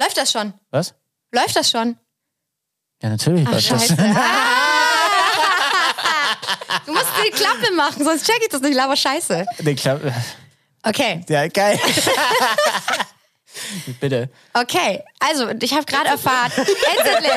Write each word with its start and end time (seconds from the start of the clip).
Läuft 0.00 0.16
das 0.16 0.30
schon? 0.32 0.52
Was? 0.70 0.94
Läuft 1.32 1.56
das 1.56 1.70
schon? 1.70 1.96
Ja, 3.02 3.10
natürlich 3.10 3.46
Ach, 3.46 3.52
läuft 3.52 3.70
das. 3.70 3.86
scheiße. 3.88 3.96
du 6.86 6.92
musst 6.92 7.06
die 7.26 7.30
Klappe 7.30 7.72
machen, 7.74 8.04
sonst 8.04 8.26
check 8.26 8.40
ich 8.42 8.48
das 8.48 8.60
nicht, 8.60 8.78
aber 8.78 8.96
scheiße. 8.96 9.44
Nee, 9.60 9.74
klar. 9.74 10.00
Okay, 10.82 11.24
Ja, 11.28 11.46
geil. 11.48 11.78
Bitte. 14.00 14.28
okay. 14.54 15.02
Also, 15.20 15.48
ich 15.60 15.72
habe 15.72 15.84
gerade 15.84 16.08
erfahren, 16.08 16.52
Endlich. 16.56 17.32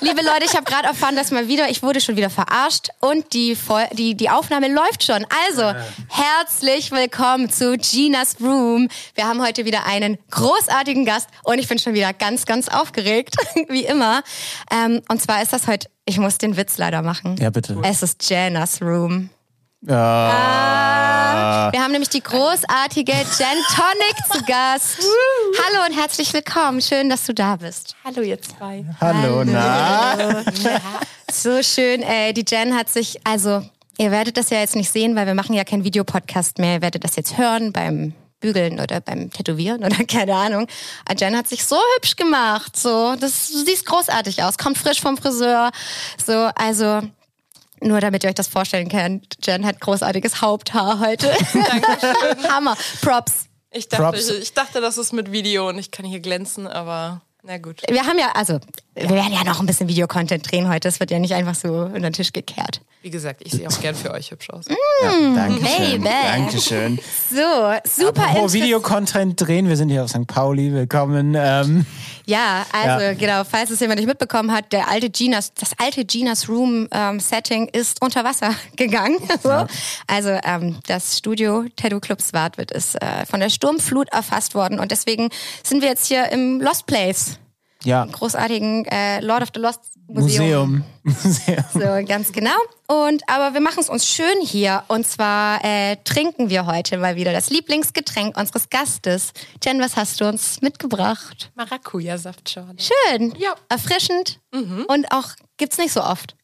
liebe 0.00 0.22
Leute, 0.22 0.44
ich 0.44 0.54
habe 0.54 0.64
gerade 0.64 0.88
erfahren, 0.88 1.14
dass 1.14 1.30
mal 1.30 1.46
wieder, 1.48 1.70
ich 1.70 1.82
wurde 1.82 2.00
schon 2.00 2.16
wieder 2.16 2.30
verarscht 2.30 2.88
und 3.00 3.32
die, 3.32 3.56
die, 3.92 4.16
die 4.16 4.30
Aufnahme 4.30 4.68
läuft 4.68 5.04
schon. 5.04 5.24
Also, 5.48 5.72
herzlich 6.08 6.90
willkommen 6.90 7.50
zu 7.50 7.76
Ginas 7.76 8.36
Room. 8.40 8.88
Wir 9.14 9.26
haben 9.26 9.40
heute 9.40 9.64
wieder 9.64 9.86
einen 9.86 10.18
großartigen 10.30 11.04
Gast 11.04 11.28
und 11.44 11.58
ich 11.58 11.68
bin 11.68 11.78
schon 11.78 11.94
wieder 11.94 12.12
ganz, 12.12 12.44
ganz 12.44 12.68
aufgeregt, 12.68 13.36
wie 13.68 13.84
immer. 13.84 14.22
Ähm, 14.70 15.02
und 15.08 15.22
zwar 15.22 15.42
ist 15.42 15.52
das 15.52 15.66
heute, 15.68 15.88
ich 16.04 16.18
muss 16.18 16.38
den 16.38 16.56
Witz 16.56 16.78
leider 16.78 17.02
machen. 17.02 17.36
Ja, 17.38 17.50
bitte. 17.50 17.78
Es 17.84 18.02
ist 18.02 18.28
Janas 18.28 18.82
Room. 18.82 19.30
Ja. 19.84 21.70
Wir 21.72 21.82
haben 21.82 21.90
nämlich 21.90 22.10
die 22.10 22.22
großartige 22.22 23.10
Jen 23.10 23.58
Tonic 23.74 24.16
zu 24.30 24.44
Gast. 24.44 25.04
Hallo 25.58 25.86
und 25.88 25.98
herzlich 25.98 26.32
willkommen. 26.32 26.80
Schön, 26.80 27.08
dass 27.08 27.26
du 27.26 27.34
da 27.34 27.56
bist. 27.56 27.96
Hallo 28.04 28.22
ihr 28.22 28.40
zwei. 28.40 28.84
Hallo, 29.00 29.42
na? 29.42 30.44
So 31.32 31.64
schön. 31.64 32.02
Äh, 32.02 32.32
die 32.32 32.44
Jen 32.46 32.76
hat 32.76 32.90
sich, 32.90 33.18
also 33.24 33.62
ihr 33.98 34.12
werdet 34.12 34.36
das 34.36 34.50
ja 34.50 34.60
jetzt 34.60 34.76
nicht 34.76 34.92
sehen, 34.92 35.16
weil 35.16 35.26
wir 35.26 35.34
machen 35.34 35.54
ja 35.54 35.64
keinen 35.64 35.82
Videopodcast 35.82 36.58
mehr. 36.58 36.74
Ihr 36.74 36.82
werdet 36.82 37.02
das 37.02 37.16
jetzt 37.16 37.36
hören 37.36 37.72
beim 37.72 38.12
Bügeln 38.38 38.78
oder 38.78 39.00
beim 39.00 39.32
Tätowieren 39.32 39.82
oder 39.82 40.04
keine 40.08 40.36
Ahnung. 40.36 40.68
Aber 41.06 41.18
Jen 41.18 41.36
hat 41.36 41.48
sich 41.48 41.64
so 41.64 41.76
hübsch 41.96 42.14
gemacht. 42.14 42.76
So, 42.76 43.16
das 43.18 43.48
du 43.48 43.64
siehst 43.64 43.86
großartig 43.86 44.44
aus. 44.44 44.58
Kommt 44.58 44.78
frisch 44.78 45.00
vom 45.00 45.16
Friseur. 45.16 45.72
So, 46.24 46.50
also 46.54 47.00
nur 47.82 48.00
damit 48.00 48.24
ihr 48.24 48.30
euch 48.30 48.34
das 48.34 48.48
vorstellen 48.48 48.88
könnt. 48.88 49.36
Jen 49.44 49.66
hat 49.66 49.80
großartiges 49.80 50.40
Haupthaar 50.40 51.00
heute. 51.00 51.32
Hammer. 52.48 52.76
Props. 53.00 53.46
Ich 53.70 53.88
dachte, 53.88 54.02
Props. 54.02 54.30
ich, 54.30 54.42
ich 54.42 54.54
dachte, 54.54 54.80
das 54.80 54.98
ist 54.98 55.12
mit 55.12 55.32
Video 55.32 55.68
und 55.68 55.78
ich 55.78 55.90
kann 55.90 56.04
hier 56.04 56.20
glänzen, 56.20 56.66
aber 56.66 57.22
na 57.42 57.58
gut. 57.58 57.82
Wir 57.88 58.06
haben 58.06 58.18
ja, 58.18 58.32
also, 58.34 58.60
wir 58.94 59.08
werden 59.10 59.32
ja 59.32 59.44
noch 59.44 59.60
ein 59.60 59.66
bisschen 59.66 59.88
Videocontent 59.88 60.50
drehen 60.50 60.68
heute. 60.68 60.80
Das 60.88 61.00
wird 61.00 61.10
ja 61.10 61.18
nicht 61.18 61.34
einfach 61.34 61.54
so 61.54 61.68
unter 61.72 62.00
den 62.00 62.12
Tisch 62.12 62.32
gekehrt. 62.32 62.80
Wie 63.02 63.10
gesagt, 63.10 63.40
ich 63.44 63.52
sehe 63.52 63.66
auch 63.68 63.80
gern 63.80 63.94
für 63.94 64.12
euch 64.12 64.30
hübsch 64.30 64.50
aus. 64.50 64.66
Ja, 64.68 65.10
Dankeschön. 65.34 66.02
Baby. 66.02 66.08
Dankeschön. 66.32 66.98
So, 67.30 67.36
super 68.02 68.22
Apropos 68.22 68.52
interess- 68.52 68.62
Videocontent 68.62 69.40
drehen, 69.40 69.68
wir 69.68 69.76
sind 69.76 69.88
hier 69.88 70.04
auf 70.04 70.10
St. 70.10 70.26
Pauli, 70.26 70.72
willkommen. 70.72 71.34
Ähm, 71.36 71.86
Ja, 72.26 72.64
also 72.72 73.04
Ja. 73.04 73.14
genau, 73.14 73.42
falls 73.42 73.70
es 73.70 73.80
jemand 73.80 73.98
nicht 73.98 74.06
mitbekommen 74.06 74.52
hat, 74.52 74.72
der 74.72 74.88
alte 74.88 75.10
Ginas, 75.10 75.52
das 75.54 75.72
alte 75.78 76.04
Ginas 76.04 76.48
Room 76.48 76.86
ähm, 76.92 77.18
Setting 77.18 77.66
ist 77.68 78.00
unter 78.00 78.22
Wasser 78.22 78.54
gegangen. 78.76 79.16
So. 79.42 79.66
Also 80.06 80.38
ähm, 80.44 80.76
das 80.86 81.18
Studio 81.18 81.64
Tattoo 81.74 81.98
Club 81.98 82.20
Swartwit 82.20 82.70
ist 82.70 82.94
äh, 83.02 83.26
von 83.28 83.40
der 83.40 83.48
Sturmflut 83.50 84.08
erfasst 84.12 84.54
worden 84.54 84.78
und 84.78 84.92
deswegen 84.92 85.30
sind 85.64 85.82
wir 85.82 85.88
jetzt 85.88 86.06
hier 86.06 86.30
im 86.30 86.60
Lost 86.60 86.86
Place, 86.86 87.38
ja, 87.84 88.04
großartigen 88.04 88.84
äh, 88.86 89.20
Lord 89.20 89.42
of 89.42 89.48
the 89.54 89.60
Lost 89.60 89.80
Museum. 90.08 90.84
Museum. 91.02 91.24
Museum. 91.24 91.64
So, 91.72 92.06
ganz 92.06 92.32
genau. 92.32 92.56
Und 92.86 93.22
aber 93.28 93.54
wir 93.54 93.60
machen 93.60 93.80
es 93.80 93.88
uns 93.88 94.06
schön 94.06 94.40
hier. 94.42 94.84
Und 94.88 95.06
zwar 95.06 95.64
äh, 95.64 95.96
trinken 96.04 96.50
wir 96.50 96.66
heute 96.66 96.98
mal 96.98 97.16
wieder 97.16 97.32
das 97.32 97.50
Lieblingsgetränk 97.50 98.36
unseres 98.36 98.68
Gastes. 98.68 99.32
Jen, 99.64 99.80
was 99.80 99.96
hast 99.96 100.20
du 100.20 100.26
uns 100.28 100.60
mitgebracht? 100.60 101.50
Maracuja-Saftschorle. 101.54 102.76
Schön. 102.78 103.34
Ja. 103.38 103.54
Erfrischend. 103.68 104.40
Und 104.52 105.10
auch 105.12 105.30
gibt's 105.56 105.78
nicht 105.78 105.92
so 105.92 106.02
oft. 106.02 106.36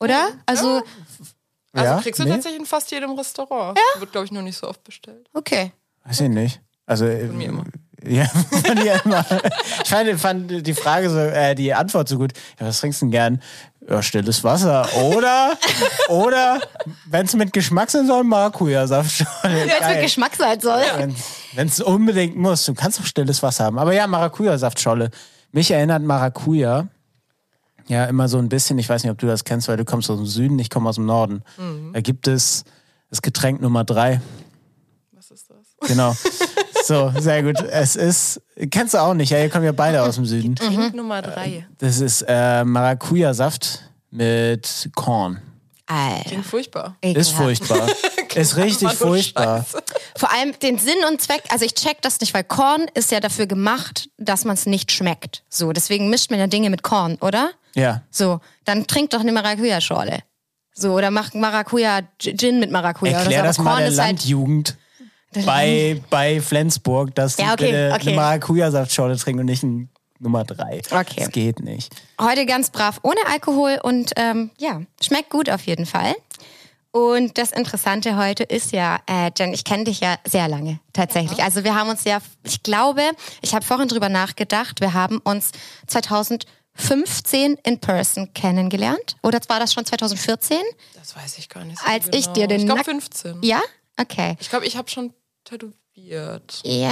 Oder? 0.00 0.28
Also, 0.46 0.82
Also 1.74 1.92
Ja? 1.94 2.00
kriegst 2.00 2.20
du 2.20 2.24
Nee? 2.24 2.30
tatsächlich 2.30 2.60
in 2.60 2.66
fast 2.66 2.90
jedem 2.90 3.12
Restaurant. 3.12 3.78
Ja. 3.78 4.00
Wird, 4.00 4.12
glaube 4.12 4.24
ich, 4.26 4.30
noch 4.32 4.42
nicht 4.42 4.56
so 4.58 4.68
oft 4.68 4.82
bestellt. 4.84 5.28
okay. 5.32 5.72
Weiß 6.04 6.20
ich 6.20 6.28
nicht. 6.28 6.60
Also, 6.86 7.04
von 7.06 7.36
mir 7.38 7.48
immer. 7.48 7.64
Ja, 8.06 8.26
von 8.64 8.76
dir 8.76 9.00
immer. 9.04 9.24
Ich 9.82 9.88
fand, 9.88 10.20
fand 10.20 10.66
die 10.66 10.74
Frage 10.74 11.10
so, 11.10 11.18
äh, 11.18 11.54
die 11.54 11.72
Antwort 11.72 12.08
so 12.08 12.18
gut. 12.18 12.32
Ja, 12.58 12.66
was 12.66 12.80
trinkst 12.80 13.02
du 13.02 13.06
denn 13.06 13.10
gern? 13.10 13.42
Ja, 13.88 14.02
stilles 14.02 14.44
Wasser. 14.44 14.88
Oder, 14.96 15.58
oder, 16.08 16.60
wenn 17.06 17.26
es 17.26 17.34
mit 17.34 17.52
Geschmack 17.52 17.90
sein 17.90 18.06
soll, 18.06 18.22
Maracuja-Saft 18.24 19.10
schon. 19.42 19.56
Jetzt 19.56 19.88
mit 19.88 20.02
Geschmack 20.02 20.36
sein 20.36 20.60
soll. 20.60 20.82
Wenn 21.54 21.66
es 21.66 21.80
unbedingt 21.80 22.36
muss. 22.36 22.64
Du 22.64 22.74
kannst 22.74 23.00
auch 23.00 23.04
stilles 23.04 23.42
Wasser 23.42 23.64
haben. 23.64 23.78
Aber 23.78 23.92
ja, 23.92 24.06
Maracuja-Saftscholle. 24.06 25.10
Mich 25.50 25.70
erinnert 25.70 26.02
Maracuja 26.02 26.88
ja 27.88 28.04
immer 28.04 28.28
so 28.28 28.38
ein 28.38 28.48
bisschen, 28.48 28.78
ich 28.78 28.88
weiß 28.88 29.02
nicht, 29.02 29.10
ob 29.10 29.18
du 29.18 29.26
das 29.26 29.44
kennst, 29.44 29.68
weil 29.68 29.76
du 29.76 29.84
kommst 29.84 30.08
aus 30.08 30.16
dem 30.16 30.26
Süden, 30.26 30.58
ich 30.58 30.70
komme 30.70 30.88
aus 30.88 30.94
dem 30.94 31.06
Norden. 31.06 31.42
Da 31.92 32.00
gibt 32.00 32.28
es 32.28 32.64
das 33.10 33.20
Getränk 33.22 33.60
Nummer 33.60 33.84
drei. 33.84 34.20
Was 35.12 35.30
ist 35.30 35.50
das? 35.50 35.88
Genau. 35.88 36.14
So, 36.82 37.12
sehr 37.18 37.42
gut. 37.42 37.60
Es 37.60 37.96
ist, 37.96 38.40
kennst 38.70 38.94
du 38.94 38.98
auch 38.98 39.14
nicht, 39.14 39.30
ja, 39.30 39.38
ihr 39.38 39.48
kommt 39.48 39.64
ja 39.64 39.72
beide 39.72 40.02
aus 40.02 40.16
dem 40.16 40.26
Süden. 40.26 40.56
Trink 40.56 40.94
Nummer 40.94 41.22
drei. 41.22 41.66
Das 41.78 42.00
ist 42.00 42.24
äh, 42.26 42.64
Maracuja-Saft 42.64 43.80
mit 44.10 44.90
Korn. 44.94 45.40
Alter. 45.86 46.28
Klingt 46.28 46.46
furchtbar. 46.46 46.96
Ist 47.00 47.32
furchtbar. 47.32 47.88
Ist 48.34 48.56
richtig 48.56 48.88
Mann, 48.88 48.96
du 48.98 49.06
furchtbar. 49.06 49.58
Scheiße. 49.64 49.82
Vor 50.16 50.32
allem 50.32 50.58
den 50.58 50.78
Sinn 50.78 51.04
und 51.10 51.20
Zweck, 51.20 51.42
also 51.50 51.66
ich 51.66 51.74
check 51.74 52.00
das 52.00 52.18
nicht, 52.20 52.32
weil 52.32 52.44
Korn 52.44 52.86
ist 52.94 53.10
ja 53.10 53.20
dafür 53.20 53.46
gemacht, 53.46 54.08
dass 54.16 54.46
man 54.46 54.54
es 54.54 54.64
nicht 54.64 54.90
schmeckt. 54.90 55.42
So, 55.50 55.72
deswegen 55.72 56.08
mischt 56.08 56.30
man 56.30 56.40
ja 56.40 56.46
Dinge 56.46 56.70
mit 56.70 56.82
Korn, 56.82 57.16
oder? 57.20 57.50
Ja. 57.74 58.02
So, 58.10 58.40
dann 58.64 58.86
trink 58.86 59.10
doch 59.10 59.20
eine 59.20 59.32
Maracuja-Schorle. 59.32 60.20
So, 60.74 60.94
oder 60.94 61.10
mach 61.10 61.34
Maracuja-Gin 61.34 62.58
mit 62.58 62.70
Maracuja. 62.70 63.18
Erklär 63.18 63.40
oder 63.40 63.48
das 63.48 63.56
so. 63.56 63.62
mal 63.62 63.72
Aber 63.72 63.80
der 63.80 63.88
Korn 63.88 63.92
ist 63.92 64.00
halt 64.00 64.08
Landjugend 64.08 64.76
bei, 65.46 66.00
bei 66.10 66.40
Flensburg, 66.40 67.14
dass 67.14 67.36
die 67.36 67.42
Ja, 67.42 67.52
okay, 67.52 67.66
bitte 67.66 67.92
okay. 67.94 68.08
eine 68.08 68.16
Maracuja-Saftschorle 68.16 69.16
trinken 69.16 69.40
und 69.40 69.46
nicht 69.46 69.62
ein 69.62 69.88
Nummer 70.18 70.44
drei. 70.44 70.80
Okay. 70.90 71.14
Das 71.24 71.30
geht 71.32 71.60
nicht. 71.60 71.92
heute 72.20 72.46
ganz 72.46 72.70
brav 72.70 73.00
ohne 73.02 73.18
Alkohol 73.30 73.78
und 73.82 74.12
ähm, 74.16 74.50
ja, 74.58 74.80
schmeckt 75.02 75.30
gut 75.30 75.50
auf 75.50 75.62
jeden 75.66 75.86
Fall. 75.86 76.14
Und 76.94 77.38
das 77.38 77.52
Interessante 77.52 78.16
heute 78.18 78.42
ist 78.44 78.70
ja, 78.72 78.98
äh, 79.08 79.30
Jen, 79.36 79.54
ich 79.54 79.64
kenne 79.64 79.84
dich 79.84 80.00
ja 80.00 80.16
sehr 80.26 80.46
lange 80.46 80.78
tatsächlich. 80.92 81.42
Also 81.42 81.64
wir 81.64 81.74
haben 81.74 81.88
uns 81.88 82.04
ja, 82.04 82.18
ich 82.44 82.62
glaube, 82.62 83.00
ich 83.40 83.54
habe 83.54 83.64
vorhin 83.64 83.88
drüber 83.88 84.10
nachgedacht, 84.10 84.80
wir 84.82 84.92
haben 84.92 85.18
uns 85.24 85.52
2015 86.76 87.56
in 87.64 87.78
person 87.80 88.32
kennengelernt. 88.34 89.16
Oder 89.22 89.40
war 89.48 89.58
das 89.58 89.72
schon 89.72 89.84
2014? 89.86 90.58
Das 90.94 91.16
weiß 91.16 91.38
ich 91.38 91.48
gar 91.48 91.64
nicht. 91.64 91.78
So 91.78 91.86
Als 91.86 92.04
genau. 92.06 92.18
ich 92.18 92.26
dir 92.28 92.46
den 92.46 92.60
Ich 92.60 92.66
glaube 92.66 92.78
Nack- 92.80 92.86
15. 92.86 93.38
Ja? 93.42 93.60
Okay. 93.98 94.36
Ich 94.40 94.50
glaube, 94.50 94.66
ich 94.66 94.76
habe 94.76 94.90
schon 94.90 95.12
tätowiert. 95.44 96.60
Ja. 96.64 96.90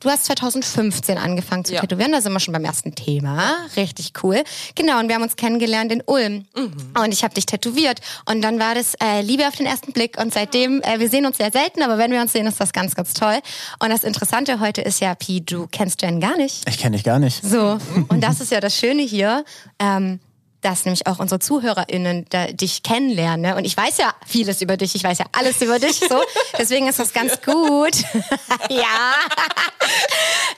Du 0.00 0.08
hast 0.08 0.26
2015 0.26 1.18
angefangen 1.18 1.64
zu 1.64 1.74
Ja. 1.74 1.80
tätowieren, 1.80 2.12
da 2.12 2.20
sind 2.20 2.32
wir 2.32 2.38
schon 2.38 2.52
beim 2.54 2.64
ersten 2.64 2.94
Thema. 2.94 3.56
Richtig 3.74 4.12
cool. 4.22 4.44
Genau, 4.76 5.00
und 5.00 5.08
wir 5.08 5.16
haben 5.16 5.24
uns 5.24 5.34
kennengelernt 5.34 5.90
in 5.90 6.04
Ulm. 6.06 6.46
Und 6.54 7.12
ich 7.12 7.24
habe 7.24 7.34
dich 7.34 7.46
tätowiert. 7.46 7.98
Und 8.24 8.42
dann 8.42 8.60
war 8.60 8.76
das 8.76 8.94
äh, 9.02 9.22
Liebe 9.22 9.48
auf 9.48 9.56
den 9.56 9.66
ersten 9.66 9.92
Blick. 9.92 10.16
Und 10.16 10.32
seitdem, 10.32 10.82
äh, 10.82 11.00
wir 11.00 11.10
sehen 11.10 11.26
uns 11.26 11.38
sehr 11.38 11.50
selten, 11.50 11.82
aber 11.82 11.98
wenn 11.98 12.12
wir 12.12 12.20
uns 12.20 12.32
sehen, 12.32 12.46
ist 12.46 12.60
das 12.60 12.72
ganz, 12.72 12.94
ganz 12.94 13.12
toll. 13.12 13.38
Und 13.80 13.90
das 13.90 14.04
Interessante 14.04 14.60
heute 14.60 14.82
ist 14.82 15.00
ja, 15.00 15.16
Pi, 15.16 15.40
du 15.44 15.66
kennst 15.66 16.00
Jen 16.02 16.20
gar 16.20 16.36
nicht. 16.36 16.68
Ich 16.68 16.78
kenne 16.78 16.94
dich 16.96 17.04
gar 17.04 17.18
nicht. 17.18 17.42
So, 17.44 17.78
und 18.08 18.20
das 18.22 18.40
ist 18.40 18.52
ja 18.52 18.60
das 18.60 18.76
Schöne 18.76 19.02
hier, 19.02 19.44
ähm, 19.80 20.20
dass 20.68 20.84
nämlich 20.84 21.06
auch 21.06 21.18
unsere 21.18 21.38
ZuhörerInnen 21.38 22.26
da, 22.28 22.48
dich 22.48 22.82
kennenlernen. 22.82 23.40
Ne? 23.40 23.56
Und 23.56 23.64
ich 23.64 23.74
weiß 23.74 23.96
ja 23.96 24.12
vieles 24.26 24.60
über 24.60 24.76
dich, 24.76 24.94
ich 24.94 25.02
weiß 25.02 25.16
ja 25.18 25.24
alles 25.32 25.62
über 25.62 25.78
dich. 25.78 25.98
So, 25.98 26.20
deswegen 26.58 26.86
ist 26.88 26.98
das 26.98 27.14
ganz 27.14 27.40
gut. 27.40 27.96
ja. 28.68 29.14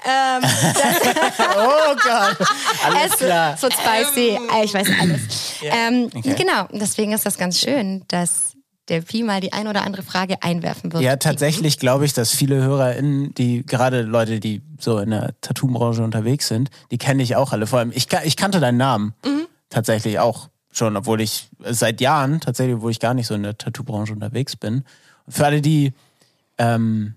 ähm, 0.04 0.42
Oh 1.56 1.94
Gott. 1.94 2.48
Alles 2.84 3.12
es 3.12 3.18
klar. 3.18 3.56
so 3.56 3.68
spicy. 3.70 4.30
Äh, 4.52 4.64
Ich 4.64 4.74
weiß 4.74 4.88
alles. 5.00 5.20
Ähm, 5.62 6.10
Okay. 6.12 6.34
Genau, 6.36 6.66
deswegen 6.72 7.12
ist 7.12 7.24
das 7.24 7.38
ganz 7.38 7.60
schön, 7.60 8.02
dass 8.08 8.54
der 8.88 9.02
Pi 9.02 9.22
mal 9.22 9.40
die 9.40 9.52
ein 9.52 9.68
oder 9.68 9.82
andere 9.82 10.02
Frage 10.02 10.42
einwerfen 10.42 10.92
wird. 10.92 11.02
Ja, 11.04 11.16
tatsächlich 11.16 11.78
glaube 11.78 12.04
ich, 12.04 12.14
dass 12.14 12.34
viele 12.34 12.56
HörerInnen, 12.56 13.32
die 13.34 13.64
gerade 13.64 14.02
Leute, 14.02 14.40
die 14.40 14.62
so 14.80 14.98
in 14.98 15.10
der 15.10 15.34
Tattoo-Branche 15.40 16.02
unterwegs 16.02 16.48
sind, 16.48 16.70
die 16.90 16.98
kenne 16.98 17.22
ich 17.22 17.36
auch 17.36 17.52
alle. 17.52 17.68
Vor 17.68 17.78
allem, 17.78 17.92
ich, 17.94 18.08
ich 18.24 18.36
kannte 18.36 18.58
deinen 18.58 18.78
Namen 18.78 19.14
tatsächlich 19.70 20.18
auch 20.18 20.48
schon, 20.72 20.96
obwohl 20.96 21.20
ich 21.20 21.48
seit 21.64 22.00
Jahren, 22.00 22.40
tatsächlich, 22.40 22.76
obwohl 22.76 22.90
ich 22.92 23.00
gar 23.00 23.14
nicht 23.14 23.26
so 23.26 23.34
in 23.34 23.42
der 23.42 23.56
Tattoo-Branche 23.58 24.12
unterwegs 24.12 24.54
bin. 24.56 24.84
Und 25.26 25.32
für 25.32 25.46
alle, 25.46 25.60
die 25.62 25.92
ähm, 26.58 27.14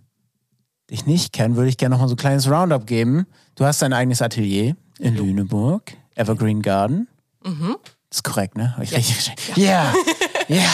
dich 0.90 1.06
nicht 1.06 1.34
kennen, 1.34 1.56
würde 1.56 1.70
ich 1.70 1.78
gerne 1.78 1.96
noch 1.96 2.02
mal 2.02 2.08
so 2.08 2.14
ein 2.16 2.18
kleines 2.18 2.50
Roundup 2.50 2.88
geben. 2.88 3.28
Du 3.56 3.66
hast 3.66 3.82
dein 3.82 3.94
eigenes 3.94 4.22
Atelier 4.22 4.76
in 5.00 5.16
Lüneburg, 5.16 5.94
Evergreen 6.16 6.62
Garden. 6.62 7.08
Das 7.44 8.20
ist 8.20 8.24
korrekt, 8.24 8.58
ne? 8.58 8.74
Hab 8.76 8.84
ich 8.84 8.96
richtig 8.96 9.16
verstanden? 9.16 9.62
Ja. 9.62 9.94
Ja. 10.48 10.70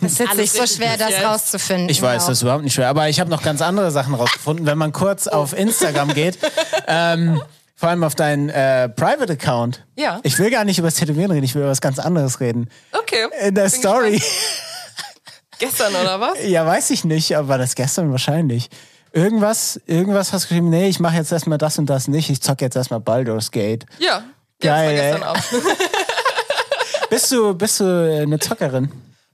Es 0.00 0.12
ist 0.12 0.18
jetzt 0.20 0.36
nicht 0.36 0.52
so 0.52 0.66
schwer, 0.66 0.96
das 0.96 1.10
jetzt. 1.10 1.24
rauszufinden. 1.24 1.88
Ich 1.88 2.00
weiß, 2.02 2.18
Genau. 2.22 2.28
das 2.28 2.38
ist 2.38 2.42
überhaupt 2.42 2.64
nicht 2.64 2.74
schwer. 2.74 2.88
Aber 2.88 3.08
ich 3.08 3.20
habe 3.20 3.30
noch 3.30 3.42
ganz 3.42 3.62
andere 3.62 3.90
Sachen 3.90 4.14
rausgefunden. 4.14 4.66
Wenn 4.66 4.78
man 4.78 4.92
kurz 4.92 5.26
auf 5.26 5.52
Instagram 5.56 6.14
geht, 6.14 6.38
ähm, 6.86 7.40
Vor 7.80 7.88
allem 7.90 8.02
auf 8.02 8.16
deinen 8.16 8.48
äh, 8.48 8.88
Private 8.88 9.34
Account. 9.34 9.86
Ja. 9.94 10.18
Ich 10.24 10.36
will 10.40 10.50
gar 10.50 10.64
nicht 10.64 10.80
über 10.80 10.88
das 10.88 10.96
Tätowieren 10.96 11.30
reden, 11.30 11.44
ich 11.44 11.54
will 11.54 11.62
über 11.62 11.70
was 11.70 11.80
ganz 11.80 12.00
anderes 12.00 12.40
reden. 12.40 12.68
Okay. 12.92 13.28
In 13.46 13.54
der 13.54 13.62
Bin 13.62 13.70
Story. 13.70 14.22
Gestern 15.60 15.94
oder 15.94 16.20
was? 16.20 16.44
Ja, 16.44 16.66
weiß 16.66 16.90
ich 16.90 17.04
nicht, 17.04 17.36
aber 17.36 17.56
das 17.58 17.74
gestern 17.74 18.10
wahrscheinlich. 18.10 18.68
Irgendwas, 19.12 19.80
irgendwas 19.86 20.32
hast 20.32 20.44
du 20.44 20.48
geschrieben, 20.48 20.70
nee, 20.70 20.88
ich 20.88 21.00
mache 21.00 21.16
jetzt 21.16 21.32
erstmal 21.32 21.58
das 21.58 21.78
und 21.78 21.86
das 21.86 22.08
nicht, 22.08 22.30
ich 22.30 22.40
zocke 22.42 22.64
jetzt 22.64 22.76
erstmal 22.76 23.00
Baldur's 23.00 23.50
Gate. 23.50 23.86
Ja. 23.98 24.22
Geil, 24.60 24.96
Ja, 24.96 25.02
ey. 25.02 25.12
das 25.12 25.20
war 25.20 25.34
gestern 25.42 25.60
Abend. 25.62 25.78
Bist 27.10 27.32
du, 27.32 27.54
bist 27.54 27.80
du 27.80 27.84
äh, 27.84 28.22
eine 28.22 28.38
Zockerin? 28.38 28.90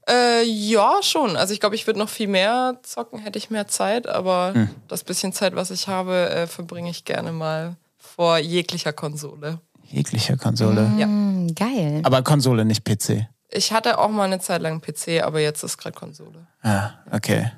Äh, 0.09 0.43
ja, 0.43 0.93
schon. 1.01 1.35
Also 1.35 1.53
ich 1.53 1.59
glaube, 1.59 1.75
ich 1.75 1.85
würde 1.87 1.99
noch 1.99 2.09
viel 2.09 2.27
mehr 2.27 2.79
zocken, 2.83 3.19
hätte 3.19 3.37
ich 3.37 3.49
mehr 3.49 3.67
Zeit, 3.67 4.07
aber 4.07 4.51
Hm. 4.53 4.69
das 4.87 5.03
bisschen 5.03 5.33
Zeit, 5.33 5.55
was 5.55 5.71
ich 5.71 5.87
habe, 5.87 6.29
äh, 6.29 6.47
verbringe 6.47 6.89
ich 6.89 7.05
gerne 7.05 7.31
mal 7.31 7.75
vor 8.15 8.37
jeglicher 8.37 8.93
Konsole. 8.93 9.59
Jeglicher 9.83 10.37
Konsole. 10.37 10.89
Ja. 10.97 11.05
Hm, 11.05 11.53
geil. 11.53 12.01
Aber 12.03 12.21
Konsole, 12.23 12.65
nicht 12.65 12.83
PC. 12.83 13.27
Ich 13.49 13.71
hatte 13.71 13.99
auch 13.99 14.09
mal 14.09 14.23
eine 14.23 14.39
Zeit 14.39 14.61
lang 14.61 14.81
PC, 14.81 15.23
aber 15.23 15.39
jetzt 15.39 15.63
ist 15.63 15.77
gerade 15.77 15.95
Konsole. 15.95 16.47
Ah, 16.61 16.91
okay. 17.11 17.51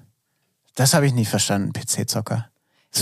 Das 0.75 0.93
habe 0.93 1.07
ich 1.07 1.13
nie 1.13 1.25
verstanden, 1.25 1.73
PC-Zocker. 1.73 2.49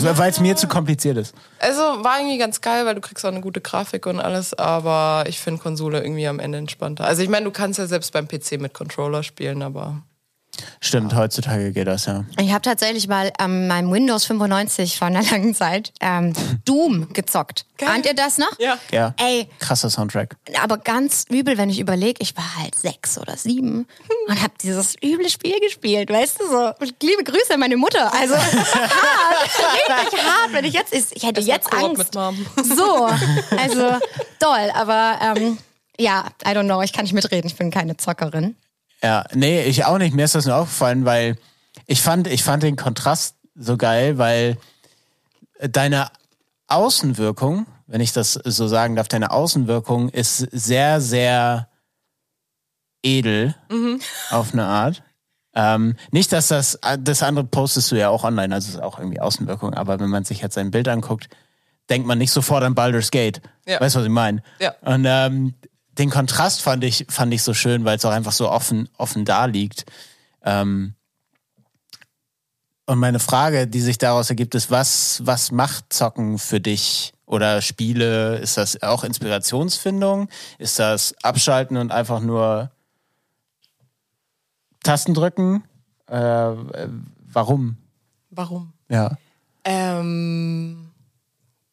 Weil 0.02 0.32
es 0.32 0.40
mir 0.40 0.56
zu 0.58 0.68
kompliziert 0.68 1.18
ist. 1.18 1.34
Also 1.60 1.80
war 1.80 2.20
irgendwie 2.20 2.38
ganz 2.38 2.60
geil, 2.60 2.86
weil 2.86 2.96
du 2.96 3.02
kriegst 3.02 3.24
auch 3.26 3.30
eine 3.30 3.42
gute 3.42 3.62
Grafik 3.62 4.06
und 4.06 4.20
alles, 4.20 4.54
aber 4.54 5.24
ich 5.28 5.40
finde 5.40 5.62
Konsole 5.62 6.02
irgendwie 6.02 6.28
am 6.28 6.40
Ende 6.40 6.58
entspannter. 6.58 7.06
Also 7.06 7.22
ich 7.22 7.30
meine, 7.30 7.46
du 7.46 7.52
kannst 7.52 7.80
ja 7.80 7.88
selbst 7.88 8.12
beim 8.12 8.28
PC 8.28 8.60
mit 8.60 8.74
Controller 8.74 9.24
spielen, 9.24 9.62
aber 9.62 10.02
Stimmt, 10.82 11.16
heutzutage 11.16 11.72
geht 11.72 11.88
das, 11.88 12.06
ja. 12.06 12.26
Ich 12.40 12.52
habe 12.52 12.62
tatsächlich 12.62 13.08
mal 13.08 13.32
an 13.38 13.68
meinem 13.68 13.92
Windows 13.92 14.26
95 14.26 14.98
vor 14.98 15.08
einer 15.08 15.24
langen 15.24 15.54
Zeit 15.56 15.92
ähm, 16.02 16.34
Doom 16.66 17.12
gezockt. 17.14 17.66
Geil. 17.78 17.90
Ahnt 17.90 18.06
ihr 18.06 18.14
das 18.14 18.38
noch? 18.38 18.58
Ja. 18.60 18.78
Ja. 18.92 19.14
Ey, 19.18 19.50
Krasser 19.60 19.90
Soundtrack. 19.90 20.36
aber 20.62 20.78
ganz 20.78 21.26
übel, 21.30 21.58
wenn 21.58 21.70
ich 21.70 21.80
überlege, 21.80 22.22
ich 22.22 22.38
war 22.38 22.56
halt 22.58 22.76
sechs 22.76 23.18
oder 23.18 23.36
sieben 23.36 23.86
und 24.28 24.42
habe 24.42 24.54
dieses 24.62 24.96
üble 25.04 25.30
Spiel 25.30 25.60
gespielt, 25.60 26.10
weißt 26.10 26.40
du 26.40 26.48
so. 26.48 26.68
Und 26.80 26.96
Liebe 27.04 27.24
Grüße 27.24 27.54
an 27.54 27.60
meine 27.60 27.78
Mutter. 27.78 28.14
Also 28.14 28.36
hart, 28.38 30.04
richtig 30.04 30.24
hart, 30.24 30.54
wenn 30.54 30.66
ich 30.66 30.74
jetzt, 30.74 30.94
ich 30.94 31.24
hätte 31.24 31.42
Erst 31.42 31.48
mal 31.50 31.54
jetzt 31.56 31.74
Angst. 31.74 31.98
mit 31.98 32.16
Mom. 32.16 32.46
So, 32.76 33.06
also 33.58 34.00
toll, 34.40 34.72
aber 34.74 35.20
ähm, 35.22 35.58
ja, 36.00 36.26
I 36.46 36.50
don't 36.50 36.64
know, 36.66 36.82
ich 36.82 36.94
kann 36.94 37.04
nicht 37.04 37.14
mitreden, 37.14 37.48
ich 37.48 37.56
bin 37.56 37.72
keine 37.72 37.98
Zockerin. 37.98 38.56
Ja, 39.06 39.24
nee, 39.36 39.62
ich 39.66 39.86
auch 39.86 40.00
nicht. 40.00 40.16
Mir 40.16 40.26
ist 40.26 40.34
das 40.34 40.48
nur 40.48 40.56
aufgefallen, 40.56 41.06
weil 41.06 41.36
ich 41.86 42.02
fand, 42.02 42.26
ich 42.26 42.42
fand 42.42 42.64
den 42.64 42.76
Kontrast 42.76 43.36
so 43.54 43.78
geil, 43.78 44.18
weil 44.18 44.58
deine 45.60 46.08
Außenwirkung, 46.66 47.68
wenn 47.86 48.02
ich 48.02 48.14
das 48.14 48.34
so 48.34 48.68
sagen 48.68 48.96
darf, 48.96 49.08
deine 49.08 49.30
Außenwirkung 49.30 50.10
ist 50.10 50.40
sehr, 50.40 51.02
sehr 51.02 51.70
edel 53.04 53.54
auf 54.32 54.54
eine 54.54 54.66
Art. 54.66 55.04
Ähm, 55.54 55.98
nicht, 56.10 56.32
dass 56.32 56.48
das, 56.48 56.80
das 56.98 57.22
andere 57.22 57.46
postest 57.46 57.92
du 57.92 57.98
ja 57.98 58.10
auch 58.10 58.24
online, 58.24 58.56
also 58.56 58.70
ist 58.70 58.82
auch 58.82 58.98
irgendwie 58.98 59.22
Außenwirkung, 59.22 59.76
aber 59.76 60.00
wenn 60.00 60.10
man 60.10 60.24
sich 60.24 60.42
jetzt 60.42 60.56
sein 60.56 60.72
Bild 60.72 60.88
anguckt, 60.88 61.30
denkt 61.92 62.08
man 62.08 62.18
nicht 62.18 62.32
sofort 62.32 62.64
an 62.64 62.74
Baldur's 62.74 63.12
Gate. 63.12 63.40
Ja. 63.68 63.80
Weißt 63.80 63.94
du, 63.94 64.00
was 64.00 64.08
ich 64.08 64.12
meine? 64.12 64.42
Ja. 64.58 64.74
Und 64.82 65.06
ähm, 65.08 65.54
den 65.98 66.10
Kontrast 66.10 66.62
fand 66.62 66.84
ich, 66.84 67.06
fand 67.10 67.34
ich 67.34 67.44
so 67.44 67.54
schön, 67.54 67.86
weil 67.86 67.98
es 67.98 68.06
auch 68.06 68.12
einfach 68.12 68.32
so 68.32 68.50
offen, 68.50 68.90
offen 68.98 69.26
da 69.26 69.46
liegt. 69.46 69.86
Ähm, 70.44 70.96
und 72.86 73.00
meine 73.00 73.20
Frage, 73.20 73.68
die 73.68 73.82
sich 73.82 73.98
daraus 73.98 74.30
ergibt, 74.30 74.54
ist, 74.56 74.70
was, 74.70 75.22
was 75.26 75.52
macht 75.52 75.92
Zocken 75.92 76.38
für 76.38 76.60
dich? 76.60 77.14
Oder 77.26 77.64
Spiele? 77.64 78.38
Ist 78.38 78.58
das 78.58 78.84
auch 78.84 79.04
Inspirationsfindung? 79.04 80.30
Ist 80.60 80.78
das 80.78 81.16
Abschalten 81.24 81.78
und 81.78 81.92
einfach 81.92 82.20
nur 82.20 82.70
Tasten 84.84 85.16
drücken? 85.16 85.64
Äh, 86.06 86.16
warum? 86.16 87.78
Warum? 88.30 88.74
Ja. 88.90 89.18
Ähm, 89.64 90.85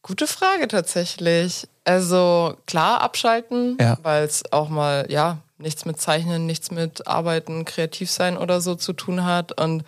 gute 0.02 0.26
Frage 0.26 0.69
tatsächlich. 0.69 1.66
Also 1.84 2.56
klar, 2.66 3.00
abschalten, 3.00 3.76
Ja. 3.81 3.99
weil 4.02 4.25
es 4.25 4.52
auch 4.52 4.69
mal, 4.69 5.06
ja, 5.10 5.38
nichts 5.58 5.84
mit 5.84 6.00
Zeichnen, 6.00 6.46
nichts 6.46 6.70
mit 6.70 7.06
Arbeiten, 7.06 7.64
kreativ 7.64 8.10
sein 8.10 8.37
oder 8.37 8.60
so 8.60 8.75
zu 8.75 8.93
tun 8.93 9.25
hat. 9.25 9.60
Und 9.60 9.84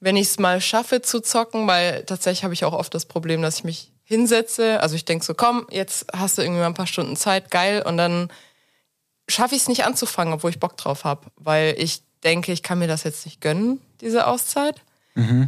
wenn 0.00 0.16
ich 0.16 0.28
es 0.28 0.38
mal 0.38 0.60
schaffe 0.60 1.02
zu 1.02 1.20
zocken, 1.20 1.66
weil 1.66 2.04
tatsächlich 2.04 2.44
habe 2.44 2.54
ich 2.54 2.64
auch 2.64 2.72
oft 2.72 2.94
das 2.94 3.06
Problem, 3.06 3.42
dass 3.42 3.58
ich 3.58 3.64
mich 3.64 3.90
hinsetze. 4.04 4.80
Also 4.80 4.94
ich 4.96 5.04
denke 5.04 5.24
so, 5.24 5.34
komm, 5.34 5.66
jetzt 5.70 6.06
hast 6.12 6.38
du 6.38 6.42
irgendwie 6.42 6.60
mal 6.60 6.66
ein 6.66 6.74
paar 6.74 6.86
Stunden 6.86 7.16
Zeit, 7.16 7.50
geil. 7.50 7.82
Und 7.86 7.96
dann 7.96 8.30
schaffe 9.28 9.54
ich 9.54 9.62
es 9.62 9.68
nicht 9.68 9.84
anzufangen, 9.84 10.34
obwohl 10.34 10.50
ich 10.50 10.60
Bock 10.60 10.76
drauf 10.76 11.04
habe, 11.04 11.26
weil 11.36 11.74
ich 11.78 12.02
denke, 12.24 12.52
ich 12.52 12.62
kann 12.62 12.78
mir 12.78 12.88
das 12.88 13.04
jetzt 13.04 13.24
nicht 13.24 13.40
gönnen, 13.40 13.80
diese 14.00 14.26
Auszeit. 14.26 14.76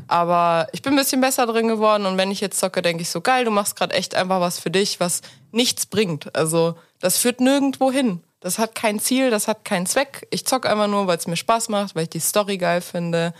Aber 0.09 0.69
ich 0.73 0.83
bin 0.83 0.93
ein 0.93 0.99
bisschen 0.99 1.21
besser 1.21 1.47
drin 1.47 1.69
geworden 1.69 2.05
und 2.05 2.19
wenn 2.19 2.31
ich 2.31 2.41
jetzt 2.41 2.59
zocke, 2.59 2.83
denke 2.83 3.03
ich 3.03 3.09
so, 3.09 3.21
geil, 3.21 3.45
du 3.45 3.51
machst 3.51 3.77
gerade 3.77 3.95
echt 3.95 4.15
einfach 4.15 4.41
was 4.41 4.59
für 4.59 4.71
dich, 4.71 5.01
was 5.01 5.23
nichts 5.53 5.87
bringt. 5.87 6.35
Also 6.37 6.77
das 7.01 7.19
führt 7.19 7.41
nirgendwo 7.41 7.91
hin. 7.91 8.21
Das 8.41 8.59
hat 8.59 8.75
kein 8.75 8.99
Ziel, 8.99 9.31
das 9.31 9.49
hat 9.49 9.65
keinen 9.65 9.87
Zweck. 9.87 10.27
Ich 10.31 10.47
zocke 10.47 10.69
einfach 10.69 10.89
nur, 10.89 11.07
weil 11.07 11.17
es 11.17 11.27
mir 11.27 11.37
Spaß 11.37 11.71
macht, 11.71 11.95
weil 11.95 12.03
ich 12.05 12.11
die 12.11 12.21
Story 12.21 12.59
geil 12.59 12.83
finde. 12.83 13.33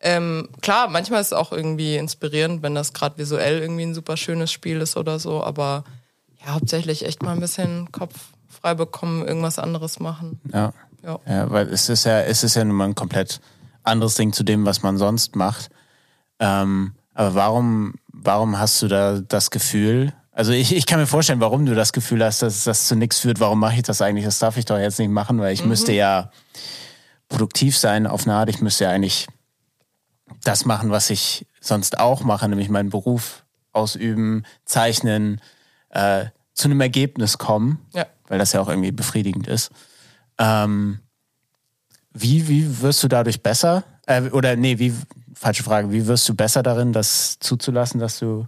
Ähm, 0.00 0.50
klar, 0.60 0.88
manchmal 0.88 1.22
ist 1.22 1.28
es 1.28 1.32
auch 1.32 1.50
irgendwie 1.50 1.96
inspirierend, 1.96 2.62
wenn 2.62 2.74
das 2.74 2.92
gerade 2.92 3.16
visuell 3.18 3.60
irgendwie 3.60 3.84
ein 3.84 3.94
super 3.94 4.16
schönes 4.16 4.52
Spiel 4.52 4.80
ist 4.80 4.96
oder 4.96 5.18
so, 5.18 5.42
aber 5.42 5.84
ja, 6.44 6.52
hauptsächlich 6.52 7.04
echt 7.04 7.22
mal 7.22 7.32
ein 7.32 7.40
bisschen 7.40 7.90
Kopf 7.90 8.14
frei 8.48 8.74
bekommen, 8.74 9.26
irgendwas 9.26 9.58
anderes 9.58 9.98
machen. 9.98 10.40
Ja. 10.52 10.72
Ja. 11.02 11.18
Ja, 11.26 11.50
weil 11.50 11.68
es 11.68 11.88
ist 11.88 12.04
ja, 12.04 12.20
es 12.20 12.44
ist 12.44 12.54
ja 12.54 12.64
nun 12.64 12.76
mal 12.76 12.84
ein 12.84 12.94
komplett 12.94 13.40
anderes 13.88 14.14
Ding 14.14 14.32
zu 14.32 14.44
dem, 14.44 14.64
was 14.66 14.82
man 14.82 14.98
sonst 14.98 15.34
macht. 15.36 15.70
Ähm, 16.38 16.94
aber 17.14 17.34
warum, 17.34 17.94
warum 18.12 18.58
hast 18.58 18.80
du 18.82 18.88
da 18.88 19.20
das 19.20 19.50
Gefühl? 19.50 20.12
Also 20.32 20.52
ich, 20.52 20.72
ich 20.74 20.86
kann 20.86 21.00
mir 21.00 21.06
vorstellen, 21.08 21.40
warum 21.40 21.66
du 21.66 21.74
das 21.74 21.92
Gefühl 21.92 22.24
hast, 22.24 22.42
dass 22.42 22.62
das 22.64 22.86
zu 22.86 22.94
nichts 22.94 23.18
führt. 23.18 23.40
Warum 23.40 23.58
mache 23.58 23.74
ich 23.76 23.82
das 23.82 24.00
eigentlich? 24.00 24.24
Das 24.24 24.38
darf 24.38 24.56
ich 24.56 24.64
doch 24.66 24.78
jetzt 24.78 25.00
nicht 25.00 25.10
machen, 25.10 25.40
weil 25.40 25.52
ich 25.52 25.64
müsste 25.64 25.92
ja 25.92 26.30
produktiv 27.28 27.76
sein 27.76 28.06
auf 28.06 28.24
eine 28.26 28.36
Art. 28.36 28.48
Ich 28.48 28.60
müsste 28.60 28.84
ja 28.84 28.90
eigentlich 28.90 29.26
das 30.44 30.64
machen, 30.64 30.90
was 30.90 31.10
ich 31.10 31.46
sonst 31.60 31.98
auch 31.98 32.22
mache, 32.22 32.48
nämlich 32.48 32.68
meinen 32.68 32.90
Beruf 32.90 33.44
ausüben, 33.72 34.44
zeichnen, 34.64 35.40
äh, 35.90 36.26
zu 36.54 36.68
einem 36.68 36.80
Ergebnis 36.80 37.38
kommen, 37.38 37.84
Ja. 37.92 38.06
weil 38.28 38.38
das 38.38 38.52
ja 38.52 38.60
auch 38.60 38.68
irgendwie 38.68 38.92
befriedigend 38.92 39.46
ist. 39.48 39.70
Ähm, 40.38 41.00
wie, 42.20 42.48
wie 42.48 42.82
wirst 42.82 43.02
du 43.02 43.08
dadurch 43.08 43.42
besser? 43.42 43.84
Äh, 44.06 44.30
oder 44.30 44.56
nee, 44.56 44.78
wie, 44.78 44.94
falsche 45.38 45.62
Frage, 45.62 45.92
wie 45.92 46.06
wirst 46.06 46.28
du 46.28 46.34
besser 46.34 46.62
darin, 46.62 46.92
das 46.92 47.38
zuzulassen, 47.38 48.00
dass 48.00 48.18
du 48.18 48.46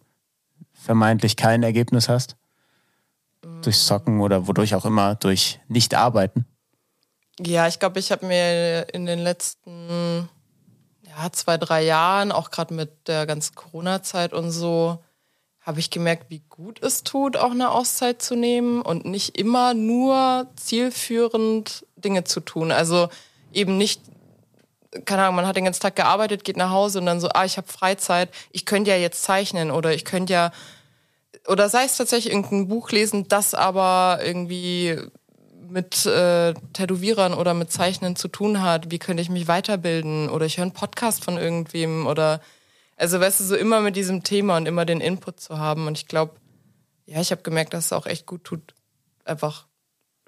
vermeintlich 0.72 1.36
kein 1.36 1.62
Ergebnis 1.62 2.08
hast? 2.08 2.36
Durch 3.62 3.78
Socken 3.78 4.20
oder 4.20 4.46
wodurch 4.46 4.74
auch 4.74 4.84
immer, 4.84 5.14
durch 5.14 5.60
Nicht-Arbeiten? 5.68 6.46
Ja, 7.38 7.68
ich 7.68 7.78
glaube, 7.78 8.00
ich 8.00 8.12
habe 8.12 8.26
mir 8.26 8.92
in 8.92 9.06
den 9.06 9.18
letzten 9.18 10.28
ja, 11.06 11.32
zwei, 11.32 11.56
drei 11.56 11.82
Jahren, 11.82 12.32
auch 12.32 12.50
gerade 12.50 12.74
mit 12.74 13.08
der 13.08 13.26
ganzen 13.26 13.54
Corona-Zeit 13.54 14.32
und 14.32 14.50
so, 14.50 15.02
habe 15.60 15.80
ich 15.80 15.90
gemerkt, 15.90 16.30
wie 16.30 16.42
gut 16.48 16.82
es 16.82 17.02
tut, 17.02 17.36
auch 17.36 17.50
eine 17.50 17.70
Auszeit 17.70 18.22
zu 18.22 18.34
nehmen 18.34 18.82
und 18.82 19.04
nicht 19.04 19.38
immer 19.38 19.74
nur 19.74 20.48
zielführend 20.56 21.86
Dinge 21.96 22.24
zu 22.24 22.40
tun. 22.40 22.72
Also 22.72 23.08
eben 23.52 23.76
nicht, 23.76 24.02
keine 25.04 25.22
Ahnung, 25.22 25.36
man 25.36 25.46
hat 25.46 25.56
den 25.56 25.64
ganzen 25.64 25.82
Tag 25.82 25.96
gearbeitet, 25.96 26.44
geht 26.44 26.56
nach 26.56 26.70
Hause 26.70 26.98
und 26.98 27.06
dann 27.06 27.20
so, 27.20 27.28
ah, 27.28 27.44
ich 27.44 27.56
habe 27.56 27.68
Freizeit, 27.68 28.30
ich 28.50 28.66
könnte 28.66 28.90
ja 28.90 28.96
jetzt 28.96 29.22
zeichnen 29.22 29.70
oder 29.70 29.94
ich 29.94 30.04
könnte 30.04 30.32
ja, 30.32 30.52
oder 31.46 31.68
sei 31.68 31.84
es 31.84 31.96
tatsächlich 31.96 32.32
irgendein 32.32 32.68
Buch 32.68 32.90
lesen, 32.90 33.28
das 33.28 33.54
aber 33.54 34.20
irgendwie 34.22 34.98
mit 35.68 36.04
äh, 36.06 36.54
Tätowierern 36.72 37.34
oder 37.34 37.54
mit 37.54 37.70
Zeichnen 37.70 38.16
zu 38.16 38.28
tun 38.28 38.60
hat, 38.62 38.90
wie 38.90 38.98
könnte 38.98 39.22
ich 39.22 39.30
mich 39.30 39.46
weiterbilden? 39.46 40.28
Oder 40.28 40.46
ich 40.46 40.58
höre 40.58 40.62
einen 40.62 40.72
Podcast 40.72 41.24
von 41.24 41.38
irgendwem 41.38 42.06
oder 42.06 42.40
also 43.00 43.18
weißt 43.18 43.40
du, 43.40 43.44
so 43.44 43.56
immer 43.56 43.80
mit 43.80 43.96
diesem 43.96 44.24
Thema 44.24 44.58
und 44.58 44.66
immer 44.66 44.84
den 44.84 45.00
Input 45.00 45.40
zu 45.40 45.58
haben. 45.58 45.86
Und 45.86 45.96
ich 45.96 46.06
glaube, 46.06 46.34
ja, 47.06 47.18
ich 47.18 47.30
habe 47.30 47.40
gemerkt, 47.40 47.72
dass 47.72 47.86
es 47.86 47.92
auch 47.94 48.04
echt 48.04 48.26
gut 48.26 48.44
tut, 48.44 48.74
einfach 49.24 49.66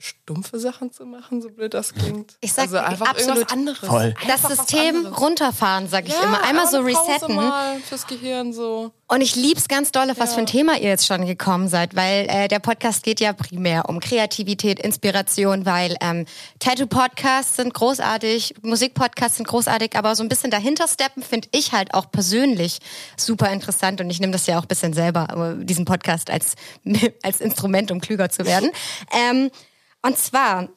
stumpfe 0.02 0.58
Sachen 0.58 0.92
zu 0.92 1.06
machen, 1.06 1.40
so 1.40 1.48
blöd 1.48 1.74
das 1.74 1.94
klingt. 1.94 2.34
Ich 2.40 2.52
sag 2.52 2.64
also 2.64 2.78
einfach 2.78 3.10
absolut. 3.10 3.36
irgendwas 3.36 3.52
anderes. 3.52 3.88
Voll. 3.88 4.14
Das 4.26 4.44
Einfach 4.44 4.50
System 4.50 4.96
anderes. 4.96 5.20
runterfahren, 5.20 5.88
sag 5.88 6.08
ich 6.08 6.12
Ja, 6.12 6.22
immer. 6.24 6.42
Einmal 6.42 6.68
so 6.68 6.80
resetten. 6.80 7.36
Mal 7.36 7.78
fürs 7.80 8.08
Gehirn 8.08 8.52
so. 8.52 8.90
Und 9.06 9.20
ich 9.20 9.36
lieb's 9.36 9.68
ganz 9.68 9.92
doll, 9.92 10.10
auf 10.10 10.18
was 10.18 10.34
für 10.34 10.40
ein 10.40 10.46
Thema 10.46 10.74
ihr 10.76 10.88
jetzt 10.88 11.06
schon 11.06 11.24
gekommen 11.26 11.68
seid, 11.68 11.94
weil 11.94 12.26
äh, 12.28 12.48
der 12.48 12.58
Podcast 12.58 13.04
geht 13.04 13.20
ja 13.20 13.32
primär 13.32 13.88
um 13.88 14.00
Kreativität, 14.00 14.80
Inspiration, 14.80 15.66
weil 15.66 15.96
ähm, 16.00 16.24
Tattoo-Podcasts 16.58 17.56
sind 17.56 17.72
großartig, 17.72 18.54
Musik-Podcasts 18.62 19.36
sind 19.36 19.46
großartig, 19.46 19.96
aber 19.96 20.16
so 20.16 20.24
ein 20.24 20.28
bisschen 20.28 20.50
dahinter 20.50 20.88
steppen 20.88 21.22
finde 21.22 21.48
ich 21.52 21.72
halt 21.72 21.94
auch 21.94 22.10
persönlich 22.10 22.78
super 23.16 23.50
interessant 23.52 24.00
und 24.00 24.10
ich 24.10 24.18
nehme 24.18 24.32
das 24.32 24.46
ja 24.46 24.58
auch 24.58 24.62
ein 24.62 24.68
bisschen 24.68 24.94
selber, 24.94 25.56
äh, 25.60 25.64
diesen 25.64 25.84
Podcast 25.84 26.30
als, 26.30 26.54
als 27.22 27.40
Instrument, 27.40 27.92
um 27.92 28.00
klüger 28.00 28.30
zu 28.30 28.46
werden. 28.46 28.70
Ähm, 29.12 29.50
und 30.02 30.18
zwar, 30.18 30.68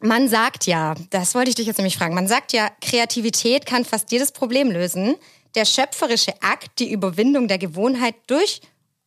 man 0.00 0.28
sagt 0.28 0.66
ja, 0.66 0.94
das 1.10 1.34
wollte 1.34 1.50
ich 1.50 1.56
dich 1.56 1.66
jetzt 1.66 1.78
nämlich 1.78 1.96
fragen, 1.96 2.14
man 2.14 2.28
sagt 2.28 2.52
ja, 2.52 2.70
Kreativität 2.80 3.66
kann 3.66 3.84
fast 3.84 4.12
jedes 4.12 4.32
Problem 4.32 4.70
lösen. 4.70 5.16
Der 5.54 5.64
schöpferische 5.64 6.34
Akt, 6.42 6.78
die 6.78 6.92
Überwindung 6.92 7.48
der 7.48 7.58
Gewohnheit 7.58 8.14
durch 8.26 8.60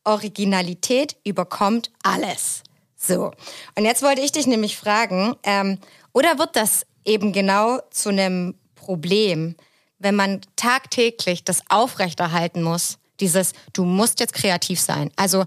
Originalität 0.04 1.16
überkommt 1.24 1.90
alles. 2.02 2.62
So. 2.96 3.30
Und 3.76 3.84
jetzt 3.84 4.02
wollte 4.02 4.20
ich 4.20 4.32
dich 4.32 4.46
nämlich 4.46 4.76
fragen, 4.76 5.36
ähm, 5.44 5.78
oder 6.12 6.38
wird 6.38 6.56
das 6.56 6.86
eben 7.04 7.32
genau 7.32 7.78
zu 7.90 8.08
einem 8.08 8.56
Problem, 8.74 9.54
wenn 9.98 10.16
man 10.16 10.40
tagtäglich 10.56 11.44
das 11.44 11.62
aufrechterhalten 11.68 12.62
muss, 12.62 12.98
dieses, 13.20 13.52
du 13.72 13.84
musst 13.84 14.20
jetzt 14.20 14.32
kreativ 14.32 14.80
sein. 14.80 15.10
Also 15.16 15.44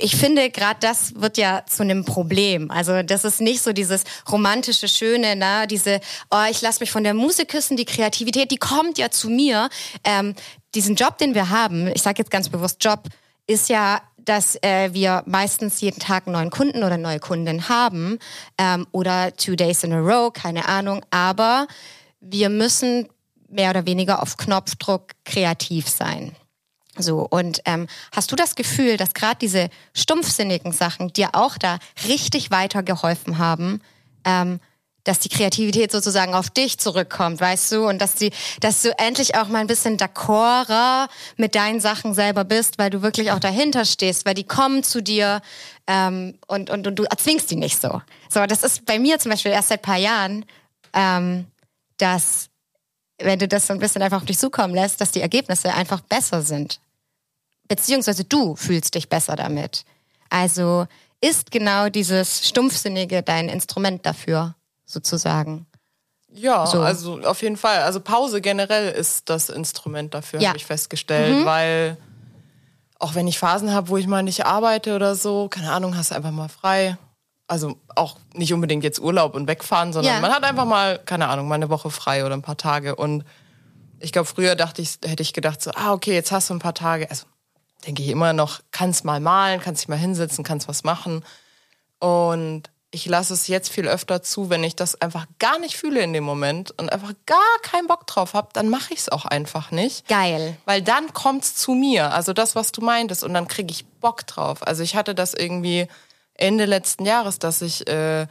ich 0.00 0.16
finde, 0.16 0.50
gerade 0.50 0.78
das 0.80 1.14
wird 1.16 1.38
ja 1.38 1.64
zu 1.66 1.82
einem 1.82 2.04
Problem. 2.04 2.70
Also 2.70 3.02
das 3.02 3.24
ist 3.24 3.40
nicht 3.40 3.62
so 3.62 3.72
dieses 3.72 4.04
romantische, 4.30 4.88
schöne, 4.88 5.34
na, 5.36 5.66
diese, 5.66 6.00
oh, 6.30 6.44
ich 6.50 6.60
lasse 6.62 6.80
mich 6.80 6.90
von 6.90 7.04
der 7.04 7.14
Musik 7.14 7.48
küssen, 7.48 7.76
die 7.76 7.84
Kreativität, 7.84 8.50
die 8.50 8.56
kommt 8.56 8.98
ja 8.98 9.10
zu 9.10 9.28
mir. 9.28 9.68
Ähm, 10.04 10.34
diesen 10.74 10.94
Job, 10.94 11.18
den 11.18 11.34
wir 11.34 11.50
haben, 11.50 11.88
ich 11.88 12.02
sage 12.02 12.18
jetzt 12.18 12.30
ganz 12.30 12.48
bewusst 12.48 12.82
Job, 12.84 13.04
ist 13.46 13.68
ja, 13.68 14.00
dass 14.16 14.56
äh, 14.62 14.92
wir 14.92 15.22
meistens 15.26 15.80
jeden 15.80 16.00
Tag 16.00 16.26
einen 16.26 16.34
neuen 16.34 16.50
Kunden 16.50 16.84
oder 16.84 16.98
neue 16.98 17.18
Kundin 17.18 17.68
haben 17.68 18.18
ähm, 18.58 18.86
oder 18.92 19.34
two 19.34 19.56
days 19.56 19.82
in 19.84 19.92
a 19.92 19.98
row, 19.98 20.32
keine 20.32 20.68
Ahnung. 20.68 21.04
Aber 21.10 21.66
wir 22.20 22.50
müssen 22.50 23.08
mehr 23.48 23.70
oder 23.70 23.86
weniger 23.86 24.22
auf 24.22 24.36
Knopfdruck 24.36 25.12
kreativ 25.24 25.88
sein. 25.88 26.36
So, 26.98 27.26
und 27.28 27.60
ähm, 27.64 27.86
hast 28.12 28.32
du 28.32 28.36
das 28.36 28.54
Gefühl, 28.54 28.96
dass 28.96 29.14
gerade 29.14 29.38
diese 29.40 29.70
stumpfsinnigen 29.94 30.72
Sachen 30.72 31.12
dir 31.12 31.30
auch 31.32 31.58
da 31.58 31.78
richtig 32.06 32.50
weitergeholfen 32.50 33.38
haben, 33.38 33.80
ähm, 34.24 34.60
dass 35.08 35.20
die 35.20 35.30
Kreativität 35.30 35.90
sozusagen 35.90 36.34
auf 36.34 36.50
dich 36.50 36.78
zurückkommt, 36.78 37.40
weißt 37.40 37.72
du, 37.72 37.88
und 37.88 37.98
dass 37.98 38.14
die, 38.14 38.30
dass 38.60 38.82
du 38.82 38.96
endlich 38.98 39.36
auch 39.36 39.48
mal 39.48 39.60
ein 39.60 39.66
bisschen 39.66 39.96
d'accorder 39.96 41.08
mit 41.36 41.54
deinen 41.54 41.80
Sachen 41.80 42.12
selber 42.12 42.44
bist, 42.44 42.78
weil 42.78 42.90
du 42.90 43.00
wirklich 43.00 43.32
auch 43.32 43.38
dahinter 43.38 43.86
stehst, 43.86 44.26
weil 44.26 44.34
die 44.34 44.44
kommen 44.44 44.82
zu 44.82 45.02
dir 45.02 45.40
ähm, 45.86 46.38
und, 46.46 46.68
und, 46.68 46.86
und 46.86 46.96
du 46.96 47.04
erzwingst 47.04 47.50
die 47.50 47.56
nicht 47.56 47.80
so. 47.80 48.02
So, 48.28 48.44
das 48.44 48.62
ist 48.62 48.84
bei 48.84 48.98
mir 48.98 49.18
zum 49.18 49.30
Beispiel 49.30 49.52
erst 49.52 49.68
seit 49.68 49.80
paar 49.80 49.96
Jahren, 49.96 50.44
ähm, 50.92 51.46
dass 51.96 52.50
wenn 53.18 53.38
du 53.38 53.48
das 53.48 53.66
so 53.66 53.72
ein 53.72 53.80
bisschen 53.80 54.02
einfach 54.02 54.18
auf 54.18 54.26
dich 54.26 54.38
zukommen 54.38 54.74
lässt, 54.74 55.00
dass 55.00 55.10
die 55.10 55.22
Ergebnisse 55.22 55.72
einfach 55.74 56.00
besser 56.02 56.42
sind. 56.42 56.80
Beziehungsweise 57.68 58.24
du 58.24 58.56
fühlst 58.56 58.94
dich 58.94 59.08
besser 59.08 59.36
damit. 59.36 59.84
Also 60.30 60.86
ist 61.20 61.50
genau 61.50 61.88
dieses 61.88 62.48
Stumpfsinnige 62.48 63.22
dein 63.22 63.48
Instrument 63.48 64.06
dafür, 64.06 64.54
sozusagen. 64.86 65.66
Ja, 66.32 66.66
So. 66.66 66.80
also 66.82 67.20
auf 67.22 67.42
jeden 67.42 67.56
Fall. 67.56 67.78
Also 67.82 68.00
Pause 68.00 68.40
generell 68.40 68.92
ist 68.92 69.28
das 69.30 69.48
Instrument 69.48 70.14
dafür, 70.14 70.40
Ja. 70.40 70.48
habe 70.50 70.58
ich 70.58 70.66
festgestellt, 70.66 71.44
weil 71.46 71.96
auch 72.98 73.14
wenn 73.14 73.26
ich 73.28 73.38
Phasen 73.38 73.72
habe, 73.72 73.88
wo 73.88 73.96
ich 73.96 74.06
mal 74.06 74.22
nicht 74.22 74.44
arbeite 74.44 74.94
oder 74.94 75.14
so, 75.14 75.48
keine 75.48 75.72
Ahnung, 75.72 75.96
hast 75.96 76.10
du 76.10 76.14
einfach 76.16 76.30
mal 76.32 76.48
frei. 76.48 76.96
Also 77.46 77.76
auch 77.96 78.18
nicht 78.34 78.52
unbedingt 78.52 78.84
jetzt 78.84 79.00
Urlaub 79.00 79.34
und 79.34 79.48
wegfahren, 79.48 79.92
sondern 79.92 80.14
Ja. 80.16 80.20
man 80.20 80.30
hat 80.32 80.44
einfach 80.44 80.66
mal, 80.66 80.98
keine 80.98 81.28
Ahnung, 81.28 81.48
mal 81.48 81.54
eine 81.54 81.70
Woche 81.70 81.90
frei 81.90 82.24
oder 82.26 82.34
ein 82.36 82.42
paar 82.42 82.58
Tage. 82.58 82.94
Und 82.94 83.24
ich 84.00 84.12
glaube, 84.12 84.26
früher 84.26 84.54
dachte 84.54 84.82
ich, 84.82 84.98
hätte 85.04 85.22
ich 85.22 85.32
gedacht 85.32 85.62
so, 85.62 85.70
ah, 85.74 85.92
okay, 85.92 86.12
jetzt 86.12 86.30
hast 86.30 86.50
du 86.50 86.54
ein 86.54 86.58
paar 86.58 86.74
Tage. 86.74 87.08
Also 87.10 87.24
denke 87.86 88.02
ich 88.02 88.08
immer 88.08 88.32
noch, 88.32 88.60
kannst 88.70 89.04
mal 89.04 89.20
malen, 89.20 89.60
kannst 89.60 89.82
dich 89.82 89.88
mal 89.88 89.96
hinsetzen, 89.96 90.44
kannst 90.44 90.68
was 90.68 90.84
machen. 90.84 91.24
Und 92.00 92.70
ich 92.90 93.06
lasse 93.06 93.34
es 93.34 93.48
jetzt 93.48 93.68
viel 93.68 93.86
öfter 93.86 94.22
zu, 94.22 94.48
wenn 94.48 94.64
ich 94.64 94.74
das 94.74 95.00
einfach 95.00 95.26
gar 95.38 95.58
nicht 95.58 95.76
fühle 95.76 96.00
in 96.00 96.12
dem 96.12 96.24
Moment 96.24 96.70
und 96.78 96.90
einfach 96.90 97.12
gar 97.26 97.38
keinen 97.62 97.86
Bock 97.86 98.06
drauf 98.06 98.32
habe, 98.32 98.48
dann 98.54 98.70
mache 98.70 98.94
ich 98.94 99.00
es 99.00 99.08
auch 99.10 99.26
einfach 99.26 99.70
nicht. 99.70 100.08
Geil. 100.08 100.56
Weil 100.64 100.80
dann 100.80 101.12
kommt's 101.12 101.54
zu 101.54 101.72
mir, 101.72 102.12
also 102.12 102.32
das, 102.32 102.54
was 102.54 102.72
du 102.72 102.80
meintest, 102.80 103.24
und 103.24 103.34
dann 103.34 103.46
kriege 103.46 103.70
ich 103.70 103.86
Bock 103.86 104.26
drauf. 104.26 104.66
Also 104.66 104.82
ich 104.82 104.96
hatte 104.96 105.14
das 105.14 105.34
irgendwie 105.34 105.86
Ende 106.34 106.64
letzten 106.64 107.04
Jahres, 107.04 107.38
dass 107.38 107.60
ich 107.60 107.86
äh, 107.88 108.26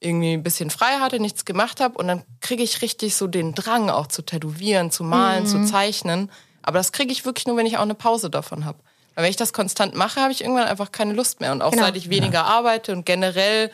irgendwie 0.00 0.34
ein 0.34 0.42
bisschen 0.42 0.68
frei 0.68 0.98
hatte, 1.00 1.18
nichts 1.18 1.44
gemacht 1.44 1.80
habe 1.80 1.96
und 1.96 2.08
dann 2.08 2.22
kriege 2.40 2.62
ich 2.62 2.82
richtig 2.82 3.14
so 3.14 3.26
den 3.28 3.54
Drang 3.54 3.88
auch 3.88 4.08
zu 4.08 4.22
tätowieren, 4.22 4.90
zu 4.90 5.04
malen, 5.04 5.46
zu 5.46 5.64
zeichnen. 5.64 6.30
Aber 6.60 6.78
das 6.78 6.92
kriege 6.92 7.12
ich 7.12 7.24
wirklich 7.24 7.46
nur, 7.46 7.56
wenn 7.56 7.66
ich 7.66 7.78
auch 7.78 7.82
eine 7.82 7.94
Pause 7.94 8.28
davon 8.28 8.64
habe. 8.64 8.78
Weil 9.14 9.24
wenn 9.24 9.30
ich 9.30 9.36
das 9.36 9.52
konstant 9.52 9.94
mache, 9.94 10.20
habe 10.20 10.32
ich 10.32 10.42
irgendwann 10.42 10.66
einfach 10.68 10.92
keine 10.92 11.12
Lust 11.12 11.40
mehr. 11.40 11.52
Und 11.52 11.62
auch 11.62 11.70
Genau. 11.72 11.84
seit 11.84 11.96
ich 11.96 12.08
weniger 12.10 12.44
arbeite 12.44 12.92
und 12.92 13.04
generell 13.06 13.70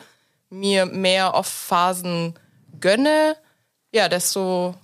mir 0.49 0.85
mehr 0.85 1.33
Off-Phasen 1.35 2.33
gönne, 2.79 3.35
ja, 3.91 4.09
desto 4.09 4.75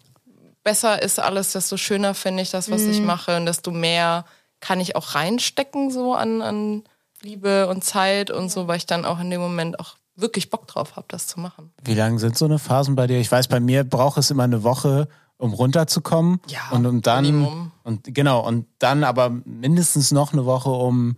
besser 0.64 1.02
ist 1.02 1.20
alles, 1.20 1.52
desto 1.52 1.78
schöner 1.78 2.14
finde 2.14 2.42
ich 2.44 2.52
das, 2.52 2.72
was 2.72 2.82
ich 2.84 3.02
mache 3.02 3.38
und 3.38 3.46
desto 3.46 3.72
mehr 3.72 4.26
kann 4.62 4.80
ich 4.80 4.96
auch 4.96 5.14
reinstecken 5.16 5.92
so 5.92 6.14
an, 6.16 6.42
an 6.42 6.84
Liebe 7.22 7.68
und 7.68 7.84
Zeit 7.84 8.32
und 8.32 8.50
so, 8.52 8.68
weil 8.68 8.78
ich 8.78 8.86
dann 8.86 9.06
auch 9.06 9.20
in 9.20 9.30
dem 9.30 9.42
Moment 9.42 9.80
auch 9.80 9.96
wirklich 10.16 10.50
Bock 10.50 10.66
drauf 10.68 10.96
habe, 10.96 11.06
das 11.10 11.28
zu 11.28 11.40
machen. 11.40 11.72
Wie 11.84 11.94
lang 11.94 12.18
sind 12.20 12.38
so 12.38 12.46
eine 12.46 12.58
Phasen 12.58 12.96
bei 12.96 13.06
dir? 13.06 13.20
Ich 13.20 13.32
weiß, 13.32 13.48
bei 13.48 13.60
mir 13.60 13.84
braucht 13.84 14.18
es 14.18 14.32
immer 14.32 14.44
eine 14.44 14.64
Woche, 14.64 15.08
um 15.38 15.54
runterzukommen. 15.54 16.40
Ja, 16.48 16.70
und 16.72 16.86
um 16.86 17.02
dann 17.02 17.26
Minimum. 17.26 17.72
und 17.84 18.14
genau 18.14 18.46
und 18.46 18.68
dann 18.80 19.04
aber 19.04 19.30
mindestens 19.30 20.12
noch 20.12 20.34
eine 20.34 20.46
Woche, 20.46 20.70
um 20.70 21.16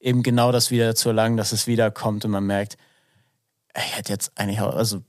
eben 0.00 0.22
genau 0.22 0.52
das 0.52 0.70
wieder 0.70 0.94
zu 0.94 1.10
erlangen, 1.10 1.36
dass 1.36 1.52
es 1.52 1.66
wiederkommt 1.66 2.24
und 2.24 2.30
man 2.30 2.44
merkt, 2.44 2.76
ich 3.76 3.96
hätte 3.96 4.12
jetzt 4.12 4.32
eigentlich 4.36 4.60
auch, 4.60 4.74
also 4.74 5.02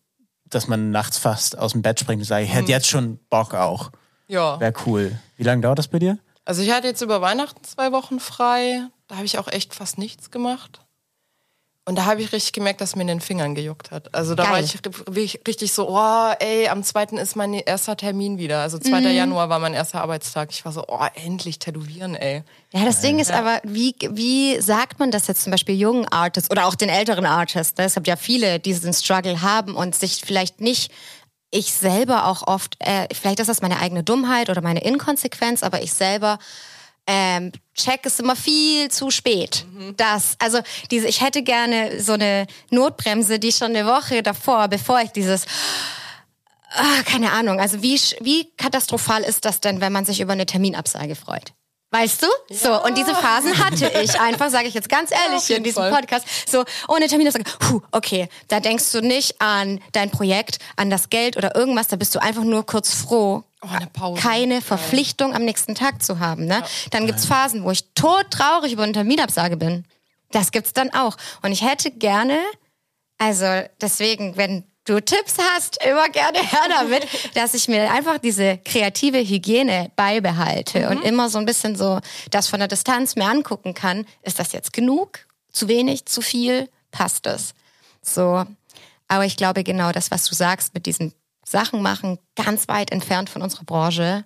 dass 0.46 0.68
man 0.68 0.92
nachts 0.92 1.18
fast 1.18 1.58
aus 1.58 1.74
dem 1.74 1.82
Bett 1.82 2.00
springt 2.00 2.22
und 2.22 2.26
sagt, 2.26 2.44
ich 2.44 2.54
hätte 2.54 2.72
jetzt 2.72 2.88
schon 2.88 3.20
Bock 3.30 3.54
auch. 3.54 3.92
Ja. 4.28 4.60
Wäre 4.60 4.74
cool. 4.86 5.20
Wie 5.38 5.44
lange 5.44 5.62
dauert 5.62 5.80
das 5.80 5.88
bei 5.88 6.00
dir? 6.00 6.18
Also 6.46 6.62
ich 6.62 6.72
hatte 6.72 6.88
jetzt 6.88 7.02
über 7.02 7.22
Weihnachten 7.22 7.64
zwei 7.64 7.92
Wochen 7.92 8.20
frei. 8.20 8.88
Da 9.08 9.16
habe 9.16 9.26
ich 9.26 9.38
auch 9.38 9.48
echt 9.48 9.76
fast 9.76 9.98
nichts 9.98 10.32
gemacht. 10.32 10.82
Und 11.90 11.96
da 11.96 12.06
habe 12.06 12.22
ich 12.22 12.32
richtig 12.32 12.54
gemerkt, 12.54 12.82
dass 12.82 12.96
mir 12.96 13.02
in 13.02 13.08
den 13.08 13.20
Fingern 13.20 13.56
gejuckt 13.56 13.90
hat. 13.90 14.14
Also 14.14 14.36
da 14.36 14.44
war 14.44 14.52
Geil. 14.62 14.64
ich 14.64 14.76
ri- 14.76 15.48
richtig 15.48 15.74
so, 15.74 15.90
oh, 15.90 16.32
ey, 16.40 16.68
am 16.68 16.84
2. 16.84 17.06
ist 17.20 17.36
mein 17.36 17.52
erster 17.56 17.98
Termin 17.98 18.38
wieder. 18.38 18.60
Also 18.62 18.78
2. 18.78 19.02
Mhm. 19.02 19.08
Januar 19.08 19.50
war 19.50 19.58
mein 19.58 19.74
erster 19.74 20.00
Arbeitstag. 20.02 20.52
Ich 20.52 20.64
war 20.66 20.72
so, 20.72 20.86
oh, 20.88 21.06
endlich 21.16 21.58
tätowieren, 21.58 22.14
ey. 22.14 22.44
Ja, 22.74 22.86
das 22.86 23.02
Ding 23.02 23.18
ist 23.18 23.32
aber, 23.32 23.60
wie, 23.64 23.96
wie 24.12 24.62
sagt 24.62 25.00
man 25.00 25.10
das 25.10 25.26
jetzt 25.26 25.42
zum 25.42 25.50
Beispiel 25.50 25.74
jungen 25.80 26.08
Artists 26.08 26.52
oder 26.52 26.68
auch 26.68 26.76
den 26.76 26.90
älteren 26.90 27.26
Artists? 27.26 27.76
Ne? 27.80 27.86
Es 27.86 27.96
gibt 27.96 28.06
ja 28.08 28.18
viele, 28.18 28.60
die 28.60 28.70
diesen 28.70 28.94
Struggle 28.94 29.42
haben 29.42 29.74
und 29.74 29.96
sich 29.96 30.22
vielleicht 30.24 30.62
nicht, 30.62 30.92
ich 31.50 31.74
selber 31.74 32.28
auch 32.28 32.46
oft, 32.46 32.76
äh, 32.78 33.08
vielleicht 33.12 33.40
ist 33.40 33.48
das 33.48 33.64
meine 33.64 33.80
eigene 33.80 34.04
Dummheit 34.04 34.52
oder 34.52 34.62
meine 34.62 34.84
Inkonsequenz, 34.84 35.64
aber 35.64 35.82
ich 35.82 35.92
selber 35.92 36.38
ähm, 37.12 37.52
check 37.74 38.02
es 38.04 38.20
immer 38.20 38.36
viel 38.36 38.92
zu 38.92 39.10
spät. 39.10 39.66
Das, 39.98 40.36
also 40.38 40.60
diese, 40.92 41.08
ich 41.08 41.22
hätte 41.22 41.42
gerne 41.42 42.00
so 42.00 42.14
eine 42.14 42.46
Notbremse, 42.70 43.40
die 43.40 43.52
schon 43.52 43.76
eine 43.76 43.88
Woche 43.88 44.22
davor, 44.22 44.68
bevor 44.68 45.02
ich 45.02 45.10
dieses 45.10 45.46
Ah, 46.72 47.02
keine 47.04 47.32
Ahnung. 47.32 47.60
Also 47.60 47.82
wie, 47.82 48.00
wie 48.22 48.46
katastrophal 48.56 49.24
ist 49.24 49.44
das 49.44 49.60
denn, 49.60 49.82
wenn 49.82 49.92
man 49.92 50.06
sich 50.06 50.22
über 50.22 50.34
eine 50.34 50.46
Terminabsage 50.46 51.16
freut? 51.16 51.54
Weißt 51.92 52.22
du? 52.22 52.28
So, 52.52 52.84
und 52.84 52.96
diese 52.98 53.16
Phasen 53.16 53.58
hatte 53.58 53.92
ich 54.04 54.20
einfach, 54.22 54.50
sage 54.52 54.68
ich 54.68 54.76
jetzt 54.76 54.90
ganz 54.90 55.12
ehrlich 55.12 55.44
hier 55.46 55.58
in 55.58 55.64
diesem 55.64 55.82
Fall. 55.84 55.92
Podcast. 55.92 56.26
So, 56.48 56.64
ohne 56.88 57.08
Terminabsage, 57.08 57.46
puh, 57.60 57.82
okay, 57.92 58.30
da 58.48 58.60
denkst 58.60 58.92
du 58.92 59.02
nicht 59.02 59.42
an 59.42 59.82
dein 59.94 60.12
Projekt, 60.12 60.60
an 60.76 60.92
das 60.92 61.10
Geld 61.10 61.36
oder 61.36 61.56
irgendwas, 61.56 61.88
da 61.88 61.96
bist 61.96 62.14
du 62.14 62.20
einfach 62.22 62.44
nur 62.44 62.66
kurz 62.66 62.94
froh, 62.94 63.44
Oh, 63.62 63.68
eine 63.76 63.88
Pause. 63.88 64.22
keine 64.22 64.62
Verpflichtung 64.62 65.36
am 65.36 65.44
nächsten 65.44 65.76
Tag 65.76 66.02
zu 66.02 66.20
haben. 66.20 66.46
Ne? 66.46 66.64
Dann 66.92 67.08
gibt's 67.08 67.26
Phasen, 67.26 67.64
wo 67.66 67.72
ich 67.72 67.92
todtraurig 67.94 68.72
über 68.72 68.84
eine 68.84 68.94
Terminabsage 68.94 69.58
bin. 69.58 69.84
Das 70.32 70.52
gibt's 70.52 70.72
dann 70.74 70.94
auch. 70.94 71.18
Und 71.42 71.52
ich 71.52 71.62
hätte 71.64 71.92
gerne, 71.92 72.40
also 73.18 73.46
deswegen, 73.82 74.38
wenn 74.38 74.64
du 74.90 75.00
Tipps 75.02 75.36
hast, 75.38 75.84
immer 75.84 76.10
gerne 76.10 76.40
her 76.40 76.68
damit, 76.70 77.08
dass 77.36 77.54
ich 77.54 77.68
mir 77.68 77.92
einfach 77.92 78.18
diese 78.18 78.58
kreative 78.58 79.20
Hygiene 79.20 79.92
beibehalte 79.96 80.90
und 80.90 81.04
immer 81.04 81.30
so 81.30 81.38
ein 81.38 81.46
bisschen 81.46 81.76
so 81.76 82.00
das 82.32 82.48
von 82.48 82.60
der 82.60 82.68
Distanz 82.68 83.16
mir 83.16 83.28
angucken 83.28 83.74
kann. 83.74 84.06
Ist 84.24 84.40
das 84.40 84.52
jetzt 84.52 84.74
genug? 84.74 85.20
Zu 85.52 85.68
wenig? 85.68 86.06
Zu 86.06 86.22
viel? 86.22 86.70
Passt 86.92 87.28
es? 87.28 87.54
So. 88.02 88.44
Aber 89.08 89.26
ich 89.26 89.38
glaube 89.38 89.64
genau 89.64 89.92
das, 89.92 90.12
was 90.12 90.26
du 90.26 90.36
sagst, 90.36 90.74
mit 90.74 90.86
diesen 90.86 91.14
Sachen 91.46 91.82
machen, 91.82 92.20
ganz 92.36 92.68
weit 92.68 92.92
entfernt 92.92 93.30
von 93.30 93.42
unserer 93.42 93.64
Branche. 93.64 94.26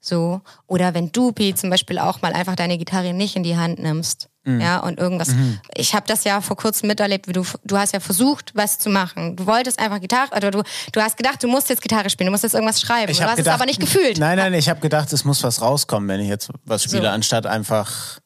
So. 0.00 0.40
Oder 0.66 0.94
wenn 0.94 1.12
du, 1.12 1.32
Pete, 1.32 1.58
zum 1.58 1.70
Beispiel 1.70 1.98
auch 1.98 2.22
mal 2.22 2.32
einfach 2.32 2.56
deine 2.56 2.78
Gitarre 2.78 3.12
nicht 3.12 3.36
in 3.36 3.42
die 3.42 3.56
Hand 3.56 3.78
nimmst. 3.78 4.28
Mhm. 4.48 4.60
Ja, 4.60 4.78
und 4.78 4.98
irgendwas. 4.98 5.28
Ich 5.74 5.94
habe 5.94 6.06
das 6.06 6.24
ja 6.24 6.40
vor 6.40 6.56
kurzem 6.56 6.88
miterlebt, 6.88 7.28
wie 7.28 7.32
du, 7.32 7.44
du 7.64 7.76
hast 7.76 7.92
ja 7.92 8.00
versucht, 8.00 8.52
was 8.54 8.78
zu 8.78 8.88
machen. 8.88 9.36
Du 9.36 9.46
wolltest 9.46 9.78
einfach 9.78 10.00
Gitarre, 10.00 10.34
oder 10.36 10.50
du, 10.50 10.62
du 10.92 11.00
hast 11.00 11.16
gedacht, 11.16 11.42
du 11.42 11.48
musst 11.48 11.68
jetzt 11.68 11.82
Gitarre 11.82 12.08
spielen, 12.10 12.26
du 12.26 12.32
musst 12.32 12.44
jetzt 12.44 12.54
irgendwas 12.54 12.80
schreiben. 12.80 13.12
Ich 13.12 13.18
du 13.18 13.24
hast 13.24 13.36
gedacht, 13.36 13.46
es 13.54 13.60
aber 13.60 13.66
nicht 13.66 13.80
gefühlt. 13.80 14.18
Nein, 14.18 14.38
nein, 14.38 14.54
ich 14.54 14.68
habe 14.68 14.80
gedacht, 14.80 15.12
es 15.12 15.24
muss 15.24 15.42
was 15.42 15.60
rauskommen, 15.60 16.08
wenn 16.08 16.20
ich 16.20 16.28
jetzt 16.28 16.50
was 16.64 16.84
spiele, 16.84 17.02
So. 17.02 17.08
anstatt 17.08 17.46
einfach 17.46 18.18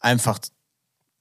einfach 0.00 0.38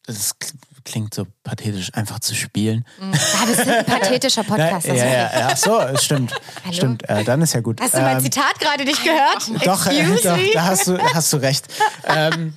das 0.08 0.36
klingt 0.84 1.14
so 1.14 1.28
pathetisch, 1.44 1.94
einfach 1.94 2.20
zu 2.20 2.34
spielen. 2.34 2.86
Ja, 3.00 3.48
wir 3.48 3.56
sind 3.56 3.70
ein 3.70 3.86
pathetischer 3.86 4.44
Podcast. 4.44 4.88
ja, 4.88 4.94
das 4.94 5.02
ja, 5.04 5.26
ist- 5.28 5.34
ja, 5.36 5.48
ach 5.52 5.58
so, 5.58 5.80
es 5.80 6.04
stimmt. 6.04 6.34
Hallo? 6.64 6.74
Stimmt, 6.74 7.08
äh, 7.10 7.24
dann 7.24 7.42
ist 7.44 7.54
ja 7.54 7.62
gut. 7.62 7.80
Hast 7.80 7.94
du 7.94 8.02
mein 8.02 8.18
Ähm, 8.18 8.24
Zitat 8.24 8.60
gerade 8.60 8.84
nicht 8.84 9.04
gehört? 9.04 9.66
Doch, 9.66 9.86
äh, 9.86 10.04
doch 10.04 10.54
da 10.54 10.64
hast 10.66 10.88
du, 10.88 10.98
hast 10.98 11.32
du 11.34 11.38
recht. 11.38 11.68
ähm, 12.06 12.56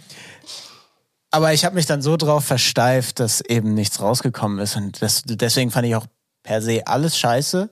aber 1.34 1.52
ich 1.52 1.64
habe 1.64 1.74
mich 1.74 1.86
dann 1.86 2.00
so 2.00 2.16
drauf 2.16 2.44
versteift, 2.44 3.18
dass 3.18 3.40
eben 3.40 3.74
nichts 3.74 4.00
rausgekommen 4.00 4.60
ist. 4.60 4.76
Und 4.76 5.02
das, 5.02 5.22
deswegen 5.24 5.72
fand 5.72 5.84
ich 5.84 5.96
auch 5.96 6.06
per 6.44 6.62
se 6.62 6.86
alles 6.86 7.18
scheiße 7.18 7.70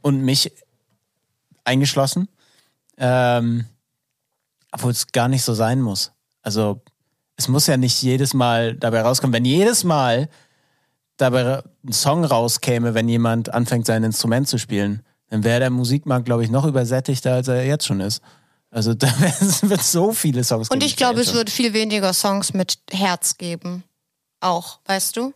und 0.00 0.22
mich 0.22 0.50
eingeschlossen. 1.64 2.28
Ähm, 2.96 3.66
obwohl 4.70 4.92
es 4.92 5.08
gar 5.08 5.28
nicht 5.28 5.42
so 5.42 5.52
sein 5.52 5.82
muss. 5.82 6.12
Also 6.40 6.80
es 7.36 7.48
muss 7.48 7.66
ja 7.66 7.76
nicht 7.76 8.00
jedes 8.00 8.32
Mal 8.32 8.76
dabei 8.76 9.02
rauskommen. 9.02 9.34
Wenn 9.34 9.44
jedes 9.44 9.84
Mal 9.84 10.30
dabei 11.18 11.62
ein 11.86 11.92
Song 11.92 12.24
rauskäme, 12.24 12.94
wenn 12.94 13.10
jemand 13.10 13.52
anfängt, 13.52 13.84
sein 13.84 14.04
Instrument 14.04 14.48
zu 14.48 14.56
spielen, 14.56 15.02
dann 15.28 15.44
wäre 15.44 15.60
der 15.60 15.70
Musikmarkt, 15.70 16.24
glaube 16.24 16.44
ich, 16.44 16.50
noch 16.50 16.64
übersättigter, 16.64 17.34
als 17.34 17.48
er 17.48 17.66
jetzt 17.66 17.84
schon 17.84 18.00
ist. 18.00 18.22
Also 18.72 18.94
da 18.94 19.06
wird 19.62 19.82
so 19.82 20.12
viele 20.12 20.42
Songs 20.42 20.68
Und 20.70 20.82
ich 20.82 20.96
glaube, 20.96 21.20
es 21.20 21.32
wird 21.34 21.50
viel 21.50 21.72
weniger 21.74 22.12
Songs 22.12 22.52
mit 22.54 22.78
Herz 22.90 23.36
geben. 23.38 23.84
Auch, 24.40 24.80
weißt 24.86 25.16
du? 25.16 25.32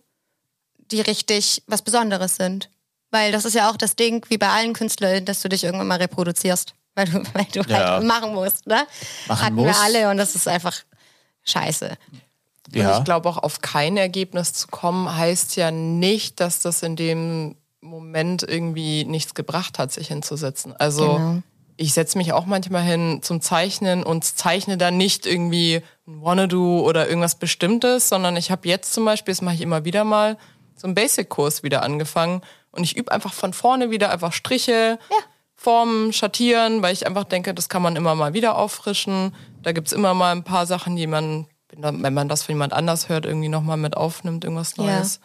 Die 0.90 1.00
richtig 1.02 1.62
was 1.66 1.83
Besonderes 1.83 2.37
sind. 2.37 2.71
Weil 3.11 3.31
das 3.31 3.45
ist 3.45 3.55
ja 3.55 3.71
auch 3.71 3.76
das 3.76 3.95
Ding, 3.95 4.25
wie 4.31 4.38
bei 4.38 4.49
allen 4.49 4.73
Künstlern, 4.73 5.25
dass 5.26 5.40
du 5.43 5.49
dich 5.49 5.62
irgendwann 5.64 5.87
mal 5.87 5.99
reproduzierst. 5.99 6.75
Weil 6.97 7.07
du, 7.09 7.23
weil 7.35 7.45
du 7.52 7.61
Ja. 7.69 7.90
halt 7.97 8.05
machen 8.05 8.33
musst, 8.33 8.66
ne? 8.66 8.87
Machen 9.28 9.43
Hatten 9.45 9.55
musst. 9.57 9.69
wir 9.69 9.85
alle 9.85 10.09
und 10.11 10.16
das 10.16 10.35
ist 10.35 10.49
einfach 10.49 10.75
scheiße. 11.43 11.90
Und 12.69 12.75
ja. 12.75 12.97
ich 12.97 13.05
glaube 13.05 13.28
auch 13.28 13.37
auf 13.37 13.61
kein 13.61 13.99
Ergebnis 13.99 14.55
zu 14.55 14.66
kommen, 14.69 15.14
heißt 15.14 15.57
ja 15.57 15.71
nicht, 15.71 16.40
dass 16.40 16.61
das 16.61 16.83
in 16.83 16.97
dem 16.97 17.55
Moment 17.83 18.43
irgendwie 18.43 19.05
nichts 19.05 19.35
gebracht 19.35 19.78
hat, 19.78 19.93
sich 19.93 20.09
hinzusetzen. 20.09 20.75
Also 20.75 21.16
Genau. 21.16 21.43
Ich 21.76 21.92
setze 21.92 22.16
mich 22.18 22.33
auch 22.33 22.47
manchmal 22.47 22.83
hin 22.83 23.21
zum 23.23 23.40
Zeichnen 23.40 24.02
und 24.02 24.25
zeichne 24.25 24.76
dann 24.78 24.97
nicht 24.97 25.26
irgendwie 25.26 25.83
ein 26.06 26.23
Wanna-Do 26.23 26.80
oder 26.80 27.09
irgendwas 27.09 27.35
Bestimmtes, 27.35 28.09
sondern 28.09 28.37
ich 28.37 28.50
habe 28.50 28.66
jetzt 28.68 28.92
zum 28.95 29.04
Beispiel, 29.04 29.33
das 29.33 29.42
mache 29.42 29.56
ich 29.56 29.61
immer 29.61 29.85
wieder 29.85 30.04
mal, 30.04 30.38
so 30.76 30.87
einen 30.87 30.95
Basic-Kurs 30.95 31.62
wieder 31.62 31.83
angefangen 31.83 32.40
und 32.71 32.85
ich 32.85 32.97
übe 32.97 33.12
einfach 33.12 33.33
von 33.33 33.52
vorne 33.52 33.90
wieder 33.90 34.11
einfach 34.11 34.33
Striche, 34.33 34.99
Ja. 35.11 35.16
Formen, 35.59 36.12
Schattieren, 36.12 36.83
weil 36.83 36.92
ich 36.92 37.06
einfach 37.06 37.25
denke, 37.25 37.54
das 37.54 37.71
kann 37.71 37.80
man 37.80 37.97
immer 37.97 38.14
mal 38.14 38.35
wieder 38.35 38.59
auffrischen. 38.59 39.35
Da 39.62 39.73
gibt's 39.73 39.92
immer 39.92 40.12
mal 40.12 40.33
ein 40.33 40.45
paar 40.45 40.66
Sachen, 40.66 40.97
die 40.97 41.06
man, 41.06 41.47
wenn 41.75 42.12
man 42.12 42.28
das 42.28 42.42
von 42.42 42.54
jemand 42.54 42.75
anders 42.75 43.09
hört, 43.09 43.25
irgendwie 43.25 43.49
nochmal 43.49 43.78
mit 43.78 43.97
aufnimmt, 43.97 44.45
irgendwas 44.45 44.76
Ja. 44.76 44.85
Neues. 44.85 45.21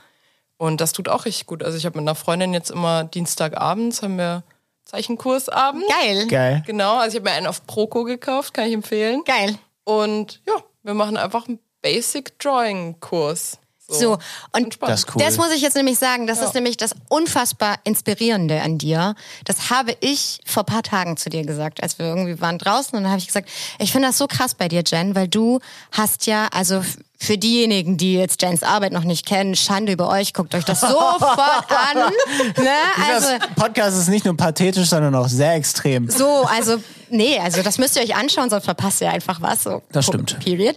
Und 0.57 0.79
das 0.79 0.93
tut 0.93 1.09
auch 1.09 1.25
richtig 1.25 1.47
gut. 1.47 1.63
Also 1.63 1.77
ich 1.77 1.85
habe 1.85 1.97
mit 1.99 2.07
einer 2.07 2.15
Freundin 2.15 2.53
jetzt 2.53 2.71
immer 2.71 3.03
Dienstagabends 3.03 4.01
haben 4.03 4.17
wir 4.17 4.43
Zeichenkursabend. 4.85 5.83
Geil. 5.87 6.27
Geil. 6.27 6.63
Genau, 6.65 6.97
also 6.97 7.17
ich 7.17 7.21
habe 7.21 7.29
mir 7.29 7.35
einen 7.35 7.47
auf 7.47 7.65
Proco 7.65 8.03
gekauft, 8.03 8.53
kann 8.53 8.67
ich 8.67 8.73
empfehlen. 8.73 9.23
Geil. 9.25 9.57
Und 9.83 10.41
ja, 10.47 10.55
wir 10.83 10.93
machen 10.93 11.17
einfach 11.17 11.47
einen 11.47 11.59
Basic 11.81 12.37
Drawing 12.39 12.99
Kurs. 12.99 13.57
So, 13.93 14.17
und. 14.51 14.77
Das 14.81 15.01
ist 15.01 15.15
cool. 15.15 15.23
Das 15.23 15.37
muss 15.37 15.51
ich 15.51 15.61
jetzt 15.61 15.75
nämlich 15.75 15.97
sagen, 15.97 16.27
das 16.27 16.41
ist 16.41 16.53
nämlich 16.53 16.77
das 16.77 16.95
unfassbar 17.09 17.75
Inspirierende 17.83 18.61
an 18.61 18.77
dir. 18.77 19.15
Das 19.45 19.69
habe 19.69 19.95
ich 19.99 20.39
vor 20.45 20.63
paar 20.63 20.83
Tagen 20.83 21.17
zu 21.17 21.29
dir 21.29 21.45
gesagt, 21.45 21.83
als 21.83 21.99
wir 21.99 22.05
irgendwie 22.05 22.39
waren 22.41 22.57
draußen 22.57 22.97
und 22.97 23.03
dann 23.03 23.11
habe 23.11 23.19
ich 23.19 23.27
gesagt, 23.27 23.49
ich 23.79 23.91
finde 23.91 24.07
das 24.07 24.17
so 24.17 24.27
krass 24.27 24.55
bei 24.55 24.67
dir, 24.67 24.83
Jen, 24.85 25.15
weil 25.15 25.27
du 25.27 25.59
hast 25.91 26.27
ja, 26.27 26.47
also 26.51 26.81
für 27.21 27.37
diejenigen, 27.37 27.97
die 27.97 28.15
jetzt 28.15 28.41
Jens 28.41 28.63
Arbeit 28.63 28.93
noch 28.93 29.03
nicht 29.03 29.27
kennen, 29.27 29.55
Schande 29.55 29.91
über 29.91 30.09
euch, 30.09 30.33
guckt 30.33 30.55
euch 30.55 30.65
das 30.65 30.81
sofort 30.81 31.69
an. 31.69 32.11
Ne? 32.57 32.69
Also, 33.07 33.27
das 33.37 33.47
Podcast 33.55 33.97
ist 33.97 34.07
nicht 34.07 34.25
nur 34.25 34.35
pathetisch, 34.35 34.89
sondern 34.89 35.13
auch 35.13 35.27
sehr 35.27 35.53
extrem. 35.53 36.09
so, 36.09 36.45
also, 36.45 36.77
nee, 37.11 37.39
also 37.39 37.61
das 37.61 37.77
müsst 37.77 37.95
ihr 37.95 38.01
euch 38.01 38.15
anschauen, 38.15 38.49
sonst 38.49 38.65
verpasst 38.65 39.01
ihr 39.01 39.09
einfach 39.09 39.41
was. 39.41 39.63
So, 39.63 39.81
Das 39.91 40.05
stimmt. 40.05 40.39
Period. 40.39 40.75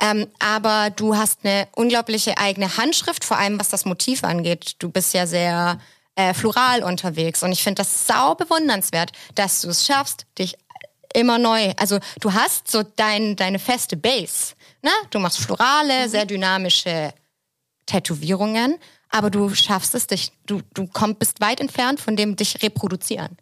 Ähm, 0.00 0.26
aber 0.38 0.90
du 0.90 1.16
hast 1.16 1.40
eine 1.44 1.68
unglaubliche 1.74 2.38
eigene 2.38 2.76
Handschrift, 2.76 3.24
vor 3.24 3.38
allem 3.38 3.58
was 3.58 3.68
das 3.68 3.84
Motiv 3.84 4.24
angeht. 4.24 4.76
Du 4.78 4.90
bist 4.90 5.14
ja 5.14 5.26
sehr 5.26 5.78
äh, 6.16 6.34
floral 6.34 6.82
unterwegs 6.82 7.42
und 7.42 7.52
ich 7.52 7.62
finde 7.62 7.80
das 7.80 8.06
sau 8.06 8.34
bewundernswert, 8.34 9.12
dass 9.34 9.60
du 9.62 9.68
es 9.68 9.86
schaffst, 9.86 10.26
dich 10.38 10.56
immer 11.14 11.38
neu, 11.38 11.72
also 11.76 11.98
du 12.20 12.32
hast 12.32 12.70
so 12.70 12.82
dein, 12.82 13.36
deine 13.36 13.58
feste 13.58 13.96
Base. 13.96 14.54
Ne? 14.82 14.90
Du 15.10 15.18
machst 15.18 15.38
florale, 15.38 16.08
sehr 16.08 16.26
dynamische 16.26 17.14
Tätowierungen, 17.86 18.78
aber 19.10 19.30
du 19.30 19.54
schaffst 19.54 19.94
es 19.94 20.06
dich, 20.06 20.32
du, 20.46 20.60
du 20.74 20.88
komm, 20.92 21.14
bist 21.14 21.40
weit 21.40 21.60
entfernt 21.60 22.00
von 22.00 22.16
dem 22.16 22.36
dich 22.36 22.62
reproduzieren. 22.62 23.38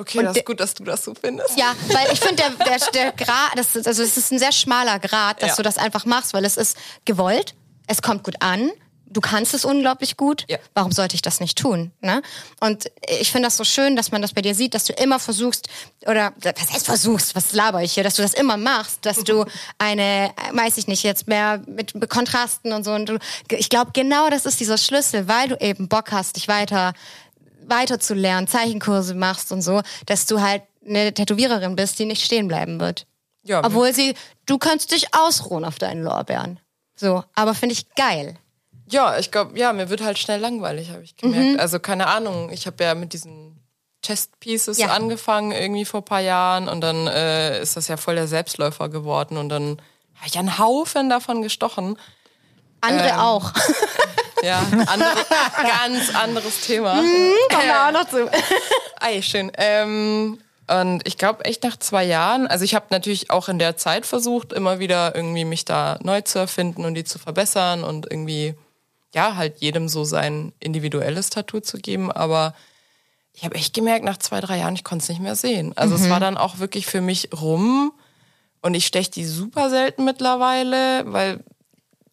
Okay, 0.00 0.18
Und 0.18 0.24
das 0.26 0.36
ist 0.36 0.46
gut, 0.46 0.60
dass 0.60 0.74
du 0.74 0.84
das 0.84 1.04
so 1.04 1.12
findest. 1.20 1.58
Ja, 1.58 1.74
weil 1.92 2.12
ich 2.12 2.20
finde, 2.20 2.36
der, 2.36 2.50
der, 2.66 2.78
der 2.92 3.12
Grad, 3.12 3.50
das 3.56 3.74
also 3.86 4.02
es 4.02 4.16
ist 4.16 4.30
ein 4.30 4.38
sehr 4.38 4.52
schmaler 4.52 4.98
Grad, 5.00 5.42
dass 5.42 5.50
Ja. 5.50 5.56
du 5.56 5.62
das 5.62 5.76
einfach 5.76 6.04
machst, 6.04 6.32
weil 6.34 6.44
es 6.44 6.56
ist 6.56 6.76
gewollt, 7.04 7.54
es 7.88 8.00
kommt 8.00 8.22
gut 8.22 8.36
an, 8.40 8.70
du 9.10 9.20
kannst 9.20 9.54
es 9.54 9.64
unglaublich 9.64 10.16
gut. 10.16 10.44
Ja. 10.48 10.58
Warum 10.74 10.92
sollte 10.92 11.14
ich 11.16 11.22
das 11.22 11.40
nicht 11.40 11.58
tun? 11.58 11.90
Ne? 12.00 12.22
Und 12.60 12.92
ich 13.08 13.32
finde 13.32 13.46
das 13.48 13.56
so 13.56 13.64
schön, 13.64 13.96
dass 13.96 14.12
man 14.12 14.22
das 14.22 14.34
bei 14.34 14.42
dir 14.42 14.54
sieht, 14.54 14.74
dass 14.74 14.84
du 14.84 14.92
immer 14.92 15.18
versuchst, 15.18 15.68
oder 16.06 16.32
was 16.42 16.72
heißt 16.72 16.86
versuchst, 16.86 17.34
was 17.34 17.52
laber 17.52 17.82
ich 17.82 17.94
hier, 17.94 18.04
dass 18.04 18.14
du 18.14 18.22
das 18.22 18.34
immer 18.34 18.56
machst, 18.56 19.04
dass 19.04 19.24
du 19.24 19.46
eine, 19.78 20.30
weiß 20.52 20.76
ich 20.76 20.86
nicht, 20.86 21.02
jetzt 21.02 21.26
mehr 21.26 21.60
mit 21.66 21.94
Kontrasten 22.08 22.72
und 22.72 22.84
so. 22.84 22.92
Und 22.92 23.06
du, 23.08 23.18
ich 23.50 23.68
glaube, 23.68 23.90
genau 23.94 24.30
das 24.30 24.46
ist 24.46 24.60
dieser 24.60 24.78
Schlüssel, 24.78 25.26
weil 25.26 25.48
du 25.48 25.56
eben 25.60 25.88
Bock 25.88 26.12
hast, 26.12 26.36
dich 26.36 26.46
weiter 26.46 26.92
weiterzulernen, 27.68 28.46
Zeichenkurse 28.48 29.14
machst 29.14 29.52
und 29.52 29.62
so, 29.62 29.82
dass 30.06 30.26
du 30.26 30.40
halt 30.40 30.62
eine 30.86 31.12
Tätowiererin 31.12 31.76
bist, 31.76 31.98
die 31.98 32.04
nicht 32.06 32.24
stehen 32.24 32.48
bleiben 32.48 32.80
wird. 32.80 33.06
Ja, 33.42 33.64
Obwohl 33.64 33.92
sie, 33.94 34.14
du 34.46 34.58
kannst 34.58 34.90
dich 34.92 35.14
ausruhen 35.14 35.64
auf 35.64 35.78
deinen 35.78 36.02
Lorbeeren. 36.02 36.60
So, 36.96 37.22
aber 37.34 37.54
finde 37.54 37.74
ich 37.74 37.94
geil. 37.94 38.36
Ja, 38.90 39.18
ich 39.18 39.30
glaube, 39.30 39.58
ja, 39.58 39.72
mir 39.72 39.90
wird 39.90 40.02
halt 40.02 40.18
schnell 40.18 40.40
langweilig, 40.40 40.90
habe 40.90 41.02
ich 41.02 41.16
gemerkt. 41.16 41.60
Also 41.60 41.78
keine 41.78 42.06
Ahnung, 42.06 42.50
ich 42.50 42.66
habe 42.66 42.82
ja 42.82 42.94
mit 42.94 43.12
diesen 43.12 43.58
Chest 44.02 44.38
Pieces 44.40 44.78
Ja. 44.78 44.88
angefangen 44.88 45.52
irgendwie 45.52 45.84
vor 45.84 46.00
ein 46.00 46.04
paar 46.04 46.20
Jahren 46.20 46.68
und 46.68 46.80
dann 46.80 47.06
äh, 47.06 47.60
ist 47.60 47.76
das 47.76 47.88
ja 47.88 47.96
voll 47.96 48.14
der 48.14 48.28
Selbstläufer 48.28 48.88
geworden 48.88 49.36
und 49.36 49.48
dann 49.50 49.80
habe 50.16 50.26
ich 50.26 50.38
einen 50.38 50.58
Haufen 50.58 51.10
davon 51.10 51.42
gestochen. 51.42 51.98
Andere 52.80 53.08
Ähm, 53.10 53.18
auch. 53.18 53.52
Ja, 54.42 54.60
andere, 54.86 55.10
ganz 55.54 56.14
anderes 56.14 56.60
Thema. 56.62 56.94
Kommen 56.94 57.64
wir 57.64 57.86
auch 57.86 57.92
noch 57.92 58.08
zu. 58.08 58.30
Ei, 59.00 59.22
schön. 59.22 59.50
Ähm, 59.56 60.38
und 60.68 61.06
ich 61.06 61.16
glaube 61.16 61.44
echt 61.44 61.62
nach 61.64 61.78
zwei 61.78 62.04
Jahren, 62.04 62.46
also 62.46 62.64
ich 62.64 62.74
habe 62.74 62.86
natürlich 62.90 63.30
auch 63.30 63.48
in 63.48 63.58
der 63.58 63.76
Zeit 63.76 64.04
versucht, 64.04 64.52
immer 64.52 64.78
wieder 64.78 65.14
irgendwie 65.14 65.44
mich 65.44 65.64
da 65.64 65.98
neu 66.02 66.20
zu 66.20 66.38
erfinden 66.38 66.84
und 66.84 66.94
die 66.94 67.04
zu 67.04 67.18
verbessern 67.18 67.84
und 67.84 68.06
irgendwie, 68.10 68.54
ja, 69.14 69.36
halt 69.36 69.60
jedem 69.60 69.88
so 69.88 70.04
sein 70.04 70.52
individuelles 70.60 71.30
Tattoo 71.30 71.60
zu 71.60 71.78
geben. 71.78 72.12
Aber 72.12 72.54
ich 73.32 73.44
habe 73.44 73.54
echt 73.54 73.72
gemerkt, 73.72 74.04
nach 74.04 74.18
zwei, 74.18 74.40
drei 74.40 74.58
Jahren, 74.58 74.74
ich 74.74 74.84
konnte 74.84 75.04
es 75.04 75.08
nicht 75.08 75.22
mehr 75.22 75.36
sehen. 75.36 75.72
Also 75.76 75.94
es 75.94 76.10
war 76.10 76.20
dann 76.20 76.36
auch 76.36 76.58
wirklich 76.58 76.86
für 76.86 77.00
mich 77.00 77.30
rum 77.32 77.92
und 78.60 78.74
ich 78.74 78.86
steche 78.86 79.10
die 79.10 79.24
super 79.24 79.70
selten 79.70 80.04
mittlerweile, 80.04 81.10
weil 81.10 81.44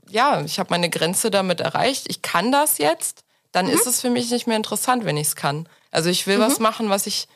ja, 0.09 0.41
ich 0.41 0.59
habe 0.59 0.69
meine 0.69 0.89
Grenze 0.89 1.31
damit 1.31 1.59
erreicht. 1.61 2.05
Ich 2.09 2.21
kann 2.21 2.51
das 2.51 2.77
jetzt. 2.77 3.23
Dann 3.51 3.67
ist 3.69 3.87
es 3.87 4.01
für 4.01 4.09
mich 4.09 4.29
nicht 4.31 4.47
mehr 4.47 4.57
interessant, 4.57 5.05
wenn 5.05 5.15
ich 5.17 5.27
es 5.27 5.35
kann. 5.35 5.67
Also 5.91 6.09
ich 6.09 6.27
will 6.27 6.39
was 6.39 6.59
machen, 6.59 6.89
was 6.89 7.07
ich, 7.07 7.27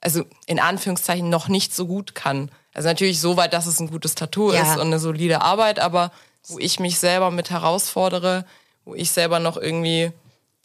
also 0.00 0.24
in 0.46 0.58
Anführungszeichen 0.58 1.28
noch 1.28 1.46
nicht 1.48 1.72
so 1.74 1.86
gut 1.86 2.14
kann. 2.16 2.50
Also 2.74 2.88
natürlich 2.88 3.20
so 3.20 3.36
weit, 3.36 3.52
dass 3.52 3.66
es 3.66 3.78
ein 3.78 3.88
gutes 3.88 4.14
Tattoo 4.16 4.52
Ja. 4.52 4.62
ist 4.62 4.74
und 4.74 4.88
eine 4.88 4.98
solide 4.98 5.40
Arbeit, 5.42 5.78
aber 5.78 6.10
wo 6.48 6.58
ich 6.58 6.80
mich 6.80 6.98
selber 6.98 7.30
mit 7.30 7.50
herausfordere, 7.50 8.44
wo 8.84 8.94
ich 8.96 9.12
selber 9.12 9.38
noch 9.38 9.56
irgendwie, 9.56 10.10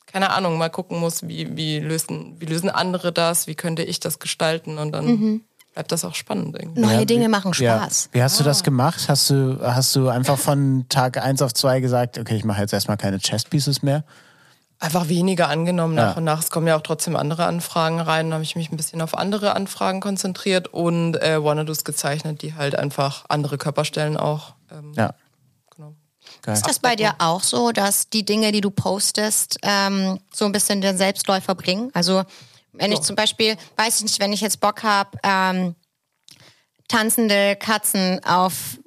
keine 0.07 0.31
Ahnung, 0.31 0.57
mal 0.57 0.69
gucken 0.69 0.99
muss, 0.99 1.27
wie, 1.27 1.55
wie, 1.55 1.79
lösen, 1.79 2.35
wie 2.39 2.45
lösen 2.45 2.71
andere 2.71 3.11
das, 3.13 3.45
wie 3.45 3.53
könnte 3.55 3.83
ich 3.83 3.99
das 3.99 4.17
gestalten 4.17 4.79
und 4.79 4.91
dann 4.91 5.41
bleibt 5.77 5.91
das 5.91 6.03
auch 6.05 6.15
spannend 6.15 6.55
irgendwie. 6.59 6.81
Neue 6.81 6.99
Ja, 6.99 7.05
Dinge 7.05 7.25
wie- 7.25 7.29
machen 7.29 7.51
Ja. 7.59 7.77
Spaß. 7.77 8.09
Wie 8.11 8.23
hast 8.23 8.39
du 8.39 8.43
das 8.43 8.63
gemacht? 8.63 9.05
Hast 9.07 9.29
du, 9.29 9.59
hast 9.61 9.95
du 9.95 10.09
einfach 10.09 10.39
von 10.39 10.87
Tag 10.89 11.17
eins 11.23 11.43
auf 11.43 11.53
zwei 11.53 11.81
gesagt, 11.81 12.17
okay, 12.17 12.35
ich 12.35 12.43
mache 12.43 12.61
jetzt 12.61 12.73
erstmal 12.73 12.97
keine 12.97 13.19
Chest 13.19 13.49
Pieces 13.51 13.83
mehr? 13.83 14.03
einfach 14.79 15.07
weniger 15.09 15.49
angenommen 15.49 15.95
nach 15.95 16.11
Ja. 16.11 16.17
und 16.17 16.23
nach. 16.23 16.39
Es 16.39 16.51
kommen 16.51 16.67
ja 16.67 16.75
auch 16.77 16.81
trotzdem 16.83 17.15
andere 17.15 17.45
Anfragen 17.47 17.99
rein. 17.99 18.29
Da 18.29 18.35
habe 18.35 18.43
ich 18.43 18.55
mich 18.55 18.71
ein 18.71 18.77
bisschen 18.77 19.01
auf 19.01 19.17
andere 19.17 19.55
Anfragen 19.55 20.01
konzentriert 20.01 20.67
und 20.67 21.15
äh, 21.15 21.43
Wannadoos 21.43 21.83
gezeichnet, 21.83 22.43
die 22.43 22.53
halt 22.53 22.75
einfach 22.75 23.25
andere 23.27 23.57
Körperstellen 23.57 24.17
auch. 24.17 24.53
Ähm, 24.71 24.93
Ja, 24.95 25.15
genau. 25.75 25.95
geil. 26.43 26.53
Ist 26.53 26.67
das 26.67 26.77
bei 26.77 26.95
dir 26.95 27.15
auch 27.17 27.41
so, 27.41 27.71
dass 27.71 28.09
die 28.09 28.23
Dinge, 28.23 28.51
die 28.51 28.61
du 28.61 28.69
postest, 28.69 29.57
ähm, 29.63 30.19
so 30.31 30.45
ein 30.45 30.51
bisschen 30.51 30.81
den 30.81 30.95
Selbstläufer 30.97 31.55
bringen? 31.55 31.89
Also 31.95 32.23
wenn 32.77 32.91
ich 32.91 33.01
zum 33.01 33.15
Beispiel, 33.15 33.55
weiß 33.75 33.97
ich 33.97 34.03
nicht, 34.03 34.19
wenn 34.19 34.33
ich 34.33 34.41
jetzt 34.41 34.59
Bock 34.59 34.83
habe, 34.83 35.17
ähm, 35.23 35.75
tanzende 36.87 37.55
Katzen 37.55 38.23
auf 38.23 38.77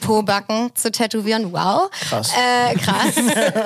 Pobacken 0.00 0.74
zu 0.74 0.90
tätowieren, 0.90 1.52
wow. 1.52 1.90
Krass. 1.90 2.32
Äh, 2.32 2.74
krass. 2.76 3.14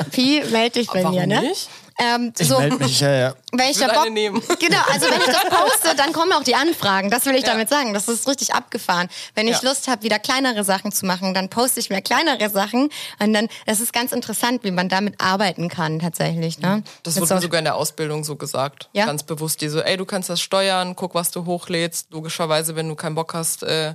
Pi, 0.10 0.42
melde 0.50 0.80
dich 0.80 0.88
bei 0.88 1.02
Warum 1.04 1.16
mir, 1.16 1.26
ne? 1.26 1.42
nicht? 1.42 1.68
Ähm, 2.00 2.32
Ich 2.38 2.46
so, 2.48 2.58
melde 2.60 2.76
mich, 2.76 3.00
ja, 3.00 3.10
ja. 3.12 3.34
wenn 3.52 3.70
ich 3.70 3.76
Würde 3.78 3.88
da 3.88 3.94
Bock, 3.94 4.02
eine 4.06 4.14
nehmen. 4.14 4.40
genau, 4.60 4.78
also 4.92 5.06
wenn 5.10 5.20
ich 5.20 5.26
das 5.26 5.44
poste, 5.46 5.96
dann 5.96 6.12
kommen 6.12 6.32
auch 6.32 6.44
die 6.44 6.54
Anfragen. 6.54 7.10
Das 7.10 7.26
will 7.26 7.34
ich 7.34 7.42
Ja. 7.42 7.48
damit 7.52 7.68
sagen. 7.68 7.92
Das 7.92 8.06
ist 8.08 8.28
richtig 8.28 8.54
abgefahren. 8.54 9.08
Wenn 9.34 9.48
ich 9.48 9.62
Ja. 9.62 9.68
Lust 9.68 9.88
habe, 9.88 10.02
wieder 10.04 10.18
kleinere 10.20 10.62
Sachen 10.62 10.92
zu 10.92 11.06
machen, 11.06 11.34
dann 11.34 11.48
poste 11.48 11.80
ich 11.80 11.90
mehr 11.90 12.00
kleinere 12.02 12.50
Sachen 12.50 12.90
und 13.18 13.32
dann, 13.32 13.48
das 13.66 13.80
ist 13.80 13.92
ganz 13.92 14.12
interessant, 14.12 14.62
wie 14.62 14.70
man 14.70 14.88
damit 14.88 15.20
arbeiten 15.20 15.68
kann 15.68 15.98
tatsächlich. 15.98 16.60
Ne? 16.60 16.84
Das 17.02 17.14
Mit 17.16 17.22
wurde 17.22 17.34
mir 17.34 17.40
sogar 17.42 17.58
in 17.58 17.64
der 17.64 17.74
Ausbildung 17.74 18.22
so 18.22 18.36
gesagt. 18.36 18.88
Ja? 18.92 19.06
Ganz 19.06 19.24
bewusst. 19.24 19.60
Die 19.60 19.68
so, 19.68 19.80
ey, 19.80 19.96
du 19.96 20.04
kannst 20.04 20.30
das 20.30 20.40
steuern, 20.40 20.94
guck, 20.94 21.14
was 21.16 21.32
du 21.32 21.46
hochlädst. 21.46 22.08
Logischerweise, 22.12 22.76
wenn 22.76 22.88
du 22.88 22.94
keinen 22.94 23.16
Bock 23.16 23.34
hast, 23.34 23.64
äh, 23.64 23.94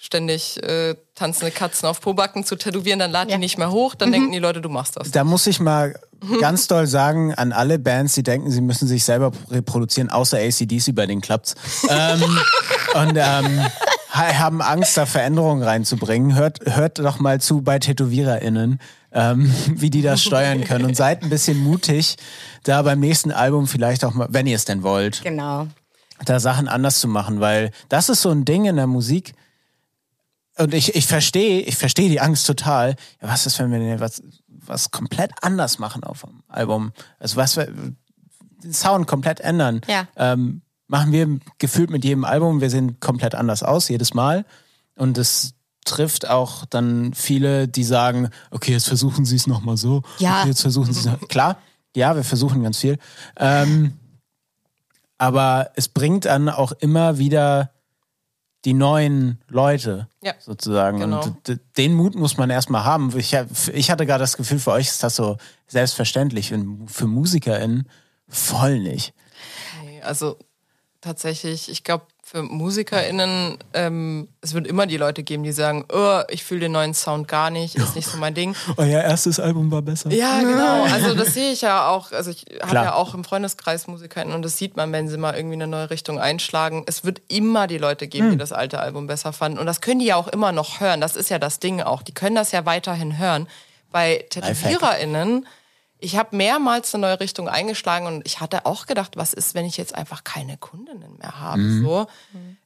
ständig 0.00 0.62
äh, 0.62 0.94
tanzende 1.14 1.50
Katzen 1.50 1.88
auf 1.88 2.00
Pobacken 2.00 2.44
zu 2.44 2.56
tätowieren, 2.56 2.98
dann 3.00 3.10
lad 3.10 3.28
Ja. 3.28 3.36
die 3.36 3.40
nicht 3.40 3.58
mehr 3.58 3.70
hoch. 3.70 3.94
Dann 3.94 4.12
denken 4.12 4.32
die 4.32 4.38
Leute, 4.38 4.60
du 4.60 4.68
machst 4.68 4.96
das. 4.96 5.10
Da 5.10 5.24
muss 5.24 5.46
ich 5.46 5.60
mal 5.60 5.98
ganz 6.40 6.66
doll 6.68 6.86
sagen 6.86 7.34
an 7.34 7.52
alle 7.52 7.78
Bands, 7.78 8.14
die 8.14 8.22
denken, 8.22 8.50
sie 8.50 8.60
müssen 8.60 8.86
sich 8.88 9.04
selber 9.04 9.32
reproduzieren, 9.50 10.08
außer 10.10 10.38
ACDC, 10.38 10.94
bei 10.94 11.06
denen 11.06 11.20
klappt's. 11.20 11.54
ähm, 11.88 12.22
und 12.94 13.16
ähm, 13.16 13.60
ha- 14.12 14.34
haben 14.38 14.62
Angst, 14.62 14.96
da 14.96 15.04
Veränderungen 15.06 15.62
reinzubringen. 15.62 16.34
Hört, 16.36 16.60
hört 16.64 16.98
doch 17.00 17.18
mal 17.18 17.40
zu 17.40 17.60
bei 17.62 17.78
TätowiererInnen, 17.78 18.80
ähm, 19.12 19.52
wie 19.74 19.90
die 19.90 20.02
das 20.02 20.22
steuern 20.22 20.62
können. 20.64 20.84
Und 20.84 20.96
seid 20.96 21.22
ein 21.22 21.28
bisschen 21.30 21.58
mutig, 21.58 22.16
da 22.62 22.82
beim 22.82 23.00
nächsten 23.00 23.32
Album 23.32 23.66
vielleicht 23.66 24.04
auch 24.04 24.14
mal, 24.14 24.28
wenn 24.30 24.46
ihr 24.46 24.56
es 24.56 24.64
denn 24.64 24.82
wollt, 24.84 25.22
Genau. 25.24 25.66
da 26.24 26.38
Sachen 26.40 26.68
anders 26.68 27.00
zu 27.00 27.08
machen, 27.08 27.40
weil 27.40 27.72
das 27.88 28.08
ist 28.08 28.22
so 28.22 28.30
ein 28.30 28.44
Ding 28.44 28.64
in 28.64 28.76
der 28.76 28.86
Musik. 28.86 29.34
Und 30.58 30.74
ich, 30.74 30.94
ich 30.94 31.06
verstehe, 31.06 31.60
ich 31.62 31.76
verstehe 31.76 32.08
die 32.08 32.20
Angst 32.20 32.46
total. 32.46 32.96
Ja, 33.22 33.28
was 33.28 33.46
ist, 33.46 33.58
wenn 33.58 33.70
wir 33.70 34.00
was, 34.00 34.22
was 34.46 34.90
komplett 34.90 35.30
anders 35.42 35.78
machen 35.78 36.02
auf 36.04 36.22
dem 36.22 36.42
Album? 36.48 36.92
Also 37.18 37.36
was 37.36 37.56
wir 37.56 37.66
den 38.62 38.72
Sound 38.72 39.06
komplett 39.06 39.40
ändern. 39.40 39.80
Ja. 39.86 40.08
Ähm, 40.16 40.62
machen 40.88 41.12
wir 41.12 41.38
gefühlt 41.58 41.90
mit 41.90 42.04
jedem 42.04 42.24
Album, 42.24 42.60
wir 42.60 42.70
sehen 42.70 42.98
komplett 43.00 43.34
anders 43.34 43.62
aus, 43.62 43.88
jedes 43.88 44.14
Mal. 44.14 44.44
Und 44.96 45.18
es 45.18 45.54
trifft 45.84 46.28
auch 46.28 46.66
dann 46.66 47.14
viele, 47.14 47.68
die 47.68 47.84
sagen, 47.84 48.30
okay, 48.50 48.72
jetzt 48.72 48.88
versuchen 48.88 49.24
sie 49.24 49.36
es 49.36 49.46
nochmal 49.46 49.76
so. 49.76 50.02
Ja. 50.18 50.40
Okay, 50.40 50.48
jetzt 50.48 50.62
versuchen 50.62 50.92
sie 50.92 51.08
es. 51.08 51.18
Klar, 51.28 51.58
ja, 51.94 52.16
wir 52.16 52.24
versuchen 52.24 52.62
ganz 52.62 52.78
viel. 52.78 52.98
Ähm, 53.36 53.94
aber 55.18 55.70
es 55.74 55.88
bringt 55.88 56.26
dann 56.26 56.48
auch 56.48 56.72
immer 56.72 57.18
wieder 57.18 57.70
die 58.64 58.74
neuen 58.74 59.40
Leute 59.48 60.08
Ja, 60.22 60.34
sozusagen. 60.40 60.98
genau. 60.98 61.22
Und 61.22 61.60
den 61.76 61.94
Mut 61.94 62.14
muss 62.16 62.36
man 62.36 62.50
erstmal 62.50 62.84
haben. 62.84 63.16
Ich, 63.16 63.36
ich 63.72 63.90
hatte 63.90 64.04
gerade 64.06 64.22
das 64.22 64.36
Gefühl, 64.36 64.58
für 64.58 64.72
euch 64.72 64.88
ist 64.88 65.02
das 65.02 65.16
so 65.16 65.36
selbstverständlich. 65.68 66.52
Und 66.52 66.88
für 66.90 67.06
MusikerInnen 67.06 67.88
voll 68.28 68.80
nicht. 68.80 69.14
Nee, 69.84 70.02
also 70.02 70.36
tatsächlich, 71.00 71.70
ich 71.70 71.84
glaube, 71.84 72.06
für 72.30 72.42
MusikerInnen, 72.42 73.56
ähm, 73.72 74.28
es 74.42 74.52
wird 74.52 74.66
immer 74.66 74.86
die 74.86 74.98
Leute 74.98 75.22
geben, 75.22 75.44
die 75.44 75.52
sagen, 75.52 75.86
oh, 75.90 76.20
ich 76.28 76.44
fühle 76.44 76.60
den 76.60 76.72
neuen 76.72 76.92
Sound 76.92 77.26
gar 77.26 77.48
nicht, 77.48 77.74
ist 77.74 77.96
nicht 77.96 78.06
so 78.06 78.18
mein 78.18 78.34
Ding. 78.34 78.54
Euer 78.76 79.00
erstes 79.00 79.40
Album 79.40 79.70
war 79.70 79.80
besser. 79.80 80.10
Ja, 80.10 80.40
genau. 80.40 80.82
Also 80.82 81.14
das 81.14 81.32
sehe 81.32 81.52
ich 81.52 81.62
ja 81.62 81.88
auch. 81.88 82.12
Also 82.12 82.30
ich 82.30 82.44
habe 82.62 82.74
ja 82.74 82.94
auch 82.94 83.14
im 83.14 83.24
Freundeskreis 83.24 83.86
MusikerInnen 83.86 84.34
und 84.34 84.42
das 84.42 84.58
sieht 84.58 84.76
man, 84.76 84.92
wenn 84.92 85.08
sie 85.08 85.16
mal 85.16 85.34
irgendwie 85.34 85.54
eine 85.54 85.66
neue 85.66 85.88
Richtung 85.88 86.20
einschlagen. 86.20 86.84
Es 86.86 87.02
wird 87.02 87.22
immer 87.28 87.66
die 87.66 87.78
Leute 87.78 88.06
geben, 88.08 88.32
die 88.32 88.36
das 88.36 88.52
alte 88.52 88.78
Album 88.78 89.06
besser 89.06 89.32
fanden. 89.32 89.58
Und 89.58 89.64
das 89.64 89.80
können 89.80 90.00
die 90.00 90.06
ja 90.06 90.16
auch 90.16 90.28
immer 90.28 90.52
noch 90.52 90.80
hören. 90.80 91.00
Das 91.00 91.16
ist 91.16 91.30
ja 91.30 91.38
das 91.38 91.60
Ding 91.60 91.80
auch. 91.80 92.02
Die 92.02 92.12
können 92.12 92.36
das 92.36 92.52
ja 92.52 92.66
weiterhin 92.66 93.16
hören. 93.16 93.48
Bei 93.90 94.26
TätowiererInnen, 94.28 95.46
ich 96.00 96.16
habe 96.16 96.36
mehrmals 96.36 96.94
eine 96.94 97.02
neue 97.02 97.20
Richtung 97.20 97.48
eingeschlagen 97.48 98.06
und 98.06 98.26
ich 98.26 98.40
hatte 98.40 98.66
auch 98.66 98.86
gedacht, 98.86 99.16
was 99.16 99.32
ist, 99.32 99.54
wenn 99.54 99.64
ich 99.64 99.76
jetzt 99.76 99.94
einfach 99.94 100.24
keine 100.24 100.56
Kundinnen 100.56 101.16
mehr 101.18 101.40
habe? 101.40 101.62
So. 101.82 102.06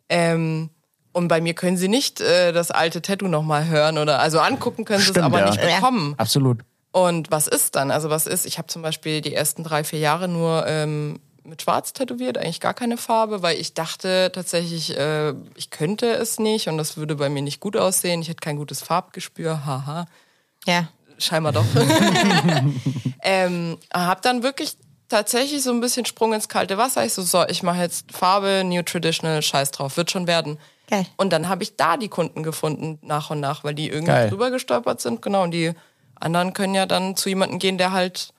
Ähm, 0.08 0.70
und 1.12 1.28
bei 1.28 1.40
mir 1.40 1.54
können 1.54 1.76
sie 1.76 1.88
nicht 1.88 2.20
äh, 2.20 2.52
das 2.52 2.70
alte 2.70 3.02
Tattoo 3.02 3.28
nochmal 3.28 3.66
hören 3.66 3.98
oder 3.98 4.20
also 4.20 4.40
angucken 4.40 4.84
können 4.84 5.02
sie 5.02 5.10
es 5.10 5.18
aber 5.18 5.40
ja. 5.40 5.50
nicht 5.50 5.60
bekommen. 5.60 6.14
Absolut. 6.16 6.60
Und 6.90 7.30
was 7.30 7.48
ist 7.48 7.74
dann? 7.76 7.90
Also 7.90 8.10
was 8.10 8.26
ist? 8.26 8.44
Ich 8.44 8.58
habe 8.58 8.68
zum 8.68 8.82
Beispiel 8.82 9.20
die 9.22 9.34
ersten 9.34 9.64
drei, 9.64 9.82
vier 9.84 9.98
Jahre 9.98 10.28
nur 10.28 10.66
ähm, 10.66 11.20
mit 11.44 11.62
Schwarz 11.62 11.92
tätowiert, 11.92 12.38
eigentlich 12.38 12.60
gar 12.60 12.74
keine 12.74 12.96
Farbe, 12.96 13.42
weil 13.42 13.58
ich 13.58 13.74
dachte 13.74 14.30
tatsächlich, 14.32 14.96
äh, 14.96 15.34
ich 15.54 15.70
könnte 15.70 16.06
es 16.12 16.38
nicht 16.38 16.68
und 16.68 16.78
das 16.78 16.96
würde 16.96 17.16
bei 17.16 17.28
mir 17.28 17.42
nicht 17.42 17.60
gut 17.60 17.76
aussehen. 17.76 18.22
Ich 18.22 18.28
hätte 18.28 18.40
kein 18.40 18.56
gutes 18.56 18.82
Farbgespür, 18.82 19.64
haha. 19.64 20.06
Ja. 20.66 20.88
Scheinbar 21.18 21.52
doch. 21.52 21.64
ähm, 23.22 23.78
hab 23.92 24.22
dann 24.22 24.42
wirklich 24.42 24.76
tatsächlich 25.08 25.62
so 25.62 25.70
ein 25.70 25.80
bisschen 25.80 26.06
Sprung 26.06 26.32
ins 26.32 26.48
kalte 26.48 26.78
Wasser. 26.78 27.04
Ich 27.04 27.12
so, 27.12 27.22
so, 27.22 27.46
ich 27.46 27.62
mache 27.62 27.78
jetzt 27.80 28.12
Farbe, 28.12 28.62
New 28.64 28.82
Traditional, 28.82 29.42
scheiß 29.42 29.70
drauf, 29.70 29.96
wird 29.96 30.10
schon 30.10 30.26
werden. 30.26 30.58
Geil. 30.88 31.06
Und 31.16 31.32
dann 31.32 31.48
habe 31.48 31.62
ich 31.62 31.76
da 31.76 31.96
die 31.96 32.08
Kunden 32.08 32.42
gefunden, 32.42 32.98
nach 33.02 33.30
und 33.30 33.40
nach, 33.40 33.62
weil 33.64 33.74
die 33.74 33.88
irgendwie 33.88 34.12
Geil. 34.12 34.30
drüber 34.30 34.50
gestolpert 34.50 35.00
sind. 35.00 35.22
Genau, 35.22 35.42
und 35.42 35.52
die 35.52 35.72
anderen 36.14 36.52
können 36.54 36.74
ja 36.74 36.86
dann 36.86 37.16
zu 37.16 37.28
jemandem 37.28 37.58
gehen, 37.58 37.78
der 37.78 37.92
halt 37.92 38.32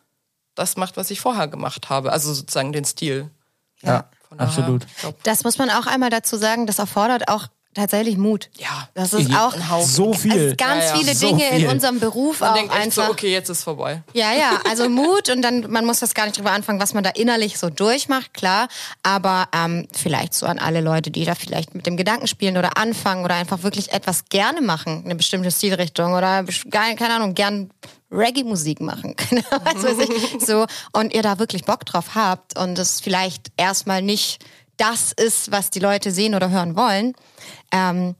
das 0.56 0.78
macht, 0.78 0.98
was 0.98 1.12
ich 1.12 1.22
vorher 1.22 1.48
gemacht 1.48 1.90
habe. 1.90 2.12
Also 2.12 2.34
sozusagen 2.34 2.74
den 2.74 2.86
Stil. 2.86 3.30
Ja, 3.82 4.06
Von 4.28 4.38
daher, 4.38 4.50
absolut. 4.50 4.86
glaub, 5.00 5.24
Das 5.24 5.44
muss 5.44 5.58
man 5.58 5.70
auch 5.70 5.88
einmal 5.88 6.10
dazu 6.10 6.38
sagen, 6.38 6.68
das 6.68 6.80
erfordert 6.80 7.28
auch 7.28 7.48
tatsächlich 7.74 8.18
Mut. 8.18 8.50
Ja. 8.58 8.88
Das 8.94 9.14
ist 9.14 9.34
auch 9.36 9.54
Ein 9.54 9.70
Haufen. 9.70 9.90
So 9.92 10.14
viel. 10.14 10.56
Ganz 10.56 10.84
Ja, 10.86 10.90
ja. 10.92 10.96
viele 10.98 11.16
So 11.16 11.28
Dinge 11.28 11.50
in 11.50 11.58
viel. 11.60 11.68
unserem 11.70 12.00
Beruf 12.00 12.40
Man 12.40 12.50
auch 12.50 12.56
denkt 12.56 12.74
echt 12.76 12.92
so, 12.94 13.02
einfach. 13.02 13.14
okay, 13.14 13.32
jetzt 13.32 13.50
ist 13.50 13.64
vorbei. 13.64 14.04
Ja, 14.14 14.32
ja, 14.34 14.60
also 14.70 14.90
Mut 14.90 15.30
und 15.30 15.42
dann, 15.42 15.70
man 15.72 15.86
muss 15.86 16.00
das 16.00 16.14
gar 16.14 16.26
nicht 16.26 16.38
drüber 16.38 16.52
anfangen, 16.52 16.80
was 16.80 16.94
man 16.94 17.04
da 17.04 17.10
innerlich 17.12 17.58
so 17.58 17.70
durchmacht, 17.70 18.34
klar. 18.34 18.68
Aber 19.04 19.48
ähm, 19.56 19.88
vielleicht 19.92 20.34
so 20.34 20.46
an 20.46 20.60
alle 20.60 20.82
Leute, 20.82 21.12
die 21.12 21.26
da 21.26 21.36
vielleicht 21.36 21.76
mit 21.76 21.86
dem 21.86 21.98
Gedanken 21.98 22.28
spielen 22.28 22.58
oder 22.58 22.78
anfangen 22.78 23.24
oder 23.26 23.36
einfach 23.36 23.64
wirklich 23.64 23.92
etwas 23.92 24.26
gerne 24.30 24.62
machen, 24.62 25.02
eine 25.06 25.16
bestimmte 25.16 25.52
Stilrichtung 25.52 26.14
oder 26.14 26.46
keine 26.72 27.14
Ahnung, 27.16 27.34
gern 27.36 27.70
Reggae-Musik 28.12 28.80
machen, 28.80 29.16
was 29.50 29.84
weiß 29.84 30.08
ich, 30.08 30.46
so. 30.46 30.66
Und 30.92 31.14
ihr 31.14 31.24
da 31.24 31.40
wirklich 31.40 31.66
Bock 31.66 31.86
drauf 31.86 32.16
habt 32.16 32.58
und 32.58 32.78
es 32.78 33.02
vielleicht 33.02 33.52
erstmal 33.58 34.02
nicht 34.02 34.44
das 34.78 35.12
ist, 35.12 35.52
was 35.52 35.70
die 35.70 35.80
Leute 35.80 36.12
sehen 36.12 36.36
oder 36.36 36.50
hören 36.50 36.76
wollen, 36.76 37.14
ähm, 37.72 38.16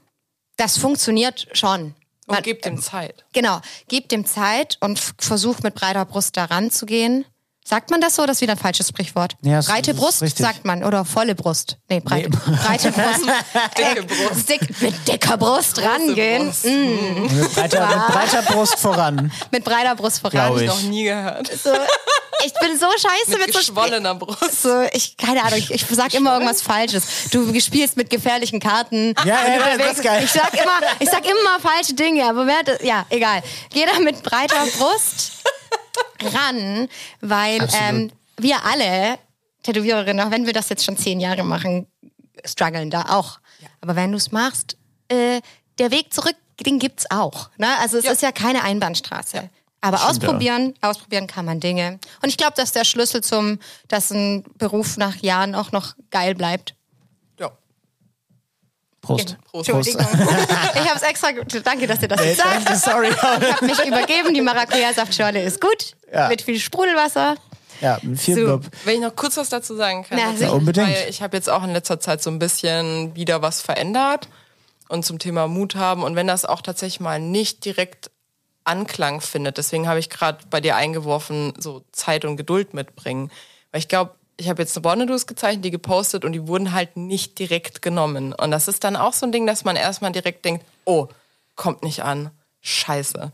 das 0.58 0.78
funktioniert 0.78 1.48
schon. 1.54 1.96
Und 2.26 2.36
Man- 2.36 2.44
gebt 2.44 2.66
ihm 2.66 2.82
Zeit. 2.82 3.26
Genau, 3.34 3.60
gib 3.90 4.08
dem 4.10 4.26
Zeit 4.26 4.78
und 4.80 4.98
f- 4.98 5.14
versuch 5.20 5.60
mit 5.62 5.76
breiter 5.76 6.06
Brust 6.06 6.38
da 6.38 6.46
ranzugehen. 6.46 7.26
Sagt 7.66 7.92
man 7.92 8.02
das 8.02 8.16
so? 8.16 8.26
Das 8.26 8.38
ist 8.38 8.42
wieder 8.42 8.54
ein 8.54 8.58
falsches 8.58 8.90
Sprichwort. 8.90 9.36
Ja, 9.42 9.62
breite 9.62 9.92
ist 9.92 9.98
Brust 9.98 10.22
richtig. 10.22 10.46
sagt 10.46 10.66
man 10.66 10.84
oder 10.84 11.06
volle 11.06 11.34
Brust. 11.36 11.78
Nee, 11.90 12.02
breite, 12.02 12.30
breite 12.66 12.92
Brust. 12.92 13.22
Dicke 13.78 14.04
Brust. 14.04 14.50
Dick, 14.50 14.82
mit 14.82 15.08
dicker 15.08 15.38
Brust 15.38 15.82
rangehen. 15.82 16.48
Brust. 16.48 16.66
Mm, 16.66 17.40
Mit 17.40 17.54
breiter, 17.56 17.88
mit 17.88 18.08
breiter 18.08 18.42
Brust 18.44 18.80
voran. 18.80 19.32
mit 19.52 19.64
breiter 19.64 19.96
Brust 19.96 20.20
voran. 20.20 20.32
Glaub 20.56 20.60
ich. 20.62 20.68
Noch 20.68 20.82
nie 20.82 21.04
gehört. 21.06 21.48
So, 21.64 21.70
ich 22.46 22.54
bin 22.56 22.78
so 22.78 22.88
scheiße 22.92 23.38
mit, 23.38 23.48
Mit 23.48 23.54
so 23.54 23.60
geschwollener 23.60 24.16
Brust. 24.16 24.62
so, 24.62 24.82
ich, 24.92 25.16
keine 25.16 25.42
Ahnung, 25.44 25.58
ich, 25.60 25.72
ich 25.72 25.86
sag 25.90 26.14
immer 26.14 26.34
irgendwas 26.34 26.62
Falsches. 26.62 27.04
Du 27.32 27.58
spielst 27.60 27.96
mit 27.96 28.10
gefährlichen 28.10 28.60
Karten. 28.60 29.14
Ja, 29.26 29.48
ja, 29.48 29.70
ja, 29.70 29.78
das 29.78 29.94
ist 29.94 30.04
geil. 30.04 30.22
Ich 30.26 30.32
sag 30.32 30.54
immer, 30.54 30.80
ich 31.00 31.10
sag 31.10 31.24
immer 31.26 31.60
falsche 31.62 31.94
Dinge, 31.94 32.26
aber 32.28 32.46
wer, 32.46 32.58
hat- 32.58 32.84
ja, 32.84 33.06
egal. 33.10 33.42
Geh 33.70 33.86
da 33.86 34.00
mit 34.00 34.22
breiter 34.22 34.66
Brust 34.78 35.32
ran, 36.34 36.88
weil 37.22 37.68
ähm, 37.82 38.12
wir 38.38 38.64
alle 38.66 39.18
Tätowiererinnen, 39.64 40.26
auch 40.26 40.32
wenn 40.32 40.46
wir 40.46 40.54
das 40.54 40.70
jetzt 40.70 40.84
schon 40.86 40.98
zehn 40.98 41.20
Jahre 41.20 41.44
machen, 41.44 41.88
strugglen 42.46 42.90
da 42.90 43.06
auch. 43.10 43.40
Aber 43.82 43.96
wenn 43.96 44.12
du 44.12 44.18
es 44.18 44.32
machst, 44.32 44.78
äh, 45.10 45.42
der 45.80 45.92
Weg 45.92 46.14
zurück, 46.14 46.36
den 46.66 46.80
gibt's 46.80 47.10
auch. 47.10 47.50
Ne? 47.58 47.68
Also 47.80 47.98
es 47.98 48.06
Ja. 48.06 48.12
ist 48.12 48.22
ja 48.22 48.32
keine 48.32 48.64
Einbahnstraße. 48.64 49.50
Aber 49.82 49.98
Stimmt, 49.98 50.24
ja. 50.24 50.30
ausprobieren, 50.30 50.74
ausprobieren 50.82 51.28
kann 51.28 51.44
man 51.46 51.60
Dinge. 51.60 52.00
Und 52.22 52.30
ich 52.30 52.38
glaube, 52.38 52.54
das 52.56 52.66
ist 52.70 52.76
der 52.76 52.86
Schlüssel 52.86 53.22
zum, 53.22 53.60
dass 53.90 54.12
ein 54.12 54.44
Beruf 54.58 54.96
nach 54.98 55.18
Jahren 55.18 55.56
auch 55.56 55.72
noch 55.74 55.96
geil 56.10 56.36
bleibt. 56.36 56.76
Prost. 59.04 59.38
Prost. 59.52 59.70
Entschuldigung. 59.70 60.08
ich 60.76 60.90
habe 60.90 60.96
es 60.96 61.02
extra. 61.04 61.28
Danke, 61.64 61.86
dass 61.88 62.02
ihr 62.02 62.08
das 62.08 62.22
Äh, 62.22 62.30
jetzt 62.30 62.42
sagt. 62.42 62.78
sorry. 62.78 63.10
Ich 63.10 63.22
habe 63.22 63.66
mich 63.66 63.86
übergeben. 63.86 64.34
Die 64.34 64.42
Maracuja-Saftschorle 64.42 65.44
ist 65.44 65.62
gut. 65.62 65.96
Ja. 66.12 66.30
Mit 66.30 66.42
viel 66.42 66.60
Sprudelwasser. 66.60 67.36
Ja, 67.82 68.00
mit 68.02 68.20
viel 68.20 68.36
So. 68.36 68.42
Blub. 68.46 68.66
Wenn 68.86 68.96
ich 68.96 69.02
noch 69.02 69.16
kurz 69.16 69.36
was 69.38 69.50
dazu 69.50 69.76
sagen 69.76 70.04
kann. 70.06 70.18
Na, 70.22 70.32
Ja, 70.46 70.52
unbedingt. 70.52 70.88
Weil 70.88 71.10
ich 71.10 71.22
habe 71.22 71.36
jetzt 71.36 71.50
auch 71.50 71.64
in 71.64 71.72
letzter 71.74 72.00
Zeit 72.00 72.24
so 72.24 72.30
ein 72.32 72.40
bisschen 72.40 73.14
wieder 73.16 73.42
was 73.42 73.62
verändert 73.62 74.30
und 74.88 75.06
zum 75.06 75.20
Thema 75.20 75.48
Mut 75.48 75.76
haben. 75.76 76.02
Und 76.04 76.16
wenn 76.16 76.28
das 76.28 76.46
auch 76.46 76.62
tatsächlich 76.62 77.00
mal 77.02 77.20
nicht 77.20 77.66
direkt 77.66 78.10
Anklang 78.64 79.20
findet, 79.20 79.58
deswegen 79.58 79.90
habe 79.90 80.00
ich 80.00 80.10
gerade 80.10 80.38
bei 80.50 80.62
dir 80.62 80.78
eingeworfen, 80.78 81.54
so 81.58 81.84
Zeit 81.92 82.24
und 82.24 82.38
Geduld 82.38 82.74
mitbringen. 82.74 83.30
Weil 83.72 83.80
ich 83.80 83.90
glaube, 83.90 84.16
ich 84.44 84.50
habe 84.50 84.62
jetzt 84.62 84.76
eine 84.76 84.82
Bonnedos 84.82 85.26
gezeichnet, 85.28 85.66
die 85.66 85.72
gepostet 85.72 86.26
und 86.26 86.34
die 86.34 86.48
wurden 86.48 86.74
halt 86.74 86.98
nicht 86.98 87.40
direkt 87.40 87.82
genommen. 87.82 88.34
Und 88.34 88.52
das 88.52 88.68
ist 88.68 88.84
dann 88.84 88.96
auch 88.96 89.14
so 89.14 89.26
ein 89.26 89.32
Ding, 89.32 89.48
dass 89.48 89.64
man 89.64 89.76
erstmal 89.76 90.12
direkt 90.12 90.46
denkt, 90.46 90.66
oh, 90.86 91.08
kommt 91.56 91.84
nicht 91.84 92.04
an. 92.04 92.30
Scheiße. 92.66 93.32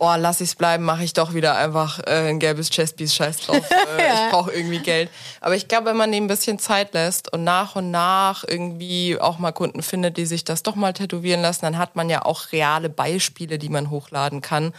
Oh, 0.00 0.14
lass 0.16 0.40
ich's 0.40 0.54
bleiben, 0.54 0.82
mache 0.84 1.04
ich 1.04 1.12
doch 1.12 1.34
wieder 1.34 1.56
einfach 1.56 2.00
äh, 2.06 2.30
ein 2.30 2.38
gelbes 2.38 2.70
Chestpiece, 2.70 3.14
scheiß 3.14 3.38
drauf. 3.38 3.62
Äh, 3.98 4.26
Ich 4.26 4.30
brauche 4.30 4.50
irgendwie 4.52 4.78
Geld. 4.78 5.10
Aber 5.40 5.54
ich 5.54 5.68
glaube, 5.68 5.86
wenn 5.86 5.96
man 5.96 6.10
dem 6.10 6.24
ein 6.24 6.28
bisschen 6.28 6.58
Zeit 6.58 6.94
lässt 6.94 7.32
und 7.32 7.44
nach 7.44 7.76
und 7.76 7.90
nach 7.90 8.44
irgendwie 8.46 9.18
auch 9.20 9.38
mal 9.38 9.52
Kunden 9.52 9.82
findet, 9.82 10.16
die 10.16 10.26
sich 10.26 10.44
das 10.44 10.62
doch 10.62 10.74
mal 10.74 10.92
tätowieren 10.92 11.42
lassen, 11.42 11.62
dann 11.62 11.78
hat 11.78 11.96
man 11.96 12.08
ja 12.10 12.24
auch 12.24 12.52
reale 12.52 12.88
Beispiele, 12.88 13.58
die 13.58 13.68
man 13.68 13.90
hochladen 13.90 14.40
kann. 14.40 14.72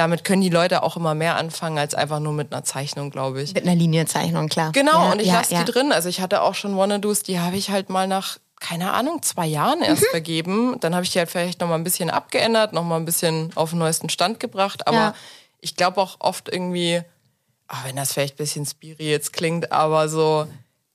Damit 0.00 0.24
können 0.24 0.40
die 0.40 0.48
Leute 0.48 0.82
auch 0.82 0.96
immer 0.96 1.14
mehr 1.14 1.36
anfangen 1.36 1.76
als 1.76 1.94
einfach 1.94 2.20
nur 2.20 2.32
mit 2.32 2.54
einer 2.54 2.64
Zeichnung, 2.64 3.10
glaube 3.10 3.42
ich. 3.42 3.52
Mit 3.52 3.64
einer 3.66 3.74
Linienzeichnung, 3.76 4.48
klar. 4.48 4.72
Genau, 4.72 5.04
Ja, 5.04 5.12
und 5.12 5.20
ich 5.20 5.26
ja, 5.26 5.34
lasse 5.34 5.52
ja. 5.52 5.62
die 5.62 5.70
drin. 5.70 5.92
Also 5.92 6.08
ich 6.08 6.22
hatte 6.22 6.40
auch 6.40 6.54
schon 6.54 6.74
Wannadoos, 6.74 7.22
die 7.22 7.38
habe 7.38 7.56
ich 7.58 7.68
halt 7.70 7.90
mal 7.90 8.06
nach, 8.06 8.38
keine 8.60 8.94
Ahnung, 8.94 9.20
zwei 9.20 9.46
Jahren 9.46 9.82
erst 9.82 10.04
Mhm. 10.04 10.06
vergeben. 10.10 10.76
Dann 10.80 10.94
habe 10.94 11.04
ich 11.04 11.12
die 11.12 11.18
halt 11.18 11.30
vielleicht 11.30 11.60
noch 11.60 11.68
mal 11.68 11.74
ein 11.74 11.84
bisschen 11.84 12.08
abgeändert, 12.08 12.72
noch 12.72 12.82
mal 12.82 12.96
ein 12.96 13.04
bisschen 13.04 13.50
auf 13.56 13.70
den 13.70 13.78
neuesten 13.80 14.08
Stand 14.08 14.40
gebracht. 14.40 14.86
Aber 14.88 15.14
ich 15.60 15.76
glaube 15.76 16.00
auch 16.00 16.16
oft 16.20 16.48
irgendwie, 16.50 17.02
auch 17.68 17.84
wenn 17.84 17.96
das 17.96 18.14
vielleicht 18.14 18.36
ein 18.36 18.38
bisschen 18.38 18.64
spiri 18.64 19.10
jetzt 19.10 19.34
klingt, 19.34 19.70
aber 19.70 20.08
so, 20.08 20.46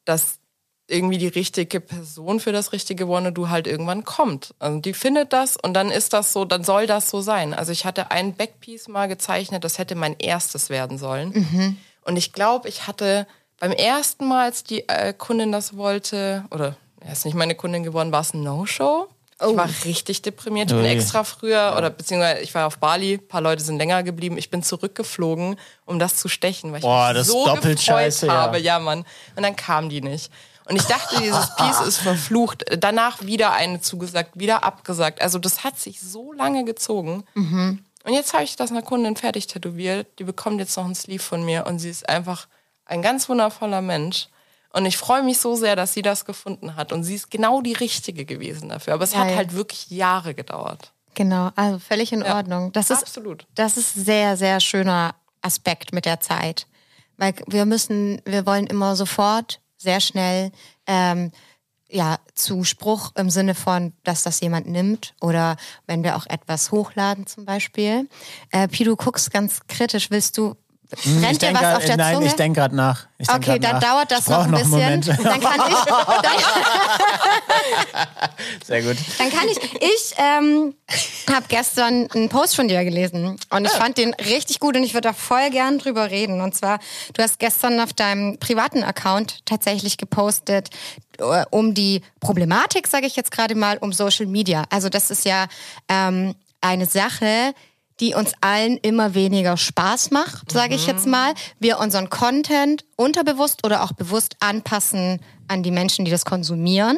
dass 0.04 0.40
irgendwie 0.88 1.18
die 1.18 1.28
richtige 1.28 1.80
Person 1.80 2.40
für 2.40 2.52
das 2.52 2.72
richtige 2.72 3.10
Wannadoo 3.10 3.50
halt 3.50 3.66
irgendwann 3.66 4.04
kommt. 4.04 4.54
Also 4.60 4.80
die 4.80 4.94
findet 4.94 5.34
das 5.34 5.58
und 5.58 5.74
dann 5.74 5.90
ist 5.90 6.14
das 6.14 6.32
so, 6.32 6.46
dann 6.46 6.64
soll 6.64 6.86
das 6.86 7.10
so 7.10 7.22
sein. 7.22 7.54
Also 7.54 7.72
ich 7.72 7.86
hatte 7.86 8.12
ein 8.12 8.36
Backpiece 8.36 8.88
mal 8.88 9.08
gezeichnet, 9.08 9.64
das 9.64 9.80
hätte 9.80 9.96
mein 9.96 10.16
erstes 10.20 10.70
werden 10.70 10.98
sollen. 10.98 11.78
Und 12.04 12.18
ich 12.18 12.34
glaube, 12.34 12.70
ich 12.70 12.86
hatte 12.86 13.26
beim 13.60 13.72
ersten 13.72 14.28
Mal, 14.28 14.46
als 14.46 14.64
die 14.64 14.88
äh, 14.88 15.14
Kundin 15.14 15.52
das 15.52 15.76
wollte, 15.76 16.46
oder 16.52 16.78
er 17.00 17.14
ist 17.14 17.26
nicht 17.26 17.36
meine 17.36 17.56
Kundin 17.56 17.84
geworden, 17.84 18.12
war 18.12 18.22
es 18.22 18.34
ein 18.34 18.44
No-Show. 18.44 19.08
Ich 19.42 19.58
war 19.58 19.70
richtig 19.84 20.22
deprimiert. 20.22 20.72
Ich 20.72 20.78
bin 20.78 20.86
Ui. 20.86 20.92
extra 20.92 21.26
früher, 21.26 21.76
oder 21.78 21.90
beziehungsweise 21.90 22.42
ich 22.42 22.56
war 22.56 22.68
auf 22.68 22.78
Bali, 22.78 23.16
ein 23.16 23.28
paar 23.28 23.42
Leute 23.42 23.64
sind 23.64 23.78
länger 23.78 24.02
geblieben. 24.04 24.38
Ich 24.38 24.50
bin 24.50 24.64
zurückgeflogen, 24.64 25.58
um 25.86 26.00
das 26.00 26.16
zu 26.16 26.30
stechen, 26.30 26.72
weil 26.72 26.80
ich 26.80 26.86
Boah, 26.86 27.08
mich 27.08 27.18
das 27.18 27.28
ist 27.28 27.34
so 27.34 27.46
doppelt 27.46 27.80
gefreut 27.80 27.80
scheiße, 27.80 28.28
ja. 28.28 28.34
habe. 28.34 28.60
Ja, 28.60 28.80
Mann. 28.80 29.00
Und 29.36 29.44
dann 29.44 29.56
kam 29.56 29.90
die 29.90 30.02
nicht. 30.02 30.32
Und 30.68 30.76
ich 30.78 30.84
dachte, 30.84 31.18
dieses 31.22 31.56
Piece 31.56 31.82
ist 31.82 31.98
verflucht. 31.98 32.66
Danach 32.80 33.22
wieder 33.22 33.54
eine 33.54 33.82
zugesagt, 33.82 34.32
wieder 34.40 34.64
abgesagt. 34.64 35.22
Also 35.22 35.38
das 35.38 35.64
hat 35.64 35.78
sich 35.80 36.02
so 36.02 36.34
lange 36.34 36.64
gezogen. 36.66 37.24
Und 37.36 38.14
jetzt 38.14 38.34
habe 38.34 38.44
ich 38.44 38.56
das 38.56 38.72
einer 38.72 38.82
Kundin 38.82 39.16
fertig 39.16 39.48
tätowiert. 39.48 40.08
Die 40.20 40.24
bekommt 40.24 40.60
jetzt 40.60 40.76
noch 40.78 40.86
ein 40.86 40.96
Sleeve 40.96 41.22
von 41.24 41.44
mir 41.46 41.66
und 41.68 41.80
sie 41.80 41.90
ist 41.90 42.08
einfach 42.10 42.48
ein 42.86 43.02
ganz 43.02 43.30
wundervoller 43.30 43.82
Mensch. 43.82 44.28
Und 44.74 44.86
ich 44.86 44.98
freue 44.98 45.24
mich 45.24 45.40
so 45.40 45.56
sehr, 45.56 45.76
dass 45.76 45.94
sie 45.94 46.02
das 46.02 46.26
gefunden 46.26 46.76
hat. 46.76 46.92
Und 46.92 47.04
sie 47.04 47.16
ist 47.16 47.32
genau 47.32 47.62
die 47.62 47.74
Richtige 47.74 48.26
gewesen 48.26 48.70
dafür. 48.70 48.94
Aber 48.96 49.04
es 49.04 49.16
hat 49.16 49.28
Geil. 49.30 49.38
halt 49.38 49.54
wirklich 49.54 49.90
Jahre 49.90 50.34
gedauert. 50.34 50.92
Genau, 51.14 51.52
also 51.56 51.80
völlig 51.80 52.12
in 52.12 52.22
Ja. 52.22 52.36
Ordnung. 52.36 52.74
Das 52.74 52.90
ist, 52.90 53.04
Absolut. 53.04 53.48
Das 53.56 53.78
ist 53.78 53.94
sehr, 53.94 54.36
sehr 54.36 54.60
schöner 54.60 55.16
Aspekt 55.42 55.94
mit 55.94 56.06
der 56.06 56.20
Zeit. 56.20 56.68
Weil 57.18 57.34
wir 57.48 57.66
müssen, 57.66 58.22
wir 58.26 58.46
wollen 58.46 58.68
immer 58.68 58.98
sofort, 58.98 59.62
sehr 59.78 60.00
schnell, 60.00 60.52
ähm, 60.88 61.32
ja, 61.90 62.18
Zuspruch 62.34 63.12
im 63.16 63.30
Sinne 63.30 63.56
von, 63.56 63.94
dass 64.04 64.24
das 64.24 64.42
jemand 64.42 64.68
nimmt 64.68 65.14
oder 65.22 65.56
wenn 65.86 66.04
wir 66.04 66.16
auch 66.16 66.26
etwas 66.26 66.72
hochladen 66.72 67.28
zum 67.28 67.46
Beispiel. 67.46 68.10
Äh, 68.52 68.68
Pi, 68.68 68.84
du 68.84 68.96
guckst 68.96 69.32
ganz 69.32 69.62
kritisch. 69.68 70.10
Willst 70.10 70.38
du, 70.38 70.56
brennt 71.04 71.42
dir 71.42 71.54
was 71.54 71.78
auf 71.78 71.86
der 71.86 71.98
nein, 71.98 72.16
Zunge? 72.16 72.28
ich 72.28 72.34
denke 72.34 72.60
gerade 72.60 72.76
nach. 72.76 73.08
Ich 73.18 73.30
Okay, 73.30 73.60
dann 73.60 73.80
nach. 73.80 73.82
dauert 73.82 74.12
das 74.12 74.28
noch 74.28 74.46
ein 74.46 74.52
bisschen. 74.52 74.70
Moment. 74.72 75.08
Dann 75.08 75.18
kann 75.42 75.62
ich, 75.70 75.78
dann, 75.86 76.32
Sehr 78.66 78.82
gut. 78.82 78.98
Dann 79.18 79.32
kann 79.32 79.48
ich, 79.48 79.58
ich 79.82 80.16
ähm, 80.18 80.76
habe 81.32 81.46
gestern 81.48 82.10
einen 82.12 82.30
Post 82.30 82.56
von 82.56 82.68
dir 82.68 82.84
gelesen 82.84 83.38
und 83.50 83.66
ich 83.66 83.72
fand 83.72 83.98
den 83.98 84.14
richtig 84.16 84.60
gut 84.60 84.76
und 84.76 84.84
ich 84.84 84.94
würde 84.94 85.10
da 85.10 85.14
voll 85.14 85.50
gern 85.50 85.80
drüber 85.80 86.12
reden. 86.12 86.42
Und 86.42 86.56
zwar, 86.56 86.80
du 87.14 87.24
hast 87.24 87.40
gestern 87.40 87.80
auf 87.80 87.94
deinem 87.94 88.38
privaten 88.40 88.84
Account 88.84 89.46
tatsächlich 89.46 89.98
gepostet 89.98 90.70
äh, 91.20 91.46
um 91.52 91.74
die 91.74 92.02
Problematik, 92.20 92.88
sage 92.88 93.06
ich 93.08 93.16
jetzt 93.16 93.32
gerade 93.32 93.56
mal, 93.56 93.78
um 93.78 93.94
Social 93.94 94.26
Media. 94.26 94.64
Also 94.70 94.90
das 94.90 95.12
ist 95.12 95.26
ja 95.26 95.48
ähm, 95.90 96.36
eine 96.62 96.86
Sache, 96.86 97.54
die 98.00 98.14
uns 98.14 98.34
allen 98.42 98.78
immer 98.78 99.14
weniger 99.14 99.58
Spaß 99.58 100.12
macht, 100.12 100.52
sage 100.52 100.76
ich 100.76 100.88
jetzt 100.88 101.08
mal. 101.08 101.34
Wir 101.60 101.80
unseren 101.80 102.10
Content 102.10 102.86
unterbewusst 102.96 103.66
oder 103.66 103.84
auch 103.84 103.94
bewusst 103.94 104.36
anpassen 104.40 105.22
an 105.48 105.64
die 105.64 105.72
Menschen, 105.72 106.06
die 106.06 106.12
das 106.12 106.26
konsumieren. 106.26 106.98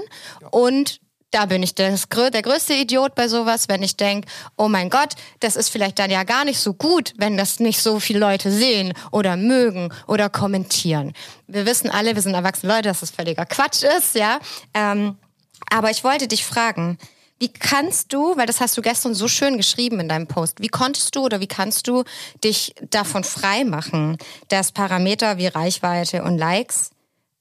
Und 0.52 1.00
da 1.32 1.46
bin 1.46 1.62
ich 1.62 1.76
das, 1.76 2.08
der 2.10 2.42
größte 2.42 2.74
Idiot 2.74 3.14
bei 3.14 3.28
sowas, 3.28 3.68
wenn 3.68 3.84
ich 3.84 3.98
denke, 3.98 4.28
oh 4.56 4.70
mein 4.70 4.90
Gott, 4.90 5.14
das 5.42 5.56
ist 5.56 5.70
vielleicht 5.70 6.00
dann 6.00 6.10
ja 6.10 6.24
gar 6.24 6.46
nicht 6.46 6.60
so 6.60 6.74
gut, 6.74 7.14
wenn 7.18 7.38
das 7.38 7.60
nicht 7.60 7.82
so 7.82 8.00
viele 8.00 8.20
Leute 8.20 8.50
sehen 8.50 8.94
oder 9.12 9.36
mögen 9.36 9.94
oder 10.08 10.30
kommentieren. 10.30 11.14
Wir 11.48 11.66
wissen 11.66 11.90
alle, 11.90 12.16
wir 12.16 12.22
sind 12.22 12.34
erwachsene 12.34 12.74
Leute, 12.74 12.90
dass 12.90 13.02
das 13.02 13.12
völliger 13.12 13.46
Quatsch 13.46 13.84
ist, 13.84 14.16
ja. 14.16 14.40
Ähm, 14.74 15.18
aber 15.70 15.92
ich 15.92 16.04
wollte 16.04 16.28
dich 16.28 16.46
fragen, 16.46 16.98
wie 17.40 17.50
kannst 17.50 18.14
du, 18.14 18.36
weil 18.38 18.46
das 18.48 18.60
hast 18.62 18.78
du 18.78 18.82
gestern 18.82 19.14
so 19.14 19.28
schön 19.28 19.58
geschrieben 19.58 20.00
in 20.00 20.10
deinem 20.10 20.28
Post, 20.28 20.60
wie 20.62 20.68
konntest 20.70 21.16
du 21.16 21.24
oder 21.26 21.40
wie 21.40 21.48
kannst 21.48 21.88
du 21.88 22.04
dich 22.44 22.74
davon 22.90 23.24
frei 23.24 23.64
machen, 23.64 24.18
dass 24.48 24.72
Parameter 24.72 25.38
wie 25.38 25.48
Reichweite 25.48 26.24
und 26.24 26.38
Likes 26.38 26.90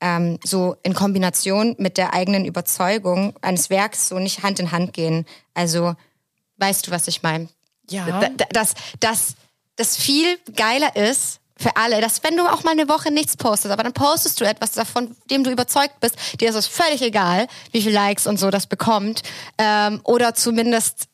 ähm, 0.03 0.39
so 0.45 0.77
in 0.83 0.93
Kombination 0.93 1.75
mit 1.79 1.97
der 1.97 2.13
eigenen 2.13 2.45
Überzeugung 2.45 3.35
eines 3.41 3.71
Werks 3.71 4.09
so 4.09 4.19
nicht 4.19 4.43
Hand 4.43 4.61
in 4.61 4.71
Hand 4.73 4.93
gehen? 4.93 5.25
Also, 5.55 5.95
weißt 6.59 6.87
du, 6.87 6.91
was 6.91 7.09
ich 7.09 7.23
meine? 7.23 7.49
Ja. 7.89 8.21
Da- 8.21 8.29
da- 8.37 8.45
Dass, 8.53 8.75
dass 9.01 9.35
das 9.77 9.97
viel 9.97 10.39
geiler 10.55 10.95
ist 10.97 11.41
für 11.59 11.77
alle, 11.77 12.01
dass 12.01 12.23
wenn 12.23 12.37
du 12.37 12.47
auch 12.47 12.65
mal 12.65 12.73
eine 12.73 12.89
Woche 12.89 13.11
nichts 13.11 13.37
postest, 13.37 13.73
aber 13.73 13.83
dann 13.83 13.93
postest 13.95 14.41
du 14.41 14.45
etwas, 14.45 14.73
davon 14.73 15.17
dem 15.31 15.43
du 15.43 15.51
überzeugt 15.51 16.01
bist, 16.01 16.17
dir 16.41 16.51
ist 16.51 16.55
es 16.55 16.67
völlig 16.67 17.01
egal, 17.03 17.47
wie 17.73 17.81
viele 17.81 17.95
Likes 17.95 18.27
und 18.27 18.39
so 18.39 18.51
das 18.51 18.67
bekommt. 18.67 19.23
Ähm, 19.59 20.01
oder 20.05 20.35
zumindest 20.35 21.09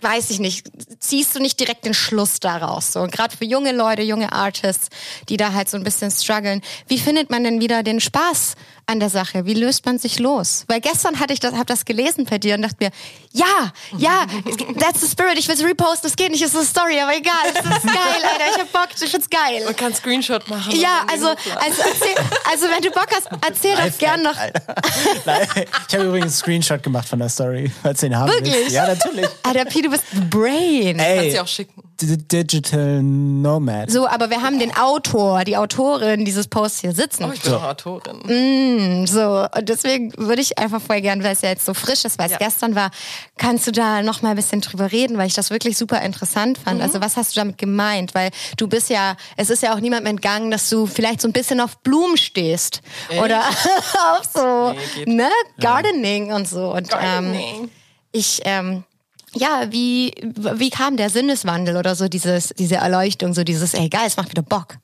weiß 0.00 0.30
ich 0.30 0.38
nicht, 0.38 0.70
ziehst 0.98 1.34
du 1.34 1.40
nicht 1.40 1.58
direkt 1.58 1.84
den 1.84 1.94
Schluss 1.94 2.40
daraus. 2.40 2.92
So 2.92 3.06
gerade 3.06 3.36
für 3.36 3.44
junge 3.44 3.72
Leute, 3.72 4.02
junge 4.02 4.32
Artists, 4.32 4.88
die 5.28 5.36
da 5.36 5.52
halt 5.52 5.70
so 5.70 5.76
ein 5.76 5.84
bisschen 5.84 6.10
strugglen. 6.10 6.62
Wie 6.88 6.98
findet 6.98 7.30
man 7.30 7.42
denn 7.42 7.60
wieder 7.60 7.82
den 7.82 8.00
Spaß 8.00 8.54
an 8.86 9.00
der 9.00 9.10
Sache? 9.10 9.46
Wie 9.46 9.54
löst 9.54 9.86
man 9.86 9.98
sich 9.98 10.18
los? 10.18 10.64
Weil 10.68 10.80
gestern 10.80 11.20
hatte 11.20 11.32
ich 11.32 11.40
das, 11.40 11.54
habe 11.54 11.66
das 11.66 11.84
gelesen 11.84 12.26
bei 12.28 12.38
dir 12.38 12.54
und 12.54 12.62
dachte 12.62 12.76
mir, 12.80 12.90
ja, 13.32 13.72
ja, 13.98 14.26
that's 14.78 15.00
the 15.00 15.08
spirit. 15.08 15.38
Ich 15.38 15.48
will 15.48 15.54
es 15.54 15.64
reposten. 15.64 16.08
Es 16.08 16.16
geht 16.16 16.30
nicht, 16.30 16.42
es 16.42 16.50
ist 16.50 16.56
eine 16.56 16.66
Story, 16.66 17.00
aber 17.00 17.16
egal, 17.16 17.34
es 17.46 17.58
ist 17.58 17.84
geil, 17.86 18.22
Alter. 18.22 18.44
Ich 18.54 18.60
hab 18.60 18.72
Bock, 18.72 18.88
ich 19.00 19.10
find's 19.10 19.28
geil. 19.30 19.62
Man 19.64 19.76
kann 19.76 19.94
Screenshot 19.94 20.48
machen. 20.48 20.78
Ja, 20.78 21.04
also, 21.10 21.28
also, 21.28 21.82
erzähl, 21.82 22.14
also 22.50 22.66
wenn 22.68 22.82
du 22.82 22.90
Bock 22.90 23.08
hast, 23.14 23.28
erzähl 23.46 23.76
doch 23.76 23.98
gern 23.98 24.22
noch. 24.22 24.36
Nein, 25.24 25.48
ich 25.88 25.94
habe 25.94 26.04
übrigens 26.04 26.24
einen 26.24 26.30
Screenshot 26.32 26.82
gemacht 26.82 27.08
von 27.08 27.18
der 27.18 27.28
Story, 27.28 27.72
falls 27.82 28.00
du 28.00 28.06
den 28.06 28.18
haben 28.18 28.30
Wirklich? 28.30 28.54
willst. 28.54 28.72
Ja, 28.72 28.86
natürlich. 28.86 29.28
Alter, 29.42 29.64
Pi, 29.64 29.82
du 29.82 29.90
bist 29.90 30.04
Brain. 30.30 30.96
Kannst 30.96 31.10
Ey, 31.10 31.30
sie 31.30 31.40
auch 31.40 31.48
schicken. 31.48 31.83
Digital 32.00 33.02
Nomad. 33.02 33.90
So, 33.90 34.06
aber 34.08 34.30
wir 34.30 34.42
haben 34.42 34.58
den 34.58 34.74
Autor, 34.76 35.44
die 35.44 35.56
Autorin 35.56 36.24
dieses 36.24 36.48
Posts 36.48 36.80
hier 36.80 36.92
sitzen. 36.92 37.24
Oh, 37.24 37.32
ich 37.32 37.40
bin 37.42 37.52
auch 37.54 37.62
Autorin. 37.62 39.06
So, 39.06 39.46
und 39.56 39.68
deswegen 39.68 40.12
würde 40.16 40.42
ich 40.42 40.58
einfach 40.58 40.80
voll 40.82 41.00
gern, 41.00 41.22
weil 41.22 41.32
es 41.32 41.42
ja 41.42 41.50
jetzt 41.50 41.64
so 41.64 41.74
frisch 41.74 42.04
ist, 42.04 42.18
weil 42.18 42.26
es 42.26 42.32
Ja. 42.32 42.38
gestern 42.38 42.74
war, 42.74 42.90
kannst 43.38 43.66
du 43.66 43.72
da 43.72 44.02
noch 44.02 44.22
mal 44.22 44.30
ein 44.30 44.36
bisschen 44.36 44.60
drüber 44.60 44.90
reden, 44.92 45.18
weil 45.18 45.26
ich 45.26 45.34
das 45.34 45.50
wirklich 45.50 45.76
super 45.78 46.00
interessant 46.02 46.58
fand. 46.58 46.82
Also 46.82 47.00
was 47.00 47.16
hast 47.16 47.34
du 47.36 47.40
damit 47.40 47.58
gemeint? 47.58 48.14
Weil 48.14 48.30
du 48.56 48.66
bist 48.66 48.90
ja, 48.90 49.16
es 49.36 49.50
ist 49.50 49.62
ja 49.62 49.74
auch 49.74 49.80
niemandem 49.80 50.10
entgangen, 50.12 50.50
dass 50.50 50.68
du 50.70 50.86
vielleicht 50.86 51.20
so 51.20 51.28
ein 51.28 51.32
bisschen 51.32 51.60
auf 51.60 51.78
Blumen 51.78 52.16
stehst. 52.16 52.82
Oder 53.22 53.40
auf 54.12 54.22
so, 54.34 54.74
Nee, 55.06 55.14
ne, 55.16 55.28
Gardening 55.60 56.32
und 56.32 56.48
so. 56.48 56.72
Und 56.72 56.88
ähm, 56.92 56.98
Gardening. 57.32 57.70
ich, 58.12 58.40
ähm, 58.44 58.84
ja, 59.34 59.66
wie, 59.70 60.12
wie 60.54 60.70
kam 60.70 60.96
der 60.96 61.10
Sinneswandel 61.10 61.76
oder 61.76 61.94
so 61.94 62.08
dieses, 62.08 62.48
diese 62.58 62.76
Erleuchtung, 62.76 63.34
so 63.34 63.44
dieses, 63.44 63.74
ey 63.74 63.88
geil, 63.88 64.06
es 64.06 64.16
macht 64.16 64.30
wieder 64.30 64.42
Bock. 64.42 64.76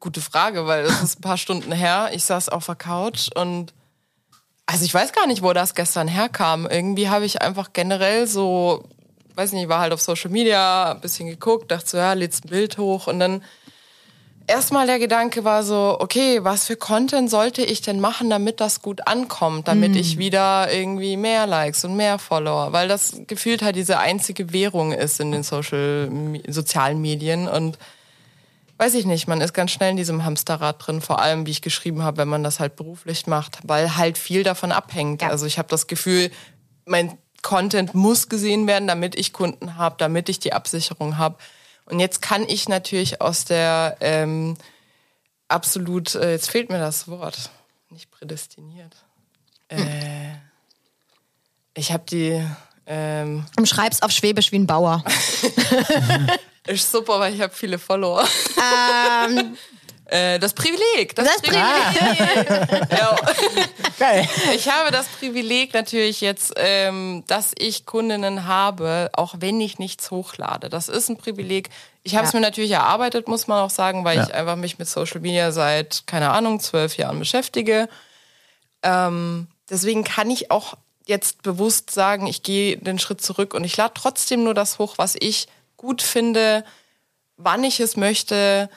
Gute 0.00 0.20
Frage, 0.20 0.66
weil 0.66 0.84
es 0.84 1.02
ist 1.02 1.18
ein 1.18 1.22
paar 1.22 1.38
Stunden 1.38 1.72
her. 1.72 2.10
Ich 2.12 2.24
saß 2.24 2.50
auf 2.50 2.66
der 2.66 2.76
Couch 2.76 3.28
und 3.34 3.72
also 4.66 4.84
ich 4.84 4.92
weiß 4.92 5.12
gar 5.12 5.26
nicht, 5.26 5.42
wo 5.42 5.52
das 5.52 5.74
gestern 5.74 6.08
herkam. 6.08 6.66
Irgendwie 6.70 7.08
habe 7.08 7.24
ich 7.24 7.40
einfach 7.40 7.72
generell 7.72 8.26
so, 8.26 8.84
weiß 9.34 9.52
nicht, 9.52 9.68
war 9.68 9.80
halt 9.80 9.92
auf 9.92 10.02
Social 10.02 10.30
Media, 10.30 10.92
ein 10.92 11.00
bisschen 11.00 11.26
geguckt, 11.26 11.70
dachte 11.70 11.88
so, 11.88 11.96
ja, 11.96 12.12
lädst 12.12 12.44
ein 12.44 12.50
Bild 12.50 12.76
hoch 12.76 13.06
und 13.06 13.18
dann 13.18 13.42
erstmal 14.48 14.86
der 14.86 14.98
Gedanke 14.98 15.44
war 15.44 15.62
so, 15.62 15.96
okay, 16.00 16.42
was 16.42 16.66
für 16.66 16.76
Content 16.76 17.30
sollte 17.30 17.62
ich 17.62 17.82
denn 17.82 18.00
machen, 18.00 18.30
damit 18.30 18.60
das 18.60 18.82
gut 18.82 19.06
ankommt, 19.06 19.68
damit 19.68 19.94
ich 19.94 20.18
wieder 20.18 20.72
irgendwie 20.72 21.16
mehr 21.16 21.46
Likes 21.46 21.84
und 21.84 21.96
mehr 21.96 22.18
Follower, 22.18 22.72
weil 22.72 22.88
das 22.88 23.20
gefühlt 23.26 23.62
halt 23.62 23.76
diese 23.76 23.98
einzige 23.98 24.52
Währung 24.52 24.92
ist 24.92 25.20
in 25.20 25.32
den 25.32 25.42
Social, 25.42 26.10
sozialen 26.48 27.00
Medien 27.00 27.46
und 27.46 27.78
weiß 28.78 28.94
ich 28.94 29.06
nicht, 29.06 29.28
man 29.28 29.40
ist 29.40 29.52
ganz 29.52 29.72
schnell 29.72 29.90
in 29.90 29.96
diesem 29.96 30.24
Hamsterrad 30.24 30.86
drin, 30.86 31.00
vor 31.00 31.20
allem, 31.20 31.46
wie 31.46 31.50
ich 31.50 31.62
geschrieben 31.62 32.02
habe, 32.02 32.18
wenn 32.18 32.28
man 32.28 32.44
das 32.44 32.60
halt 32.60 32.76
beruflich 32.76 33.26
macht, 33.26 33.58
weil 33.64 33.96
halt 33.96 34.16
viel 34.16 34.44
davon 34.44 34.72
abhängt. 34.72 35.22
Ja. 35.22 35.28
Also 35.28 35.46
ich 35.46 35.58
habe 35.58 35.68
das 35.68 35.88
Gefühl, 35.88 36.30
mein 36.86 37.18
Content 37.42 37.94
muss 37.94 38.28
gesehen 38.28 38.66
werden, 38.66 38.88
damit 38.88 39.16
ich 39.16 39.32
Kunden 39.32 39.76
habe, 39.76 39.96
damit 39.98 40.28
ich 40.28 40.38
die 40.38 40.52
Absicherung 40.52 41.18
habe. 41.18 41.36
Und 41.90 42.00
jetzt 42.00 42.20
kann 42.20 42.44
ich 42.48 42.68
natürlich 42.68 43.20
aus 43.20 43.44
der 43.44 43.96
ähm, 44.00 44.56
absolut, 45.48 46.14
äh, 46.14 46.32
jetzt 46.32 46.50
fehlt 46.50 46.70
mir 46.70 46.78
das 46.78 47.08
Wort, 47.08 47.50
nicht 47.90 48.10
prädestiniert. 48.10 48.94
Äh, 49.68 50.34
ich 51.74 51.92
habe 51.92 52.04
die, 52.08 52.44
ähm, 52.86 53.46
Und 53.56 53.68
schreib's 53.68 54.02
auf 54.02 54.10
Schwäbisch 54.10 54.52
wie 54.52 54.58
ein 54.58 54.66
Bauer. 54.66 55.02
ist 56.66 56.90
super, 56.90 57.20
weil 57.20 57.34
ich 57.34 57.40
habe 57.40 57.54
viele 57.54 57.78
Follower. 57.78 58.26
ähm, 59.26 59.56
Äh, 60.08 60.38
das 60.38 60.54
Privileg. 60.54 61.14
Das, 61.16 61.26
Das 61.26 61.42
Privileg. 61.42 61.62
ja. 62.98 63.16
Geil. 63.98 64.26
Ich 64.54 64.68
habe 64.70 64.90
das 64.90 65.06
Privileg 65.08 65.74
natürlich 65.74 66.20
jetzt, 66.20 66.54
ähm, 66.56 67.24
dass 67.26 67.52
ich 67.58 67.84
Kundinnen 67.84 68.46
habe, 68.46 69.10
auch 69.12 69.34
wenn 69.38 69.60
ich 69.60 69.78
nichts 69.78 70.10
hochlade. 70.10 70.68
Das 70.70 70.88
ist 70.88 71.08
ein 71.10 71.16
Privileg. 71.18 71.68
Ich 72.04 72.16
habe 72.16 72.26
es 72.26 72.32
Ja. 72.32 72.38
mir 72.40 72.46
natürlich 72.46 72.70
erarbeitet, 72.70 73.28
muss 73.28 73.48
man 73.48 73.58
auch 73.62 73.70
sagen, 73.70 74.04
weil 74.04 74.16
Ja. 74.16 74.24
ich 74.24 74.34
einfach 74.34 74.56
mich 74.56 74.78
mit 74.78 74.88
Social 74.88 75.20
Media 75.20 75.52
seit, 75.52 76.04
keine 76.06 76.30
Ahnung, 76.30 76.60
zwölf 76.60 76.96
Jahren 76.96 77.18
beschäftige. 77.18 77.88
Ähm, 78.82 79.48
deswegen 79.68 80.04
kann 80.04 80.30
ich 80.30 80.50
auch 80.50 80.74
jetzt 81.06 81.42
bewusst 81.42 81.90
sagen, 81.90 82.26
ich 82.26 82.42
gehe 82.42 82.76
den 82.76 82.98
Schritt 82.98 83.20
zurück 83.20 83.52
und 83.54 83.64
ich 83.64 83.76
lade 83.76 83.94
trotzdem 83.94 84.44
nur 84.44 84.54
das 84.54 84.78
hoch, 84.78 84.94
was 84.96 85.16
ich 85.18 85.48
gut 85.76 86.02
finde, 86.02 86.64
wann 87.36 87.64
ich 87.64 87.80
es 87.80 87.96
möchte 87.96 88.68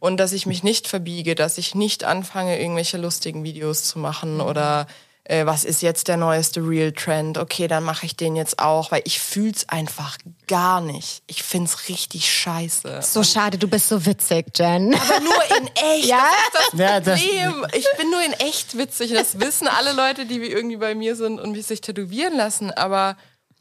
und 0.00 0.16
dass 0.18 0.32
ich 0.32 0.46
mich 0.46 0.62
nicht 0.64 0.88
verbiege, 0.88 1.34
dass 1.36 1.56
ich 1.58 1.74
nicht 1.76 2.02
anfange, 2.04 2.60
irgendwelche 2.60 2.96
lustigen 2.98 3.44
Videos 3.44 3.84
zu 3.84 3.98
machen 4.00 4.40
oder 4.40 4.86
äh, 5.24 5.44
was 5.46 5.64
ist 5.64 5.82
jetzt 5.82 6.08
der 6.08 6.16
neueste 6.16 6.60
Real-Trend? 6.66 7.36
Okay, 7.38 7.68
dann 7.68 7.84
mache 7.84 8.06
ich 8.06 8.16
den 8.16 8.34
jetzt 8.34 8.58
auch, 8.58 8.90
weil 8.90 9.02
ich 9.04 9.20
fühl's 9.20 9.68
einfach 9.68 10.16
gar 10.48 10.80
nicht. 10.80 11.22
Ich 11.28 11.42
find's 11.42 11.88
richtig 11.90 12.28
scheiße. 12.32 13.00
so 13.02 13.22
schade, 13.22 13.58
du 13.58 13.68
bist 13.68 13.88
so 13.88 14.04
witzig, 14.06 14.46
Jen. 14.58 14.94
Aber 14.94 15.20
nur 15.20 15.58
in 15.58 15.66
echt. 15.76 16.06
Ja? 16.08 16.24
Das 16.52 16.62
ist 16.64 16.72
das 16.72 16.80
Ja, 16.80 17.00
das- 17.00 17.20
Problem. 17.20 17.66
ich 17.74 17.86
bin 17.98 18.10
nur 18.10 18.24
in 18.24 18.32
echt 18.32 18.76
witzig. 18.78 19.12
Das 19.12 19.38
wissen 19.38 19.68
alle 19.68 19.92
Leute, 19.92 20.24
die 20.26 20.36
irgendwie 20.38 20.78
bei 20.78 20.94
mir 20.94 21.14
sind 21.14 21.38
und 21.38 21.52
mich 21.52 21.66
sich 21.66 21.82
tätowieren 21.82 22.34
lassen. 22.36 22.70
Aber 22.72 23.16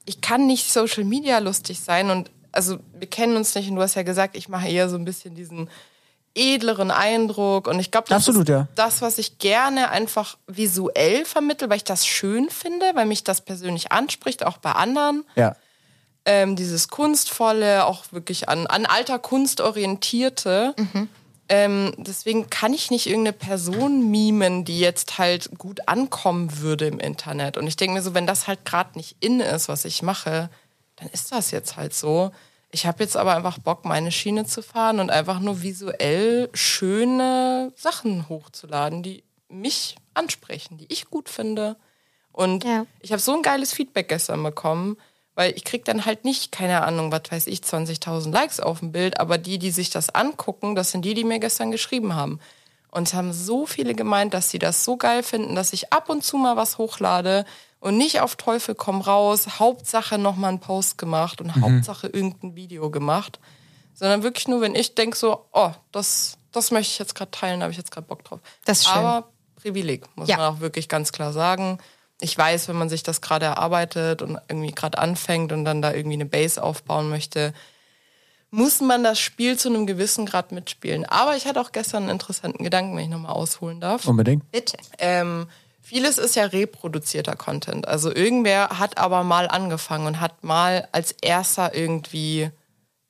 ich 0.06 0.21
kann 0.21 0.47
nicht 0.47 0.71
Social 0.71 1.04
Media 1.04 1.38
lustig 1.39 1.82
sein. 1.82 2.10
Und 2.10 2.32
also 2.54 2.78
wir 2.97 3.08
kennen 3.10 3.36
uns 3.36 3.54
nicht. 3.54 3.69
Und 3.69 3.75
du 3.75 3.82
hast 3.82 3.95
ja 3.95 4.04
gesagt, 4.04 4.36
ich 4.38 4.47
mache 4.49 4.69
eher 4.69 4.89
so 4.89 4.95
ein 4.95 5.06
bisschen 5.06 5.36
diesen 5.36 5.69
edleren 6.39 6.89
Eindruck. 6.91 7.67
Und 7.67 7.80
ich 7.80 7.91
glaube, 7.91 8.08
das 8.10 8.28
Absolut, 8.28 8.43
ist 8.47 8.49
ja. 8.49 8.67
das, 8.75 9.02
was 9.02 9.17
ich 9.17 9.38
gerne 9.39 9.89
einfach 9.91 10.38
visuell 10.47 11.25
vermittel, 11.25 11.69
weil 11.69 11.78
ich 11.78 11.84
das 11.84 12.08
schön 12.08 12.49
finde, 12.49 12.86
weil 12.95 13.06
mich 13.06 13.23
das 13.23 13.41
persönlich 13.41 13.91
anspricht, 13.91 14.45
auch 14.45 14.58
bei 14.58 14.71
anderen 14.71 15.25
Ja. 15.36 15.56
ähm, 16.25 16.56
dieses 16.56 16.88
kunstvolle, 16.88 17.86
auch 17.86 18.06
wirklich 18.12 18.47
an, 18.49 18.67
an 18.67 18.86
alter 18.86 19.19
Kunst 19.19 19.62
orientierte. 19.62 20.73
Ähm, 21.52 21.93
deswegen 21.97 22.49
kann 22.52 22.73
ich 22.73 22.91
nicht 22.91 23.08
irgendeine 23.08 23.34
Person 23.34 24.12
mimen, 24.12 24.65
die 24.65 24.80
jetzt 24.80 25.17
halt 25.17 25.49
gut 25.58 25.88
ankommen 25.88 26.60
würde 26.60 26.86
im 26.86 26.99
Internet. 26.99 27.58
Und 27.58 27.65
ich 27.65 27.75
denke 27.75 27.95
mir 27.95 28.02
so, 28.04 28.13
wenn 28.13 28.28
das 28.28 28.47
halt 28.47 28.65
gerade 28.65 28.91
nicht 28.97 29.15
in 29.19 29.39
ist, 29.39 29.67
was 29.67 29.84
ich 29.84 30.04
mache, 30.04 30.49
dann 30.97 31.10
ist 31.10 31.32
das 31.32 31.49
jetzt 31.52 31.75
halt 31.75 31.95
so. 31.95 32.32
Ich 32.71 32.86
habe 32.86 33.03
jetzt 33.03 33.17
aber 33.17 33.36
einfach 33.36 33.58
Bock, 33.58 33.86
meine 33.86 34.12
Schiene 34.12 34.45
zu 34.45 34.62
fahren 34.62 34.99
und 34.99 35.10
einfach 35.10 35.39
nur 35.39 35.62
visuell 35.63 36.49
schöne 36.53 37.73
Sachen 37.75 38.29
hochzuladen, 38.29 39.01
die 39.01 39.23
mich 39.49 39.95
ansprechen, 40.13 40.77
die 40.77 40.86
ich 40.89 41.10
gut 41.10 41.29
finde. 41.29 41.77
Und 42.32 42.63
Ja. 42.63 42.86
ich 42.99 43.12
habe 43.12 43.21
so 43.21 43.34
ein 43.36 43.41
geiles 43.41 43.73
Feedback 43.73 44.10
gestern 44.10 44.43
bekommen, 44.43 44.97
weil 45.34 45.53
ich 45.55 45.63
krieg 45.63 45.84
dann 45.86 46.05
halt 46.05 46.25
nicht, 46.25 46.51
keine 46.51 46.84
Ahnung, 46.84 47.12
was 47.12 47.23
weiß 47.29 47.47
ich, 47.47 47.62
20.000 47.62 48.32
Likes 48.32 48.60
auf 48.60 48.79
dem 48.79 48.91
Bild, 48.91 49.19
aber 49.19 49.38
die, 49.38 49.58
die 49.58 49.71
sich 49.71 49.89
das 49.89 50.10
angucken, 50.13 50.75
das 50.75 50.91
sind 50.91 51.03
die, 51.05 51.13
die 51.15 51.23
mir 51.23 51.39
gestern 51.39 51.71
geschrieben 51.71 52.13
haben. 52.13 52.39
Und 52.91 53.08
es 53.08 53.13
haben 53.13 53.34
so 53.34 53.65
viele 53.65 53.95
gemeint, 53.95 54.34
dass 54.34 54.51
sie 54.51 54.60
das 54.60 54.84
so 54.84 54.97
geil 54.97 55.23
finden, 55.23 55.55
dass 55.55 55.73
ich 55.73 55.91
ab 55.93 56.10
und 56.10 56.23
zu 56.23 56.38
mal 56.38 56.55
was 56.55 56.77
hochlade 56.77 57.45
und 57.79 57.97
nicht 57.97 58.21
auf 58.21 58.35
Teufel 58.35 58.75
komm 58.75 59.01
raus, 59.01 59.59
Hauptsache 59.59 60.17
nochmal 60.17 60.49
einen 60.49 60.59
Post 60.59 60.97
gemacht 60.97 61.41
und 61.41 61.55
Hauptsache 61.61 62.07
irgendein 62.07 62.55
Video 62.55 62.89
gemacht, 62.89 63.39
sondern 63.93 64.23
wirklich 64.23 64.47
nur, 64.47 64.61
wenn 64.61 64.75
ich 64.75 64.95
denke 64.95 65.17
so, 65.17 65.45
oh, 65.53 65.71
das, 65.91 66.37
das 66.51 66.71
möchte 66.71 66.91
ich 66.91 66.99
jetzt 66.99 67.15
gerade 67.15 67.31
teilen, 67.31 67.59
da 67.59 67.65
habe 67.65 67.71
ich 67.71 67.77
jetzt 67.77 67.91
gerade 67.91 68.07
Bock 68.07 68.23
drauf. 68.23 68.39
Das 68.65 68.79
ist 68.79 68.87
schön. 68.87 68.97
Aber 68.97 69.29
Privileg, 69.55 70.05
muss 70.15 70.27
Ja. 70.29 70.37
man 70.37 70.55
auch 70.55 70.59
wirklich 70.59 70.87
ganz 70.89 71.11
klar 71.11 71.33
sagen. 71.33 71.79
Ich 72.21 72.37
weiß, 72.37 72.67
wenn 72.67 72.75
man 72.77 72.89
sich 72.89 73.03
das 73.03 73.21
gerade 73.21 73.45
erarbeitet 73.45 74.21
und 74.21 74.37
irgendwie 74.49 74.71
gerade 74.71 74.97
anfängt 74.97 75.51
und 75.53 75.63
dann 75.65 75.81
da 75.81 75.93
irgendwie 75.93 76.15
eine 76.15 76.25
Base 76.25 76.61
aufbauen 76.61 77.09
möchte, 77.09 77.53
muss 78.51 78.81
man 78.81 79.03
das 79.03 79.19
Spiel 79.19 79.57
zu 79.57 79.69
einem 79.69 79.85
gewissen 79.85 80.25
Grad 80.25 80.51
mitspielen. 80.51 81.05
Aber 81.05 81.35
ich 81.35 81.45
hatte 81.45 81.61
auch 81.61 81.71
gestern 81.71 82.03
einen 82.03 82.11
interessanten 82.13 82.63
Gedanken, 82.63 82.95
wenn 82.97 83.03
ich 83.03 83.09
nochmal 83.09 83.33
ausholen 83.33 83.79
darf. 83.79 84.07
Unbedingt. 84.07 84.49
Bitte. 84.51 84.77
Ähm, 84.97 85.47
vieles 85.81 86.17
ist 86.17 86.35
ja 86.35 86.45
reproduzierter 86.45 87.35
Content. 87.35 87.87
Also 87.87 88.13
irgendwer 88.13 88.79
hat 88.79 88.97
aber 88.97 89.23
mal 89.23 89.47
angefangen 89.47 90.07
und 90.07 90.19
hat 90.19 90.43
mal 90.43 90.87
als 90.91 91.11
erster 91.21 91.75
irgendwie 91.75 92.49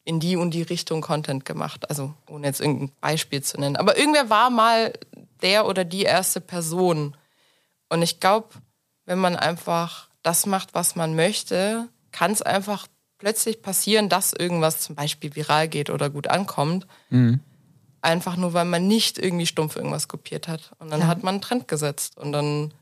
in 0.04 0.20
die 0.20 0.36
und 0.36 0.52
die 0.52 0.64
Richtung 0.64 1.02
Content 1.02 1.46
gemacht. 1.46 1.90
Also 1.90 2.14
ohne 2.28 2.48
jetzt 2.48 2.62
irgendein 2.62 2.92
Beispiel 3.02 3.44
zu 3.44 3.60
nennen. 3.60 3.76
Aber 3.76 3.98
irgendwer 3.98 4.30
war 4.30 4.50
mal 4.50 4.94
der 5.42 5.68
oder 5.68 5.86
die 5.86 6.04
erste 6.04 6.42
Person. 6.42 7.16
Und 7.90 8.02
ich 8.02 8.20
glaube, 8.20 8.50
wenn 9.06 9.20
man 9.20 9.36
einfach 9.36 10.10
das 10.24 10.46
macht, 10.46 10.74
was 10.74 10.96
man 10.96 11.16
möchte, 11.16 11.88
kann 12.12 12.32
es 12.32 12.42
einfach 12.42 12.88
plötzlich 13.18 13.62
passieren, 13.62 14.10
dass 14.10 14.34
irgendwas 14.34 14.82
zum 14.82 14.96
Beispiel 14.96 15.36
viral 15.36 15.68
geht 15.68 15.90
oder 15.90 16.10
gut 16.10 16.28
ankommt. 16.28 16.88
Einfach 18.02 18.38
nur, 18.38 18.54
weil 18.54 18.66
man 18.66 18.88
nicht 18.88 19.18
irgendwie 19.18 19.46
stumpf 19.46 19.76
irgendwas 19.76 20.08
kopiert 20.08 20.48
hat. 20.48 20.72
Und 20.80 20.90
dann 20.92 21.08
hat 21.08 21.24
man 21.24 21.36
einen 21.36 21.42
Trend 21.42 21.68
gesetzt. 21.68 22.18
Und 22.18 22.32
dann. 22.32 22.74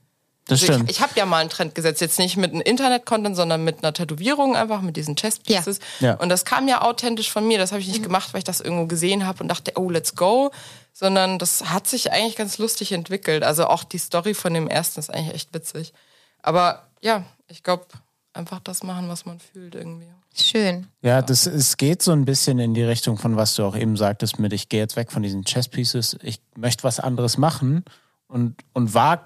Das 0.45 0.61
Also 0.61 0.73
stimmt. 0.73 0.89
ich 0.89 0.97
ich 0.97 1.03
habe 1.03 1.11
ja 1.15 1.25
mal 1.25 1.39
einen 1.39 1.49
Trend 1.49 1.75
gesetzt. 1.75 1.99
Jetzt 1.99 2.19
nicht 2.19 2.37
mit 2.37 2.51
einem 2.53 2.61
Internet-Content, 2.61 3.35
sondern 3.35 3.63
mit 3.63 3.83
einer 3.83 3.93
Tätowierung, 3.93 4.55
einfach 4.55 4.81
mit 4.81 4.95
diesen 4.95 5.15
Chess-Pieces. 5.15 5.79
Ja. 5.99 6.09
Ja. 6.09 6.13
Und 6.15 6.29
das 6.29 6.45
kam 6.45 6.67
ja 6.67 6.83
authentisch 6.83 7.31
von 7.31 7.45
mir. 7.45 7.57
Das 7.57 7.71
habe 7.71 7.81
ich 7.81 7.87
nicht 7.87 8.03
gemacht, 8.03 8.33
weil 8.33 8.39
ich 8.39 8.45
das 8.45 8.61
irgendwo 8.61 8.85
gesehen 8.85 9.25
habe 9.25 9.41
und 9.43 9.49
dachte, 9.49 9.73
oh, 9.75 9.89
let's 9.89 10.15
go. 10.15 10.51
Sondern 10.93 11.37
das 11.37 11.65
hat 11.69 11.87
sich 11.87 12.11
eigentlich 12.11 12.37
ganz 12.37 12.57
lustig 12.59 12.91
entwickelt. 12.93 13.43
Also 13.43 13.67
auch 13.67 13.83
die 13.83 13.97
Story 13.97 14.33
von 14.33 14.53
dem 14.53 14.67
ersten 14.67 14.99
ist 14.99 15.09
eigentlich 15.09 15.35
echt 15.35 15.53
witzig. 15.53 15.93
Aber 16.41 16.87
ja, 17.01 17.23
ich 17.49 17.63
glaube, 17.63 17.85
einfach 18.33 18.59
das 18.59 18.83
machen, 18.83 19.09
was 19.09 19.25
man 19.25 19.39
fühlt 19.39 19.75
irgendwie. 19.75 20.07
Schön. 20.39 20.87
Ja, 21.01 21.21
das, 21.21 21.47
es 21.47 21.77
geht 21.77 22.01
so 22.01 22.11
ein 22.11 22.25
bisschen 22.25 22.59
in 22.59 22.73
die 22.73 22.83
Richtung 22.83 23.17
von, 23.17 23.35
was 23.35 23.55
du 23.55 23.63
auch 23.63 23.75
eben 23.75 23.97
sagtest, 23.97 24.39
mit 24.39 24.53
ich 24.53 24.69
gehe 24.69 24.79
jetzt 24.79 24.95
weg 24.95 25.11
von 25.11 25.23
diesen 25.23 25.43
Chess 25.43 25.67
Pieces, 25.67 26.17
ich 26.21 26.39
möchte 26.55 26.83
was 26.83 26.99
anderes 26.99 27.37
machen 27.37 27.83
und, 28.27 28.55
und 28.73 28.93
wag 28.93 29.21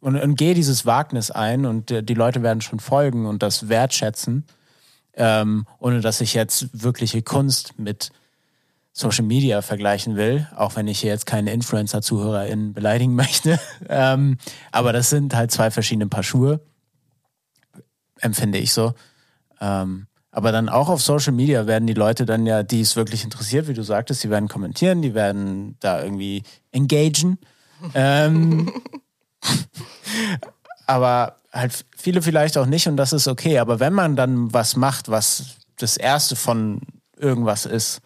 und, 0.00 0.16
und 0.16 0.36
gehe 0.36 0.54
dieses 0.54 0.84
Wagnis 0.84 1.30
ein 1.30 1.66
und 1.66 1.90
äh, 1.90 2.02
die 2.02 2.14
Leute 2.14 2.42
werden 2.42 2.60
schon 2.60 2.80
folgen 2.80 3.26
und 3.26 3.42
das 3.42 3.68
wertschätzen, 3.68 4.44
ähm, 5.14 5.66
ohne 5.78 6.00
dass 6.00 6.20
ich 6.20 6.34
jetzt 6.34 6.68
wirkliche 6.72 7.22
Kunst 7.22 7.78
mit 7.78 8.10
Social 8.92 9.24
Media 9.24 9.62
vergleichen 9.62 10.16
will, 10.16 10.48
auch 10.56 10.74
wenn 10.74 10.88
ich 10.88 11.00
hier 11.00 11.10
jetzt 11.10 11.26
keine 11.26 11.52
Influencer-ZuhörerInnen 11.52 12.72
beleidigen 12.72 13.14
möchte. 13.16 13.60
ähm, 13.88 14.38
aber 14.72 14.92
das 14.92 15.10
sind 15.10 15.34
halt 15.34 15.52
zwei 15.52 15.70
verschiedene 15.70 16.08
Paar 16.08 16.24
Schuhe, 16.24 16.60
empfinde 18.20 18.58
ich 18.58 18.72
so. 18.72 18.94
Ähm, 19.60 20.06
aber 20.36 20.52
dann 20.52 20.68
auch 20.68 20.90
auf 20.90 21.00
Social 21.00 21.32
Media 21.32 21.66
werden 21.66 21.86
die 21.86 21.94
Leute 21.94 22.26
dann 22.26 22.44
ja, 22.44 22.62
die 22.62 22.82
es 22.82 22.94
wirklich 22.94 23.24
interessiert, 23.24 23.68
wie 23.68 23.72
du 23.72 23.82
sagtest, 23.82 24.22
die 24.22 24.28
werden 24.28 24.50
kommentieren, 24.50 25.00
die 25.00 25.14
werden 25.14 25.78
da 25.80 26.02
irgendwie 26.02 26.42
engagen. 26.72 27.38
Ähm, 27.94 28.70
aber 30.86 31.36
halt 31.54 31.86
viele 31.96 32.20
vielleicht 32.20 32.58
auch 32.58 32.66
nicht 32.66 32.86
und 32.86 32.98
das 32.98 33.14
ist 33.14 33.28
okay. 33.28 33.58
Aber 33.60 33.80
wenn 33.80 33.94
man 33.94 34.14
dann 34.14 34.52
was 34.52 34.76
macht, 34.76 35.08
was 35.08 35.56
das 35.78 35.96
erste 35.96 36.36
von 36.36 36.82
irgendwas 37.16 37.64
ist, 37.64 38.02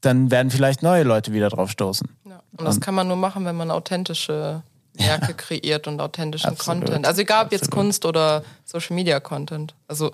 dann 0.00 0.30
werden 0.30 0.50
vielleicht 0.50 0.82
neue 0.82 1.02
Leute 1.02 1.34
wieder 1.34 1.50
drauf 1.50 1.70
stoßen. 1.70 2.08
Ja. 2.24 2.42
Und 2.56 2.64
das 2.64 2.80
kann 2.80 2.94
man 2.94 3.06
nur 3.06 3.18
machen, 3.18 3.44
wenn 3.44 3.56
man 3.56 3.70
authentische 3.70 4.62
Werke 4.94 5.34
kreiert 5.34 5.86
und 5.86 6.00
authentischen 6.00 6.48
Absolut. 6.48 6.86
Content. 6.86 7.06
Also 7.06 7.20
egal 7.20 7.44
ob 7.44 7.52
jetzt. 7.52 7.70
Kunst 7.70 8.06
oder 8.06 8.42
Social 8.64 8.96
Media 8.96 9.20
Content. 9.20 9.74
Also 9.86 10.12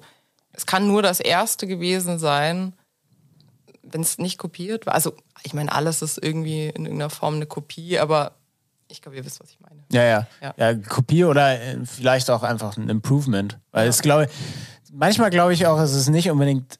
es 0.53 0.67
kann 0.67 0.87
nur 0.87 1.03
das 1.03 1.21
erste 1.21 1.67
gewesen 1.67 2.19
sein, 2.19 2.75
wenn 3.83 4.01
es 4.01 4.19
nicht 4.19 4.39
kopiert 4.39 4.87
war. 4.87 4.95
Also 4.95 5.15
ich 5.43 5.55
meine, 5.55 5.73
alles 5.73 6.03
ist 6.03 6.23
irgendwie 6.23 6.67
in 6.67 6.85
irgendeiner 6.85 7.11
Form 7.11 7.35
eine 7.35 7.47
Kopie, 7.47 7.99
aber 7.99 8.33
ich 8.89 9.01
glaube, 9.01 9.17
ihr 9.17 9.25
wisst, 9.25 9.41
was 9.41 9.51
ich 9.51 9.61
meine. 9.61 9.83
Ja, 9.91 10.05
ja. 10.05 10.27
Ja. 10.41 10.55
Ja, 10.57 10.75
Kopie 10.75 11.25
oder 11.25 11.61
äh, 11.61 11.79
vielleicht 11.85 12.31
auch 12.31 12.43
einfach 12.43 12.77
ein 12.77 12.89
Improvement. 12.89 13.59
Weil 13.71 13.89
es 13.89 14.03
glaube 14.03 14.29
manchmal 14.93 15.31
glaube 15.31 15.55
ich 15.55 15.67
auch, 15.67 15.79
es 15.79 15.95
ist 15.95 16.09
nicht 16.09 16.31
unbedingt 16.31 16.79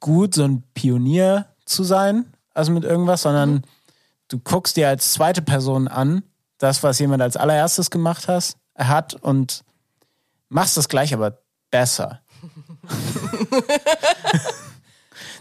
gut, 0.00 0.34
so 0.34 0.44
ein 0.44 0.62
Pionier 0.74 1.46
zu 1.64 1.84
sein, 1.84 2.26
also 2.52 2.72
mit 2.72 2.84
irgendwas, 2.84 3.22
sondern 3.22 3.62
du 4.28 4.38
guckst 4.38 4.76
dir 4.76 4.88
als 4.88 5.12
zweite 5.12 5.42
Person 5.42 5.88
an, 5.88 6.22
das, 6.58 6.82
was 6.82 6.98
jemand 6.98 7.22
als 7.22 7.36
allererstes 7.36 7.90
gemacht 7.90 8.28
hast, 8.28 8.58
hat 8.76 9.14
und 9.14 9.64
machst 10.48 10.76
das 10.76 10.88
gleich, 10.88 11.14
aber 11.14 11.38
besser. 11.70 12.20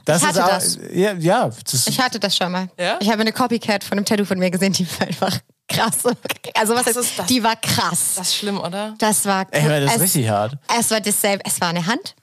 das 0.06 0.22
Ich 0.22 0.28
hatte 0.28 0.40
ist 0.40 0.46
auch, 0.46 0.50
das. 0.50 0.80
Ja, 0.94 1.14
ja 1.14 1.50
das, 1.50 1.88
Ich 1.88 2.00
hatte 2.00 2.20
das 2.20 2.36
schon 2.36 2.52
mal. 2.52 2.70
Ja? 2.80 2.98
Ich 3.02 3.10
habe 3.10 3.22
eine 3.22 3.32
Copycat 3.32 3.84
von 3.84 3.98
einem 3.98 4.06
Tattoo 4.06 4.26
von 4.26 4.40
mir 4.40 4.52
gesehen, 4.52 4.74
die 4.74 4.88
war 5.00 5.08
einfach 5.08 5.40
krass. 5.68 5.98
Also 6.56 6.74
was 6.76 6.82
Was 6.82 6.88
heißt, 6.96 6.98
ist 6.98 7.20
das? 7.20 7.26
die 7.28 7.44
war 7.44 7.56
krass. 7.56 8.14
Das 8.16 8.28
ist 8.28 8.36
schlimm, 8.36 8.60
oder? 8.60 8.94
Das 9.00 9.26
war 9.26 9.48
ich 9.52 9.64
meine, 9.64 9.82
das 9.82 9.92
ist 9.92 9.96
es, 9.98 10.02
richtig 10.04 10.30
hart. 10.30 10.56
es 10.80 10.92
war 10.92 11.02
dasselbe, 11.02 11.44
es 11.46 11.60
war 11.62 11.70
eine 11.70 11.86
Hand. 11.88 12.16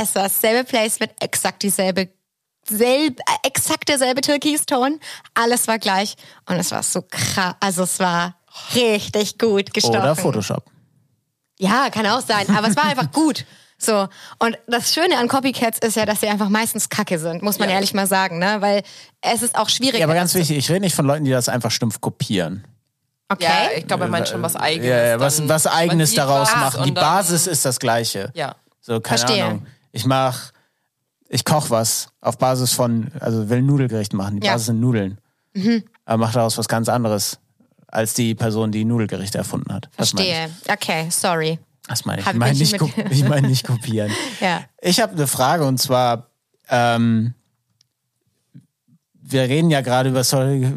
Es 0.00 0.14
war 0.14 0.24
dasselbe 0.24 0.64
Placement, 0.64 1.12
exakt 1.20 1.62
dieselbe, 1.62 2.08
selb, 2.68 3.18
äh, 3.20 3.48
exakt 3.48 3.88
derselbe 3.88 4.20
Türkis-Ton. 4.20 5.00
Alles 5.34 5.68
war 5.68 5.78
gleich 5.78 6.16
und 6.46 6.56
es 6.56 6.70
war 6.70 6.82
so 6.82 7.02
krass. 7.02 7.54
Also 7.60 7.82
es 7.82 7.98
war 7.98 8.36
richtig 8.74 9.38
gut 9.38 9.74
gestochen. 9.74 10.00
Oder 10.00 10.16
Photoshop. 10.16 10.64
Ja, 11.58 11.88
kann 11.90 12.06
auch 12.06 12.20
sein, 12.20 12.48
aber 12.54 12.68
es 12.68 12.76
war 12.76 12.84
einfach 12.84 13.10
gut. 13.12 13.44
So. 13.84 14.08
Und 14.38 14.56
das 14.66 14.92
Schöne 14.94 15.18
an 15.18 15.28
Copycats 15.28 15.78
ist 15.78 15.96
ja, 15.96 16.06
dass 16.06 16.20
sie 16.20 16.28
einfach 16.28 16.48
meistens 16.48 16.88
kacke 16.88 17.18
sind, 17.18 17.42
muss 17.42 17.58
man 17.58 17.68
Ja. 17.68 17.74
ehrlich 17.76 17.94
mal 17.94 18.06
sagen, 18.06 18.38
ne? 18.38 18.56
Weil 18.60 18.82
es 19.20 19.42
ist 19.42 19.56
auch 19.56 19.68
schwierig. 19.68 20.00
Ja, 20.00 20.06
aber 20.06 20.14
ganz 20.14 20.34
wichtig, 20.34 20.56
ich 20.58 20.70
rede 20.70 20.80
nicht 20.80 20.94
von 20.94 21.06
Leuten, 21.06 21.24
die 21.24 21.30
das 21.30 21.48
einfach 21.48 21.70
stumpf 21.70 22.00
kopieren. 22.00 22.64
okay. 23.28 23.44
Ja, 23.44 23.78
ich 23.78 23.86
glaube, 23.86 24.04
er 24.04 24.10
meint 24.10 24.28
schon 24.28 24.42
was 24.42 24.54
Eigenes. 24.56 24.88
Ja, 24.88 25.04
ja, 25.06 25.20
was, 25.20 25.46
was 25.48 25.66
Eigenes 25.66 26.14
daraus 26.14 26.54
machen. 26.54 26.84
Die 26.84 26.92
Basis 26.92 27.46
ist 27.46 27.64
das 27.64 27.78
Gleiche. 27.78 28.30
Ja. 28.34 28.54
So, 28.80 29.00
keine 29.00 29.18
Verstehe. 29.18 29.44
Ahnung. 29.44 29.66
Ich 29.92 30.04
mach, 30.06 30.52
ich 31.28 31.44
koch 31.44 31.70
was 31.70 32.08
auf 32.20 32.38
Basis 32.38 32.72
von, 32.72 33.10
also 33.20 33.48
will 33.48 33.58
ein 33.58 33.66
Nudelgericht 33.66 34.12
machen. 34.12 34.40
Die 34.40 34.46
Ja. 34.46 34.52
Basis 34.52 34.66
sind 34.66 34.80
Nudeln. 34.80 35.18
Aber 36.04 36.18
mach 36.18 36.32
daraus 36.32 36.58
was 36.58 36.68
ganz 36.68 36.88
anderes 36.88 37.38
als 37.88 38.12
die 38.14 38.34
Person, 38.34 38.72
die 38.72 38.84
Nudelgerichte 38.84 39.38
erfunden 39.38 39.72
hat. 39.72 39.88
Das. 39.96 40.10
Verstehe. 40.10 40.50
Okay, 40.68 41.06
sorry. 41.10 41.58
Das 41.88 42.04
meine 42.04 42.20
ich. 42.20 42.26
Hab 42.26 42.34
Ich 42.34 42.38
meine 42.38 42.52
ich 42.52 42.72
nicht, 42.72 42.98
ich 43.10 43.28
meine 43.28 43.48
nicht 43.48 43.66
kopieren. 43.66 44.10
Ja. 44.40 44.64
Ich 44.80 45.00
habe 45.00 45.12
eine 45.12 45.26
Frage 45.26 45.66
und 45.66 45.78
zwar, 45.78 46.30
ähm, 46.68 47.34
wir 49.14 49.42
reden 49.42 49.70
ja 49.70 49.80
gerade 49.80 50.08
über 50.08 50.24
Social, 50.24 50.72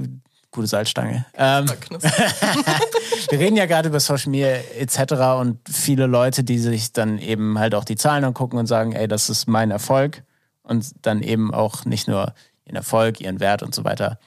gute 0.52 0.68
Salzstange. 0.68 1.26
Ähm, 1.36 1.70
wir 3.30 3.40
reden 3.40 3.56
ja 3.56 3.66
gerade 3.66 3.90
über 3.90 4.00
Social 4.00 4.32
Media 4.32 4.56
etc. 4.78 5.40
und 5.40 5.60
viele 5.70 6.08
Leute, 6.08 6.44
die 6.44 6.60
sich 6.60 6.94
dann 6.94 7.20
eben 7.20 7.60
halt 7.60 7.76
auch 7.76 7.86
die 7.86 7.96
Zahlen 7.96 8.24
angucken 8.24 8.58
und 8.58 8.68
sagen, 8.68 8.94
ey, 8.94 9.08
das 9.08 9.30
ist 9.30 9.48
mein 9.48 9.72
Erfolg 9.72 10.24
und 10.64 11.06
dann 11.06 11.22
eben 11.22 11.54
auch 11.54 11.86
nicht 11.86 12.08
nur 12.08 12.34
ihren 12.66 12.76
Erfolg, 12.76 13.22
ihren 13.22 13.40
Wert 13.40 13.64
und 13.64 13.74
so 13.74 13.84
weiter 13.86 14.20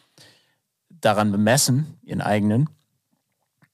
daran 0.88 1.32
bemessen, 1.32 1.98
ihren 2.02 2.20
eigenen. 2.20 2.68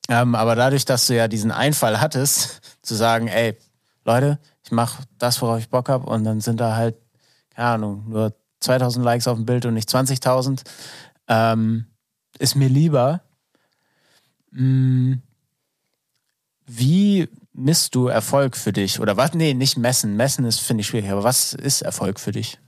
Ähm, 0.09 0.35
aber 0.35 0.55
dadurch, 0.55 0.85
dass 0.85 1.07
du 1.07 1.17
ja 1.17 1.29
diesen 1.29 1.51
Einfall 1.51 2.01
hattest, 2.01 2.61
zu 2.87 2.95
sagen, 2.95 3.29
ey, 3.29 3.57
Leute, 4.05 4.39
ich 4.65 4.71
mache 4.71 5.03
das, 5.19 5.41
worauf 5.43 5.59
ich 5.59 5.69
Bock 5.69 5.89
habe 5.89 6.07
und 6.07 6.25
dann 6.25 6.41
sind 6.41 6.61
da 6.61 6.77
halt, 6.77 6.97
keine 7.55 7.69
Ahnung, 7.69 8.05
nur 8.09 8.35
2000 8.61 9.05
Likes 9.05 9.29
auf 9.29 9.37
dem 9.37 9.45
Bild 9.47 9.67
und 9.67 9.75
nicht 9.75 9.89
20.000, 9.89 10.63
ähm, 11.29 11.87
ist 12.39 12.55
mir 12.55 12.69
lieber. 12.69 13.23
Mm, 14.53 15.15
wie 16.67 17.29
misst 17.53 17.95
du 17.95 18.09
Erfolg 18.09 18.57
für 18.57 18.73
dich? 18.73 19.01
Oder 19.01 19.17
was? 19.17 19.35
Nee, 19.35 19.55
nicht 19.55 19.77
messen. 19.77 20.17
Messen 20.17 20.45
ist, 20.45 20.61
finde 20.61 20.81
ich, 20.83 20.87
schwierig. 20.89 21.11
Aber 21.11 21.25
was 21.25 21.53
ist 21.55 21.83
Erfolg 21.83 22.19
für 22.21 22.33
dich? 22.33 22.59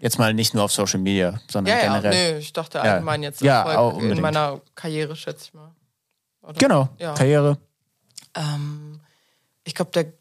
Jetzt 0.00 0.18
mal 0.18 0.32
nicht 0.32 0.54
nur 0.54 0.64
auf 0.64 0.72
Social 0.72 0.98
Media, 1.00 1.40
sondern 1.50 1.76
Ja, 1.76 1.84
ja, 1.84 1.92
generell. 2.00 2.32
nö, 2.32 2.38
ich 2.38 2.52
dachte 2.54 2.78
Ja. 2.78 2.84
allgemein 2.84 3.22
jetzt 3.22 3.42
Ja, 3.42 3.58
Erfolg 3.58 3.76
auch 3.78 3.98
in 4.02 4.20
meiner 4.20 4.62
Karriere, 4.74 5.14
schätze 5.14 5.44
ich 5.44 5.54
mal. 5.54 5.74
Oder? 6.40 6.54
Genau, 6.54 6.88
Ja. 6.98 7.12
Karriere. 7.14 7.58
Ähm, 8.34 9.00
ich 9.64 9.74
glaube, 9.74 9.90
der 9.92 10.12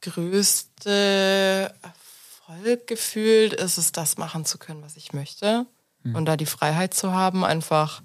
größte 0.00 1.74
Erfolg 1.82 2.86
gefühlt 2.86 3.52
ist 3.52 3.78
es, 3.78 3.92
das 3.92 4.18
machen 4.18 4.44
zu 4.44 4.58
können, 4.58 4.82
was 4.82 4.96
ich 4.96 5.12
möchte. 5.12 5.66
Und 6.14 6.26
da 6.26 6.36
die 6.36 6.46
Freiheit 6.46 6.94
zu 6.94 7.12
haben, 7.12 7.44
einfach, 7.44 8.02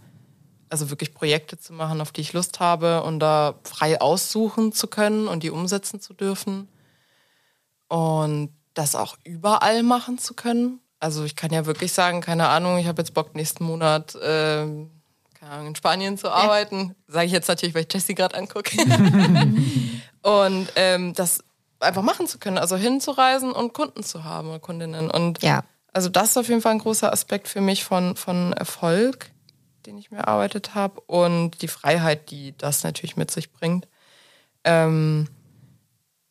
also 0.69 0.89
wirklich 0.89 1.13
Projekte 1.13 1.59
zu 1.59 1.73
machen, 1.73 2.01
auf 2.01 2.11
die 2.11 2.21
ich 2.21 2.33
Lust 2.33 2.59
habe 2.59 3.03
und 3.03 3.19
da 3.19 3.59
frei 3.63 4.01
aussuchen 4.01 4.71
zu 4.71 4.87
können 4.87 5.27
und 5.27 5.43
die 5.43 5.51
umsetzen 5.51 6.01
zu 6.01 6.13
dürfen. 6.13 6.67
Und 7.87 8.55
das 8.73 8.95
auch 8.95 9.17
überall 9.23 9.83
machen 9.83 10.17
zu 10.17 10.33
können. 10.33 10.79
Also 10.99 11.23
ich 11.23 11.35
kann 11.35 11.51
ja 11.51 11.65
wirklich 11.65 11.93
sagen, 11.93 12.21
keine 12.21 12.47
Ahnung, 12.47 12.77
ich 12.77 12.87
habe 12.87 13.01
jetzt 13.01 13.13
Bock 13.13 13.35
nächsten 13.35 13.63
Monat 13.65 14.17
ähm, 14.21 14.89
in 15.65 15.75
Spanien 15.75 16.17
zu 16.17 16.29
arbeiten. 16.31 16.95
Sage 17.07 17.25
ich 17.25 17.31
jetzt 17.31 17.47
natürlich, 17.47 17.73
weil 17.75 17.85
ich 17.87 17.93
Jessie 17.93 18.15
gerade 18.15 18.35
angucke. 18.37 18.77
und 20.21 20.67
ähm, 20.75 21.13
das 21.13 21.43
einfach 21.79 22.03
machen 22.03 22.27
zu 22.27 22.37
können, 22.37 22.57
also 22.57 22.77
hinzureisen 22.77 23.51
und 23.51 23.73
Kunden 23.73 24.03
zu 24.03 24.23
haben 24.23 24.61
Kundinnen. 24.61 25.09
Und 25.09 25.41
Ja. 25.41 25.63
also 25.93 26.09
das 26.09 26.31
ist 26.31 26.37
auf 26.37 26.47
jeden 26.47 26.61
Fall 26.61 26.73
ein 26.73 26.79
großer 26.79 27.11
Aspekt 27.11 27.47
für 27.47 27.61
mich 27.61 27.83
von, 27.83 28.15
von 28.15 28.53
Erfolg, 28.53 29.31
den 29.85 29.97
ich 29.97 30.11
mir 30.11 30.19
erarbeitet 30.19 30.75
habe 30.75 31.01
und 31.01 31.61
die 31.61 31.67
Freiheit, 31.67 32.29
die 32.29 32.55
das 32.57 32.83
natürlich 32.83 33.17
mit 33.17 33.31
sich 33.31 33.51
bringt. 33.51 33.87
Ähm, 34.63 35.27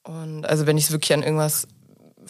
und 0.05 0.47
also 0.47 0.67
wenn 0.67 0.79
ich 0.79 0.85
es 0.85 0.93
wirklich 0.93 1.13
an 1.13 1.23
irgendwas 1.23 1.67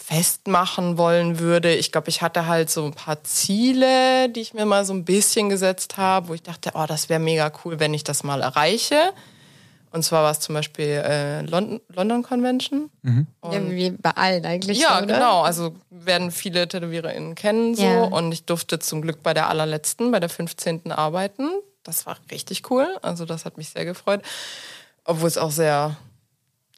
festmachen 0.02 0.98
wollen 0.98 1.38
würde, 1.38 1.74
ich 1.74 1.92
glaube, 1.92 2.08
ich 2.08 2.22
hatte 2.22 2.46
halt 2.46 2.70
so 2.70 2.84
ein 2.84 2.94
paar 2.94 3.22
Ziele, 3.22 4.28
die 4.28 4.40
ich 4.40 4.54
mir 4.54 4.66
mal 4.66 4.84
so 4.84 4.92
ein 4.92 5.04
bisschen 5.04 5.48
gesetzt 5.48 5.98
habe, 5.98 6.28
wo 6.28 6.34
ich 6.34 6.42
dachte, 6.42 6.72
oh, 6.74 6.84
das 6.88 7.08
wäre 7.08 7.20
mega 7.20 7.52
cool, 7.64 7.78
wenn 7.78 7.94
ich 7.94 8.02
das 8.02 8.24
mal 8.24 8.42
erreiche. 8.42 9.12
Und 9.92 10.04
zwar 10.04 10.22
war 10.22 10.30
es 10.30 10.40
zum 10.40 10.54
Beispiel 10.54 10.86
äh, 10.86 11.42
London, 11.42 11.80
London 11.88 12.22
Convention. 12.22 12.90
Ja, 13.42 13.70
wie 13.70 13.90
bei 13.90 14.10
allen 14.10 14.44
eigentlich. 14.46 14.80
Ja, 14.80 14.98
so, 14.98 15.04
oder? 15.04 15.14
genau. 15.14 15.42
Also 15.42 15.74
werden 15.90 16.30
viele 16.30 16.66
TätowiererInnen 16.68 17.34
kennen 17.34 17.74
so. 17.74 17.82
Ja. 17.82 18.02
Und 18.04 18.32
ich 18.32 18.44
durfte 18.44 18.78
zum 18.78 19.02
Glück 19.02 19.22
bei 19.22 19.34
der 19.34 19.48
allerletzten, 19.48 20.12
bei 20.12 20.20
der 20.20 20.28
15. 20.28 20.92
arbeiten. 20.92 21.48
Das 21.82 22.06
war 22.06 22.16
richtig 22.30 22.70
cool. 22.70 22.86
Also 23.02 23.24
das 23.24 23.44
hat 23.44 23.56
mich 23.58 23.70
sehr 23.70 23.84
gefreut. 23.84 24.22
Obwohl 25.04 25.28
es 25.28 25.38
auch 25.38 25.50
sehr. 25.50 25.96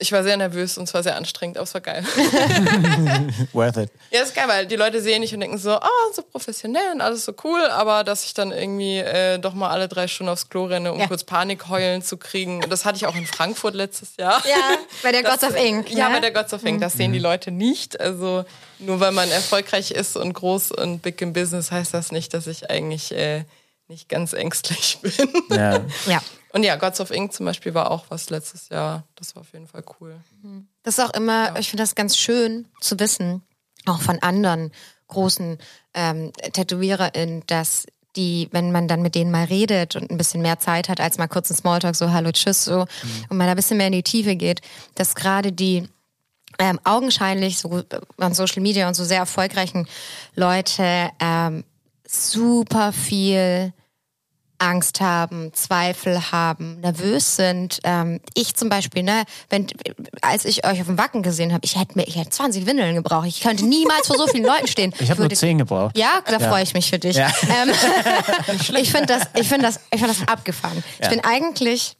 Ich 0.02 0.10
war 0.12 0.22
sehr 0.24 0.36
nervös 0.36 0.76
und 0.78 0.88
zwar 0.88 1.02
sehr 1.04 1.16
anstrengend, 1.16 1.56
aber 1.56 1.64
es 1.64 1.72
war 1.74 1.80
geil. 1.80 2.04
Worth 3.52 3.76
it. 3.76 3.90
ja, 4.10 4.22
ist 4.22 4.34
geil, 4.34 4.46
weil 4.48 4.66
die 4.66 4.76
Leute 4.76 5.00
sehen 5.00 5.22
dich 5.22 5.32
und 5.32 5.40
denken 5.40 5.58
so, 5.58 5.76
oh, 5.76 6.12
so 6.14 6.22
professionell 6.22 6.92
und 6.92 7.00
alles 7.00 7.24
so 7.24 7.32
cool, 7.44 7.60
aber 7.70 8.02
dass 8.04 8.24
ich 8.24 8.34
dann 8.34 8.50
irgendwie 8.52 8.98
äh, 8.98 9.38
doch 9.38 9.54
mal 9.54 9.70
alle 9.70 9.88
drei 9.88 10.08
Stunden 10.08 10.32
aufs 10.32 10.48
Klo 10.48 10.64
renne, 10.64 10.92
um 10.92 10.98
Ja. 11.00 11.06
kurz 11.06 11.24
Panikheulen 11.24 12.02
zu 12.02 12.16
kriegen. 12.16 12.62
Und 12.62 12.70
das 12.70 12.84
hatte 12.84 12.96
ich 12.96 13.06
auch 13.06 13.14
in 13.14 13.26
Frankfurt 13.26 13.74
letztes 13.74 14.16
Jahr. 14.18 14.42
Ja, 14.46 14.76
bei 15.02 15.12
der 15.12 15.22
Das- 15.22 15.40
Gods 15.40 15.52
of 15.54 15.56
Ink. 15.62 15.90
Ja, 15.90 16.08
ne? 16.08 16.14
bei 16.16 16.20
der 16.20 16.32
Gods 16.32 16.52
of 16.52 16.64
Ink. 16.64 16.80
Das 16.80 16.94
sehen 16.94 17.12
die 17.12 17.18
Leute 17.20 17.50
nicht. 17.52 18.00
Also 18.00 18.44
nur 18.80 18.98
weil 19.00 19.12
man 19.12 19.30
erfolgreich 19.30 19.92
ist 19.92 20.16
und 20.16 20.32
groß 20.32 20.72
und 20.72 21.00
big 21.02 21.20
im 21.22 21.32
Business, 21.32 21.70
heißt 21.70 21.94
das 21.94 22.10
nicht, 22.12 22.34
dass 22.34 22.48
ich 22.48 22.70
eigentlich 22.70 23.12
äh, 23.12 23.44
nicht 23.88 24.08
ganz 24.08 24.32
ängstlich 24.32 24.98
bin. 25.02 25.12
Ja. 25.50 25.80
Ja. 26.06 26.20
Und 26.52 26.64
ja, 26.64 26.76
Gods 26.76 27.00
of 27.00 27.10
Ink 27.10 27.32
zum 27.32 27.46
Beispiel 27.46 27.74
war 27.74 27.90
auch 27.90 28.04
was 28.10 28.30
letztes 28.30 28.68
Jahr. 28.68 29.04
Das 29.16 29.34
war 29.34 29.40
auf 29.40 29.52
jeden 29.52 29.66
Fall 29.66 29.82
cool. 30.00 30.16
Das 30.82 30.98
ist 30.98 31.04
auch 31.04 31.14
immer, 31.14 31.58
ich 31.58 31.70
finde 31.70 31.82
das 31.82 31.94
ganz 31.94 32.16
schön 32.16 32.68
zu 32.80 32.98
wissen, 33.00 33.42
auch 33.86 34.00
von 34.00 34.18
anderen 34.20 34.70
großen 35.08 35.58
ähm, 35.94 36.32
TätowiererInnen, 36.52 37.44
dass 37.46 37.86
die, 38.16 38.48
wenn 38.52 38.72
man 38.72 38.88
dann 38.88 39.00
mit 39.00 39.14
denen 39.14 39.30
mal 39.30 39.44
redet 39.44 39.96
und 39.96 40.10
ein 40.10 40.18
bisschen 40.18 40.42
mehr 40.42 40.58
Zeit 40.58 40.88
hat, 40.88 41.00
als 41.00 41.16
mal 41.16 41.28
kurz 41.28 41.50
ein 41.50 41.56
Smalltalk, 41.56 41.96
so 41.96 42.12
Hallo, 42.12 42.30
Tschüss, 42.32 42.64
so, 42.64 42.86
und 43.30 43.36
man 43.36 43.46
da 43.46 43.52
ein 43.52 43.56
bisschen 43.56 43.78
mehr 43.78 43.86
in 43.86 43.94
die 43.94 44.02
Tiefe 44.02 44.36
geht, 44.36 44.60
dass 44.94 45.14
gerade 45.14 45.52
die 45.52 45.88
ähm, 46.58 46.78
augenscheinlich 46.84 47.58
so 47.58 47.82
an 48.18 48.34
Social 48.34 48.60
Media 48.60 48.86
und 48.86 48.94
so 48.94 49.04
sehr 49.04 49.18
erfolgreichen 49.18 49.88
Leute 50.34 51.10
ähm, 51.18 51.64
super 52.06 52.92
viel 52.92 53.72
Angst 54.62 55.00
haben, 55.00 55.52
Zweifel 55.54 56.30
haben, 56.32 56.80
nervös 56.80 57.36
sind. 57.36 57.80
Ähm, 57.84 58.20
ich 58.34 58.54
zum 58.54 58.68
Beispiel, 58.68 59.02
ne, 59.02 59.24
wenn, 59.50 59.66
als 60.20 60.44
ich 60.44 60.64
euch 60.66 60.80
auf 60.80 60.86
dem 60.86 60.98
Wacken 60.98 61.22
gesehen 61.22 61.52
habe, 61.52 61.64
ich 61.64 61.78
hätte 61.78 61.96
mir, 61.98 62.04
ich 62.06 62.16
hätte 62.16 62.30
20 62.30 62.64
Windeln 62.66 62.94
gebraucht. 62.94 63.26
Ich 63.26 63.40
könnte 63.40 63.64
niemals 63.66 64.06
vor 64.06 64.16
so 64.16 64.26
vielen 64.28 64.44
Leuten 64.44 64.68
stehen. 64.68 64.92
Ich 65.00 65.10
habe 65.10 65.20
nur 65.20 65.24
würde- 65.26 65.36
zehn 65.36 65.58
gebraucht. 65.58 65.96
ja, 65.98 66.22
da 66.26 66.38
Ja. 66.38 66.48
freue 66.48 66.62
ich 66.62 66.74
mich 66.74 66.88
für 66.90 66.98
dich. 66.98 67.16
Ja. 67.16 67.30
Ähm, 67.42 67.70
ich 68.80 68.90
finde 68.92 69.06
das, 69.06 69.22
ich 69.34 69.48
finde 69.48 69.66
das, 69.66 69.80
ich 69.90 70.00
finde 70.00 70.14
das 70.18 70.26
abgefahren. 70.28 70.82
Ich 71.00 71.08
bin 71.08 71.20
eigentlich, 71.24 71.96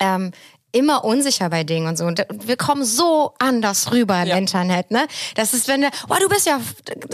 ähm, 0.00 0.32
immer 0.74 1.04
unsicher 1.04 1.48
bei 1.50 1.64
Dingen 1.64 1.86
und 1.86 1.96
so. 1.96 2.04
Und 2.04 2.26
wir 2.44 2.56
kommen 2.56 2.84
so 2.84 3.32
anders 3.38 3.92
rüber 3.92 4.20
im 4.22 4.28
Ja. 4.28 4.36
Internet, 4.36 4.90
ne? 4.90 5.06
Das 5.36 5.54
ist, 5.54 5.68
wenn 5.68 5.82
der, 5.82 5.90
boah, 6.08 6.18
du 6.18 6.28
bist 6.28 6.46
ja, 6.46 6.60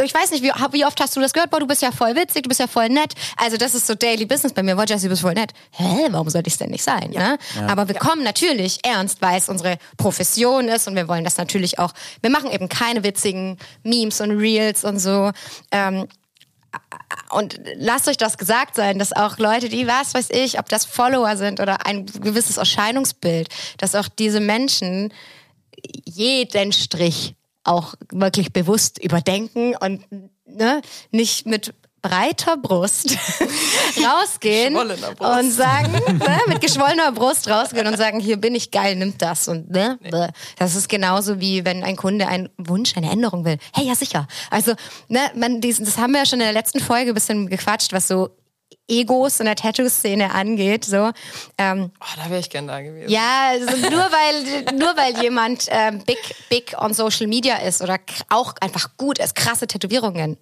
ich 0.03 0.15
weiß 0.15 0.31
nicht, 0.31 0.43
wie, 0.43 0.51
wie 0.73 0.85
oft 0.85 1.01
hast 1.01 1.15
du 1.17 1.21
das 1.21 1.33
gehört? 1.33 1.51
Boah, 1.51 1.61
du 1.61 1.67
bist 1.67 1.83
ja 1.83 1.93
voll 1.93 2.17
witzig, 2.17 2.43
du 2.45 2.49
bist 2.49 2.61
ja 2.61 2.67
voll 2.67 2.89
nett. 2.89 3.13
Also 3.37 3.57
das 3.57 3.75
ist 3.75 3.87
so 3.87 3.95
Daily 3.95 4.25
Business 4.25 4.53
bei 4.53 4.63
mir. 4.63 4.77
Boah, 4.77 4.87
Jesse, 4.87 5.05
du 5.05 5.11
bist 5.11 5.23
voll 5.23 5.35
nett. 5.35 5.53
Hä, 5.73 6.07
warum 6.11 6.31
sollte 6.31 6.49
ich 6.49 6.55
es 6.55 6.59
denn 6.59 6.71
nicht 6.71 6.85
sein, 6.85 7.11
ne? 7.11 7.39
Aber 7.69 7.87
wir 7.89 7.95
kommen 7.97 8.23
natürlich 8.25 8.79
ernst, 8.85 9.21
weil 9.21 9.39
es 9.39 9.49
unsere 9.49 9.77
Profession 9.99 10.69
ist 10.69 10.89
und 10.89 10.97
wir 10.97 11.07
wollen 11.09 11.25
das 11.25 11.37
natürlich 11.37 11.79
auch, 11.79 11.93
wir 12.23 12.31
machen 12.31 12.51
eben 12.51 12.69
keine 12.69 13.05
witzigen 13.05 13.59
Memes 13.83 14.21
und 14.21 14.31
Reels 14.31 14.85
und 14.85 14.99
so. 14.99 15.31
Ähm, 15.71 16.09
und 17.31 17.61
lasst 17.77 18.09
euch 18.09 18.16
das 18.16 18.39
gesagt 18.39 18.75
sein, 18.75 18.99
dass 18.99 19.12
auch 19.12 19.39
Leute, 19.39 19.68
die, 19.68 19.87
was 19.87 20.14
weiß 20.14 20.31
ich, 20.31 20.59
ob 20.59 20.68
das 20.68 20.85
Follower 20.85 21.37
sind 21.37 21.61
oder 21.61 21.87
ein 21.87 22.07
gewisses 22.07 22.57
Erscheinungsbild, 22.57 23.49
dass 23.79 23.95
auch 23.95 24.09
diese 24.09 24.41
Menschen 24.41 25.12
jeden 26.05 26.73
Strich 26.73 27.35
auch 27.64 27.95
wirklich 28.11 28.53
bewusst 28.53 29.03
überdenken 29.03 29.75
und 29.77 30.05
ne, 30.45 30.81
nicht 31.11 31.47
mit 31.47 31.75
breiter 32.03 32.57
Brust 32.57 33.16
rausgehen 34.05 34.74
Brust. 34.74 35.20
und 35.20 35.51
sagen, 35.51 35.92
ne, 35.92 36.40
mit 36.48 36.61
geschwollener 36.61 37.12
Brust 37.12 37.48
rausgehen 37.48 37.86
und 37.86 37.96
sagen, 37.96 38.20
hier 38.20 38.36
bin 38.36 38.55
ich 38.55 38.70
geil, 38.70 38.96
nimm 38.96 39.16
das 39.18 39.48
und 39.48 39.70
ne, 39.70 39.98
bäh. 40.03 40.28
das 40.59 40.74
ist 40.74 40.88
genauso 40.88 41.40
wie 41.40 41.64
wenn 41.64 41.82
ein 41.82 41.96
Kunde 41.96 42.26
einen 42.28 42.48
Wunsch, 42.59 42.96
eine 42.96 43.11
Änderung 43.11 43.44
will. 43.44 43.59
Hey, 43.74 43.86
ja 43.86 43.94
sicher. 43.94 44.26
Also, 44.51 44.72
ne, 45.09 45.20
man, 45.34 45.61
diesen, 45.61 45.84
das 45.84 45.98
haben 45.98 46.12
wir 46.12 46.20
ja 46.20 46.26
schon 46.26 46.40
in 46.40 46.46
der 46.46 46.53
letzten 46.55 46.80
Folge 46.80 47.11
ein 47.11 47.14
bisschen 47.14 47.48
gequatscht, 47.48 47.92
was 47.92 48.09
so 48.09 48.30
Egos 48.88 49.38
in 49.38 49.46
der 49.46 49.55
Tattoo-Szene 49.57 50.32
angeht. 50.32 50.84
So, 50.84 51.11
ähm, 51.59 51.90
Oh, 52.01 52.07
da 52.16 52.28
wäre 52.30 52.40
ich 52.40 52.51
gern 52.51 52.66
da 52.66 52.80
gewesen. 52.80 53.09
ja, 53.11 53.51
also 53.51 53.76
nur 53.88 54.01
weil 54.11 54.76
nur 54.76 54.96
weil 54.96 55.22
jemand 55.22 55.66
ähm, 55.68 56.03
big 56.05 56.18
big 56.48 56.74
on 56.76 56.92
Social 56.94 57.26
Media 57.28 57.57
ist 57.59 57.82
oder 57.82 57.98
auch 58.30 58.55
einfach 58.61 58.96
gut 58.96 59.18
ist, 59.18 59.34
krasse 59.36 59.66
Tätowierungen 59.66 60.38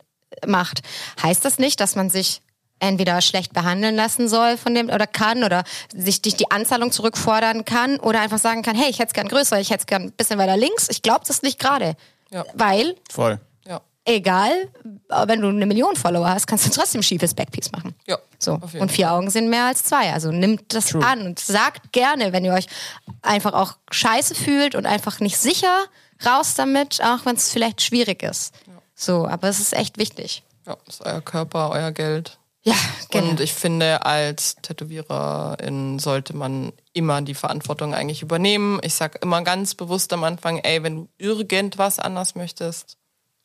macht, 0.47 0.83
heißt 1.23 1.45
das 1.45 1.59
nicht, 1.59 1.81
dass 1.81 1.97
man 1.97 2.11
sich 2.11 2.43
entweder 2.81 3.21
schlecht 3.21 3.53
behandeln 3.53 3.97
lassen 3.97 4.29
soll 4.29 4.57
von 4.57 4.75
dem 4.75 4.89
oder 4.89 5.07
kann 5.07 5.45
oder 5.45 5.65
sich 5.95 6.23
die, 6.23 6.33
die 6.33 6.51
Anzahlung 6.51 6.93
zurückfordern 6.93 7.65
kann 7.65 7.99
oder 7.99 8.21
einfach 8.21 8.39
sagen 8.39 8.63
kann, 8.63 8.77
hey, 8.77 8.89
ich 8.91 8.99
hätte 8.99 9.09
es 9.09 9.15
gern 9.15 9.29
größer, 9.29 9.61
ich 9.61 9.71
hätte 9.71 9.81
es 9.81 9.87
gern 9.87 10.03
ein 10.03 10.13
bisschen 10.13 10.39
weiter 10.39 10.57
links, 10.57 10.89
ich 10.89 11.03
glaube 11.03 11.25
das 11.27 11.43
nicht 11.43 11.59
gerade. 11.59 11.97
Ja. 12.31 12.45
Weil, 12.55 12.95
Voll. 13.11 13.41
Ja. 13.67 13.81
egal, 14.05 14.51
wenn 15.27 15.41
du 15.41 15.49
eine 15.49 15.67
Million 15.67 15.97
Follower 15.97 16.29
hast, 16.29 16.47
kannst 16.47 16.67
du 16.67 16.71
trotzdem 16.71 17.03
schiefes 17.03 17.35
Backpiece 17.35 17.73
machen. 17.73 17.95
Ja, 18.07 18.19
So. 18.39 18.61
Und 18.79 18.93
vier 18.93 19.13
Augen 19.13 19.31
sind 19.31 19.49
mehr 19.49 19.65
als 19.65 19.85
zwei. 19.85 20.13
Also 20.13 20.31
nimmt 20.31 20.75
das 20.75 20.95
an 20.95 21.23
und 21.23 21.39
sagt 21.39 21.93
gerne, 21.93 22.33
wenn 22.33 22.45
ihr 22.45 22.53
euch 22.53 22.67
einfach 23.23 23.55
auch 23.55 23.77
scheiße 23.91 24.35
fühlt 24.35 24.75
und 24.75 24.87
einfach 24.87 25.21
nicht 25.21 25.39
sicher, 25.39 25.85
raus 26.25 26.55
damit, 26.55 27.03
auch 27.03 27.25
wenn 27.25 27.37
es 27.37 27.51
vielleicht 27.51 27.81
schwierig 27.83 28.23
ist. 28.23 28.55
So, 29.01 29.29
aber 29.29 29.49
es 29.49 29.61
ist 29.61 29.75
echt 29.75 29.97
wichtig. 29.97 30.43
Ja, 30.67 30.77
ist 30.89 31.07
euer 31.07 31.21
Körper, 31.21 31.71
euer 31.71 31.93
Geld. 31.93 32.37
Ja, 32.63 32.75
genau. 33.11 33.31
Und 33.31 33.41
ich 33.41 33.55
finde, 33.55 34.05
als 34.05 34.57
Tätowiererin 34.57 36.01
sollte 36.01 36.35
man 36.35 36.73
immer 36.93 37.23
die 37.23 37.35
Verantwortung 37.35 37.95
eigentlich 37.95 38.23
übernehmen. 38.23 38.81
Ich 38.83 38.95
sag 38.95 39.23
immer 39.23 39.43
ganz 39.43 39.77
bewusst 39.77 40.13
am 40.13 40.25
Anfang, 40.25 40.59
ey, 40.59 40.83
wenn 40.83 40.97
du 40.97 41.09
irgendwas 41.17 42.01
anders 42.01 42.35
möchtest, 42.35 42.99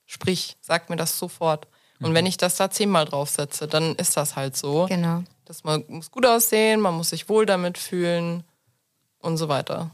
sprich, 0.07 0.57
sag 0.59 0.89
mir 0.89 0.95
das 0.95 1.19
sofort. 1.19 1.67
Und 2.01 2.15
wenn 2.15 2.25
ich 2.25 2.35
das 2.37 2.55
da 2.55 2.69
zehnmal 2.69 3.05
draufsetze, 3.05 3.67
dann 3.67 3.95
ist 3.95 4.17
das 4.17 4.35
halt 4.35 4.57
so. 4.57 4.87
genau. 4.87 5.23
Das 5.45 5.63
man 5.63 5.83
muss 5.87 6.09
gut 6.09 6.25
aussehen, 6.25 6.79
man 6.79 6.95
muss 6.95 7.09
sich 7.09 7.29
wohl 7.29 7.45
damit 7.45 7.77
fühlen 7.77 8.43
und 9.19 9.37
so 9.37 9.49
weiter. 9.49 9.91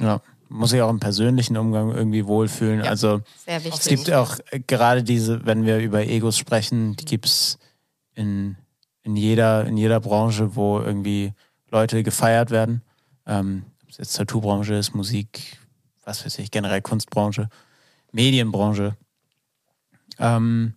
Ja. 0.00 0.20
Muss 0.52 0.70
sich 0.70 0.82
auch 0.82 0.90
im 0.90 1.00
persönlichen 1.00 1.56
Umgang 1.56 1.90
irgendwie 1.90 2.26
wohlfühlen. 2.26 2.82
Also 2.82 3.22
Sehr 3.46 3.60
es 3.64 3.86
gibt 3.86 4.12
auch 4.12 4.38
äh, 4.50 4.60
gerade 4.60 5.02
diese, 5.02 5.46
wenn 5.46 5.64
wir 5.64 5.78
über 5.78 6.04
Egos 6.04 6.36
sprechen, 6.36 6.94
die 6.96 7.06
gibt's 7.06 7.58
in, 8.14 8.56
in, 9.02 9.16
jeder, 9.16 9.66
in 9.66 9.78
jeder 9.78 9.98
Branche, 9.98 10.54
wo 10.54 10.78
irgendwie 10.78 11.32
Leute 11.70 12.02
gefeiert 12.02 12.50
werden. 12.50 12.82
Ähm, 13.26 13.64
ob 13.82 13.90
es 13.90 13.96
jetzt 13.96 14.16
Tattoo-Branche 14.16 14.74
ist, 14.74 14.94
Musik, 14.94 15.58
was 16.04 16.24
weiß 16.24 16.38
ich, 16.38 16.50
generell 16.50 16.82
Kunstbranche, 16.82 17.48
Medienbranche. 18.12 18.96
Ähm, 20.18 20.74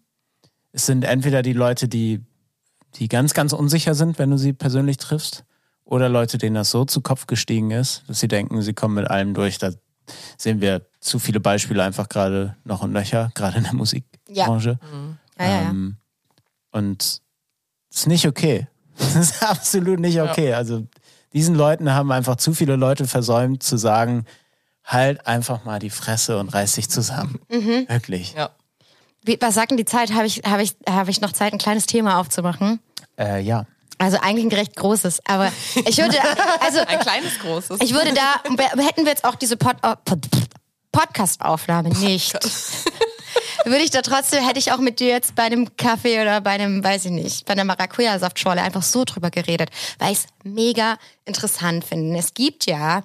es 0.71 0.85
sind 0.85 1.03
entweder 1.03 1.41
die 1.41 1.53
Leute, 1.53 1.89
die, 1.89 2.21
die 2.95 3.09
ganz, 3.09 3.33
ganz 3.33 3.51
unsicher 3.51 3.93
sind, 3.93 4.19
wenn 4.19 4.31
du 4.31 4.37
sie 4.37 4.53
persönlich 4.53 4.97
triffst, 4.97 5.43
oder 5.85 6.09
Leute, 6.09 6.37
denen 6.37 6.55
das 6.55 6.71
so 6.71 6.83
zu 6.83 7.01
Kopf 7.01 7.27
gestiegen 7.27 7.71
ist, 7.71 8.03
dass 8.07 8.19
sie 8.19 8.27
denken, 8.27 8.61
sie 8.61 8.73
kommen 8.73 8.95
mit 8.95 9.09
allem 9.09 9.33
durch. 9.33 9.57
Da 9.57 9.71
sehen 10.37 10.61
wir 10.61 10.81
zu 10.99 11.19
viele 11.19 11.39
Beispiele 11.39 11.83
einfach 11.83 12.09
gerade 12.09 12.55
noch 12.63 12.81
und 12.81 12.91
nöcher, 12.91 13.31
gerade 13.35 13.57
in 13.57 13.63
der 13.63 13.73
Musikbranche. 13.73 14.79
Ja, 15.39 15.45
ja, 15.45 15.51
ja. 15.51 15.69
Ähm, 15.69 15.97
und 16.71 17.01
es 17.01 17.21
ist 17.91 18.07
nicht 18.07 18.27
okay. 18.27 18.67
Das 18.97 19.15
ist 19.15 19.43
absolut 19.43 19.99
nicht 19.99 20.21
okay. 20.21 20.53
Also 20.53 20.87
diesen 21.33 21.53
Leuten 21.53 21.91
haben 21.91 22.13
einfach 22.13 22.37
zu 22.37 22.53
viele 22.53 22.77
Leute 22.77 23.07
versäumt 23.07 23.61
zu 23.61 23.75
sagen, 23.75 24.25
halt 24.85 25.27
einfach 25.27 25.65
mal 25.65 25.79
die 25.79 25.89
Fresse 25.89 26.37
und 26.37 26.53
reiß 26.53 26.75
dich 26.75 26.89
zusammen. 26.89 27.39
Mhm. 27.49 27.87
Wirklich. 27.89 28.33
Ja. 28.35 28.51
Wie, 29.21 29.37
was 29.41 29.55
sagt 29.55 29.71
denn 29.71 29.77
die 29.77 29.85
Zeit? 29.85 30.13
Habe 30.13 30.27
ich, 30.27 30.43
habe 30.45 30.63
ich, 30.63 30.77
habe 30.87 31.09
ich 31.09 31.19
noch 31.19 31.33
Zeit, 31.33 31.51
ein 31.51 31.59
kleines 31.59 31.87
Thema 31.87 32.19
aufzumachen? 32.19 32.79
Äh, 33.17 33.41
ja. 33.41 33.65
Also 33.97 34.17
eigentlich 34.21 34.45
ein 34.45 34.57
recht 34.57 34.75
großes, 34.75 35.21
aber 35.25 35.51
ich 35.75 35.97
würde, 35.97 36.17
also 36.59 36.79
Ein 36.79 36.99
kleines, 36.99 37.39
großes. 37.39 37.79
ich 37.81 37.93
würde 37.93 38.13
da, 38.13 38.41
hätten 38.83 39.05
wir 39.05 39.11
jetzt 39.11 39.23
auch 39.23 39.35
diese 39.35 39.57
Pod, 39.57 39.75
oh, 39.83 39.93
Pod, 40.03 40.19
Podcast-Aufnahme 40.91 41.89
nicht. 41.89 42.33
Würde 43.65 43.83
ich 43.83 43.89
da 43.89 44.03
trotzdem, 44.03 44.45
hätte 44.45 44.59
ich 44.59 44.71
auch 44.71 44.77
mit 44.77 44.99
dir 44.99 45.07
jetzt 45.07 45.33
bei 45.33 45.43
einem 45.43 45.75
Kaffee 45.75 46.21
oder 46.21 46.39
bei 46.39 46.51
einem, 46.51 46.83
weiß 46.83 47.05
ich 47.05 47.11
nicht, 47.11 47.45
bei 47.45 47.53
einer 47.53 47.63
Maracuja-Saftschorle 47.63 48.61
einfach 48.61 48.83
so 48.83 49.03
drüber 49.05 49.31
geredet, 49.31 49.71
weil 49.97 50.11
ich 50.11 50.19
es 50.19 50.27
mega 50.43 50.97
interessant 51.25 51.83
finde. 51.83 52.17
Es 52.19 52.35
gibt 52.35 52.67
ja, 52.67 53.01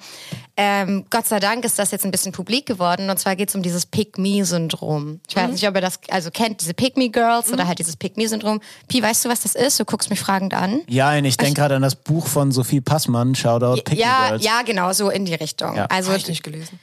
ähm, 0.58 1.06
Gott 1.08 1.26
sei 1.26 1.40
Dank 1.40 1.64
ist 1.64 1.78
das 1.78 1.90
jetzt 1.92 2.04
ein 2.04 2.10
bisschen 2.10 2.32
publik 2.32 2.66
geworden, 2.66 3.08
und 3.08 3.18
zwar 3.18 3.36
geht 3.36 3.48
es 3.48 3.54
um 3.54 3.62
dieses 3.62 3.86
Pick-Me-Syndrom. 3.86 5.20
Ich 5.26 5.34
weiß 5.34 5.50
nicht, 5.52 5.66
ob 5.66 5.74
ihr 5.74 5.80
das 5.80 5.98
also 6.10 6.30
kennt, 6.30 6.60
diese 6.60 6.74
Pick-Me-Girls 6.74 7.50
oder 7.50 7.66
halt 7.66 7.78
dieses 7.78 7.96
Pick-Me-Syndrom. 7.96 8.60
Pi, 8.88 9.02
weißt 9.02 9.24
du, 9.24 9.30
was 9.30 9.40
das 9.40 9.54
ist? 9.54 9.80
Du 9.80 9.86
guckst 9.86 10.10
mich 10.10 10.20
fragend 10.20 10.52
an. 10.52 10.82
Ja, 10.88 11.16
und 11.16 11.24
ich 11.24 11.38
denke 11.38 11.54
gerade 11.54 11.76
an 11.76 11.82
das 11.82 11.96
Buch 11.96 12.26
von 12.26 12.52
Sophie 12.52 12.82
Passmann, 12.82 13.34
Shoutout 13.34 13.82
Picky 13.82 14.02
ja, 14.02 14.28
Girls. 14.28 14.44
ja, 14.44 14.60
genau, 14.62 14.92
so 14.92 15.08
in 15.08 15.24
die 15.24 15.34
Richtung. 15.34 15.76
Ja. 15.76 15.86
Also, 15.86 16.10
Habe 16.10 16.18
ich 16.18 16.28
nicht 16.28 16.42
gelesen. 16.42 16.78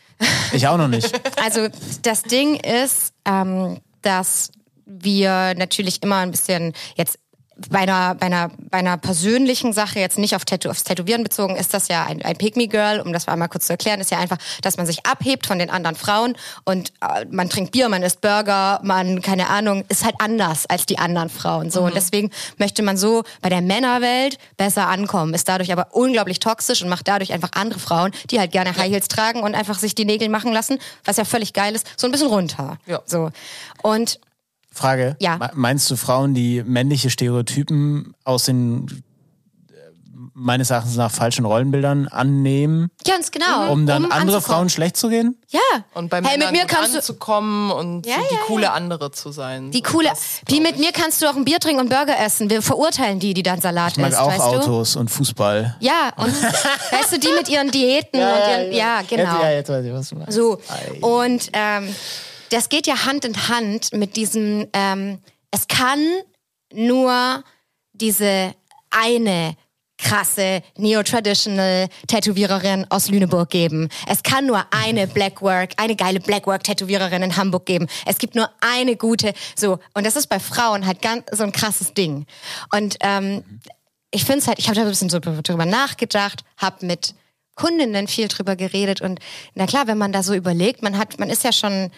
Ich 0.51 0.67
auch 0.67 0.77
noch 0.77 0.87
nicht. 0.87 1.11
also 1.43 1.67
das 2.01 2.23
Ding 2.23 2.55
ist, 2.55 3.13
ähm, 3.25 3.79
dass 4.01 4.51
wir 4.85 5.53
natürlich 5.55 6.01
immer 6.01 6.17
ein 6.17 6.31
bisschen 6.31 6.73
jetzt 6.95 7.19
bei 7.69 7.79
einer, 7.79 8.15
bei 8.15 8.27
einer, 8.27 8.51
bei 8.69 8.77
einer 8.77 8.97
persönlichen 8.97 9.73
Sache, 9.73 9.99
jetzt 9.99 10.17
nicht 10.17 10.35
auf 10.35 10.45
Tattoo, 10.45 10.69
aufs 10.69 10.83
Tätowieren 10.83 11.23
bezogen, 11.23 11.55
ist 11.55 11.73
das 11.73 11.87
ja 11.87 12.05
ein, 12.05 12.21
ein 12.23 12.37
Pick-Me-Girl, 12.37 13.01
um 13.01 13.13
das 13.13 13.27
mal 13.27 13.33
einmal 13.33 13.49
kurz 13.49 13.67
zu 13.67 13.73
erklären, 13.73 13.99
ist 13.99 14.11
ja 14.11 14.19
einfach, 14.19 14.37
dass 14.61 14.77
man 14.77 14.85
sich 14.85 15.05
abhebt 15.05 15.47
von 15.47 15.59
den 15.59 15.69
anderen 15.69 15.95
Frauen 15.95 16.35
und 16.65 16.93
äh, 17.01 17.25
man 17.29 17.49
trinkt 17.49 17.71
Bier, 17.71 17.89
man 17.89 18.03
isst 18.03 18.21
Burger, 18.21 18.79
man, 18.83 19.21
keine 19.21 19.49
Ahnung, 19.49 19.83
ist 19.89 20.05
halt 20.05 20.15
anders 20.19 20.65
als 20.67 20.85
die 20.85 20.99
anderen 20.99 21.29
Frauen. 21.29 21.71
So. 21.71 21.83
Und 21.83 21.95
deswegen 21.95 22.29
möchte 22.57 22.83
man 22.83 22.97
so 22.97 23.23
bei 23.41 23.49
der 23.49 23.61
Männerwelt 23.61 24.37
besser 24.57 24.87
ankommen, 24.87 25.33
ist 25.33 25.47
dadurch 25.49 25.71
aber 25.71 25.95
unglaublich 25.95 26.39
toxisch 26.39 26.81
und 26.81 26.89
macht 26.89 27.07
dadurch 27.07 27.33
einfach 27.33 27.51
andere 27.55 27.79
Frauen, 27.79 28.11
die 28.29 28.39
halt 28.39 28.51
gerne 28.51 28.75
High 28.75 28.91
Heels 28.91 29.07
tragen 29.07 29.41
und 29.41 29.55
einfach 29.55 29.79
sich 29.79 29.95
die 29.95 30.05
Nägel 30.05 30.29
machen 30.29 30.53
lassen, 30.53 30.79
was 31.05 31.17
ja 31.17 31.25
völlig 31.25 31.53
geil 31.53 31.75
ist, 31.75 31.87
so 31.97 32.07
ein 32.07 32.11
bisschen 32.11 32.27
runter. 32.27 32.77
Ja. 32.85 33.01
So. 33.05 33.31
Und 33.81 34.19
Frage. 34.77 35.15
Ja. 35.19 35.37
Me- 35.37 35.51
Meinst 35.55 35.89
du 35.91 35.95
Frauen, 35.95 36.33
die 36.33 36.63
männliche 36.65 37.09
Stereotypen 37.09 38.13
aus 38.23 38.45
den 38.45 38.85
äh, 39.69 39.73
meines 40.33 40.69
Erachtens 40.69 40.95
nach 40.95 41.11
falschen 41.11 41.45
Rollenbildern 41.45 42.07
annehmen, 42.07 42.89
ganz 43.05 43.31
genau. 43.31 43.71
um 43.71 43.85
dann 43.87 44.03
andere 44.05 44.19
anzukommen. 44.37 44.41
Frauen 44.41 44.69
schlecht 44.69 44.95
zu 44.97 45.09
gehen? 45.09 45.35
Ja. 45.49 45.59
Und 45.95 46.09
bei 46.09 46.17
hey, 46.17 46.37
mit 46.37 46.39
Männern 46.39 46.51
mir 46.53 46.65
kannst 46.67 46.93
du 46.93 46.97
anzukommen 46.99 47.71
und 47.71 48.05
Ja, 48.05 48.15
so 48.15 48.21
die 48.29 48.35
ja, 48.35 48.39
coole 48.45 48.63
ja. 48.65 48.73
andere 48.73 49.11
zu 49.11 49.31
sein. 49.31 49.71
die 49.71 49.81
coole, 49.81 50.09
das 50.09 50.41
wie 50.47 50.59
mit 50.59 50.73
ich. 50.75 50.79
mir 50.79 50.91
kannst 50.91 51.21
du 51.21 51.27
auch 51.27 51.35
ein 51.35 51.45
Bier 51.45 51.59
trinken 51.59 51.81
und 51.81 51.89
Burger 51.89 52.19
essen. 52.19 52.49
Wir 52.49 52.61
verurteilen 52.61 53.19
die, 53.19 53.33
die 53.33 53.43
dann 53.43 53.61
Salat 53.61 53.93
Ich 53.93 53.97
mag 53.97 54.09
isst, 54.11 54.19
auch 54.19 54.27
weißt 54.27 54.39
du? 54.39 54.43
Autos 54.43 54.95
und 54.95 55.09
Fußball. 55.09 55.75
Ja, 55.79 56.11
und 56.17 56.27
weißt 56.91 57.13
du, 57.13 57.19
die 57.19 57.29
mit 57.35 57.49
ihren 57.49 57.71
Diäten 57.71 58.19
und 58.19 58.27
ihren, 58.27 58.73
ja, 58.73 59.01
genau. 59.07 59.23
Jetzt, 59.23 59.41
ja, 59.43 59.51
jetzt 59.51 59.69
weiß 59.69 59.85
ich, 59.85 59.93
was 59.93 60.09
du 60.09 60.15
meinst. 60.17 60.33
So. 60.33 60.59
Ei. 60.69 60.99
Und 61.01 61.49
ähm, 61.53 61.95
das 62.49 62.69
geht 62.69 62.87
ja 62.87 63.05
Hand 63.05 63.25
in 63.25 63.47
Hand 63.47 63.93
mit 63.93 64.15
diesem, 64.15 64.67
ähm, 64.73 65.19
es 65.51 65.67
kann 65.67 65.99
nur 66.73 67.43
diese 67.93 68.53
eine 68.89 69.55
krasse 69.97 70.61
Neo-Traditional 70.77 71.87
Tätowiererin 72.07 72.85
aus 72.89 73.09
Lüneburg 73.09 73.49
geben. 73.49 73.89
Es 74.07 74.21
kann 74.21 74.45
nur 74.45 74.63
eine 74.71 75.07
Blackwork, 75.07 75.71
eine 75.77 75.95
geile 75.95 76.19
Blackwork 76.19 76.63
Tätowiererin 76.63 77.23
in 77.23 77.35
Hamburg 77.35 77.65
geben. 77.65 77.87
Es 78.05 78.19
gibt 78.19 78.35
nur 78.35 78.49
eine 78.61 78.95
gute, 78.95 79.33
so. 79.55 79.79
Und 79.93 80.05
das 80.05 80.15
ist 80.15 80.27
bei 80.27 80.39
Frauen 80.39 80.85
halt 80.85 81.01
ganz 81.01 81.23
so 81.31 81.43
ein 81.43 81.51
krasses 81.51 81.93
Ding. 81.93 82.27
Und 82.71 82.97
ähm, 83.01 83.43
ich 84.11 84.23
finde 84.23 84.39
es 84.39 84.47
halt, 84.47 84.59
ich 84.59 84.67
habe 84.67 84.75
da 84.75 84.83
ein 84.83 84.89
bisschen 84.89 85.09
so 85.09 85.19
drüber 85.19 85.65
nachgedacht, 85.65 86.43
habe 86.57 86.85
mit 86.85 87.15
Kundinnen 87.55 88.07
viel 88.07 88.27
drüber 88.27 88.55
geredet 88.55 89.01
und 89.01 89.19
na 89.55 89.65
klar, 89.65 89.87
wenn 89.87 89.97
man 89.97 90.11
da 90.11 90.21
so 90.21 90.35
überlegt, 90.35 90.83
man 90.83 90.97
hat, 90.97 91.17
man 91.17 91.31
ist 91.31 91.43
ja 91.43 91.51
schon 91.51 91.91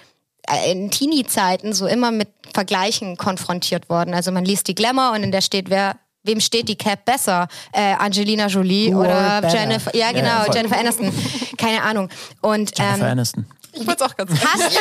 in 0.71 0.91
Teenie-Zeiten 0.91 1.73
so 1.73 1.87
immer 1.87 2.11
mit 2.11 2.29
Vergleichen 2.53 3.17
konfrontiert 3.17 3.89
worden. 3.89 4.13
Also 4.13 4.31
man 4.31 4.45
liest 4.45 4.67
die 4.67 4.75
Glamour 4.75 5.11
und 5.11 5.23
in 5.23 5.31
der 5.31 5.41
steht, 5.41 5.69
wer 5.69 5.95
wem 6.23 6.39
steht 6.39 6.67
die 6.67 6.75
Cap 6.75 7.05
besser? 7.05 7.47
Äh, 7.71 7.93
Angelina 7.93 8.47
Jolie 8.47 8.93
Or 8.93 9.01
oder 9.01 9.41
better. 9.41 9.55
Jennifer, 9.55 9.95
ja 9.95 10.11
genau, 10.11 10.45
Ja. 10.45 10.53
Jennifer 10.53 10.77
Aniston. 10.77 11.11
Keine 11.57 11.81
Ahnung. 11.81 12.09
Und 12.41 12.77
Jennifer 12.77 13.05
ähm, 13.05 13.11
Aniston. 13.11 13.45
Ich 13.71 13.85
wollte 13.85 14.03
es 14.03 14.11
auch 14.11 14.17
ganz 14.17 14.31
Hast 14.31 14.75
du? 14.75 14.79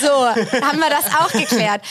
so, 0.06 0.26
haben 0.26 0.78
wir 0.78 0.88
das 0.88 1.14
auch 1.14 1.30
geklärt. 1.30 1.82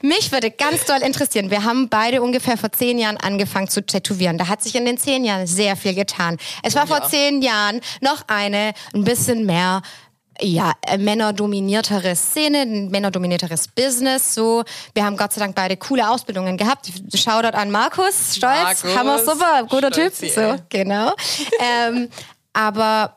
Mich 0.00 0.30
würde 0.30 0.52
ganz 0.52 0.84
doll 0.84 0.98
interessieren. 1.02 1.50
Wir 1.50 1.64
haben 1.64 1.88
beide 1.88 2.22
ungefähr 2.22 2.56
vor 2.56 2.70
zehn 2.70 2.98
Jahren 2.98 3.16
angefangen 3.16 3.68
zu 3.68 3.84
tätowieren. 3.84 4.38
Da 4.38 4.46
hat 4.46 4.62
sich 4.62 4.76
in 4.76 4.84
den 4.84 4.96
zehn 4.96 5.24
Jahren 5.24 5.48
sehr 5.48 5.76
viel 5.76 5.94
getan. 5.94 6.36
Es 6.62 6.76
war 6.76 6.86
vor 6.86 7.08
zehn 7.08 7.42
Jahren 7.42 7.80
noch 8.00 8.22
eine 8.28 8.72
ein 8.94 9.02
bisschen 9.04 9.44
mehr 9.44 9.82
ja, 10.42 10.72
äh, 10.82 10.98
männerdominiertere 10.98 12.16
Szene, 12.16 12.62
ein 12.62 12.88
männerdominierteres 12.90 13.68
Business. 13.68 14.34
So, 14.34 14.64
wir 14.94 15.04
haben 15.04 15.16
Gott 15.16 15.32
sei 15.32 15.40
Dank 15.40 15.54
beide 15.54 15.76
coole 15.76 16.08
Ausbildungen 16.08 16.56
gehabt. 16.56 16.90
Shoutout 17.14 17.56
an 17.56 17.70
Markus, 17.70 18.36
stolz, 18.36 18.84
Markus, 18.84 18.96
hammer 18.96 19.18
super, 19.18 19.66
guter 19.68 19.90
Typ. 19.90 20.14
So, 20.14 20.56
genau. 20.68 21.14
ähm, 21.60 22.08
aber 22.52 23.16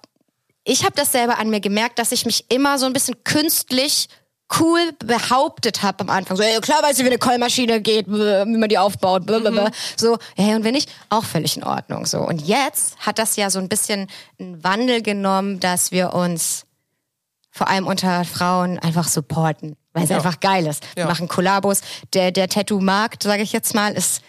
ich 0.64 0.84
habe 0.84 0.96
das 0.96 1.12
selber 1.12 1.40
an 1.40 1.50
mir 1.50 1.60
gemerkt, 1.60 2.00
dass 2.00 2.12
ich 2.12 2.26
mich 2.26 2.46
immer 2.50 2.78
so 2.78 2.86
ein 2.86 2.94
bisschen 2.94 3.24
künstlich 3.24 4.08
cool 4.60 4.92
behauptet 5.00 5.84
habe 5.84 6.02
am 6.02 6.10
Anfang. 6.10 6.38
So, 6.38 6.44
ey, 6.44 6.60
klar 6.62 6.84
weiß 6.84 6.98
ich, 6.98 7.04
wie 7.04 7.10
eine 7.10 7.18
Keulmaschine 7.18 7.82
geht, 7.82 8.08
wie 8.08 8.58
man 8.58 8.70
die 8.70 8.78
aufbaut. 8.78 9.26
Bläh. 9.26 9.72
So, 9.98 10.18
hey, 10.36 10.56
und 10.56 10.64
wenn 10.64 10.74
nicht, 10.74 10.92
auch 11.10 11.24
völlig 11.24 11.58
in 11.58 11.64
Ordnung. 11.64 12.06
So. 12.06 12.20
Und 12.20 12.46
jetzt 12.46 12.98
hat 13.00 13.20
das 13.20 13.36
ja 13.36 13.50
so 13.50 13.60
ein 13.60 13.70
bisschen 13.70 14.08
einen 14.40 14.64
Wandel 14.64 15.02
genommen, 15.02 15.60
dass 15.60 15.92
wir 15.92 16.14
uns 16.14 16.66
vor 17.56 17.68
allem 17.70 17.86
unter 17.88 18.26
Frauen 18.26 18.80
einfach 18.80 19.08
supporten, 19.08 19.76
weil 19.94 20.04
es 20.06 20.10
Ja. 20.10 20.18
einfach 20.18 20.40
geil 20.40 20.66
ist. 20.66 20.84
Wir 20.96 21.04
Ja. 21.04 21.10
machen 21.10 21.28
Kollabos. 21.28 21.82
Der, 22.14 22.32
der 22.32 22.50
Tattoo-Markt, 22.50 23.22
sage 23.24 23.44
ich 23.44 23.54
jetzt 23.54 23.76
mal, 23.76 23.94
ist 23.94 24.22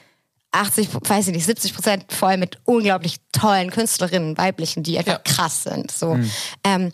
80, 0.53 0.89
weiß 0.95 1.29
ich 1.29 1.35
nicht, 1.35 1.47
70 1.47 1.75
Prozent 1.75 2.13
voll 2.13 2.37
mit 2.37 2.59
unglaublich 2.65 3.17
tollen 3.33 3.71
Künstlerinnen, 3.71 4.37
weiblichen, 4.39 4.83
die 4.85 4.99
einfach 4.99 5.15
Ja. 5.15 5.19
krass 5.25 5.63
sind. 5.65 5.91
So. 5.91 6.17
Ähm, 6.63 6.93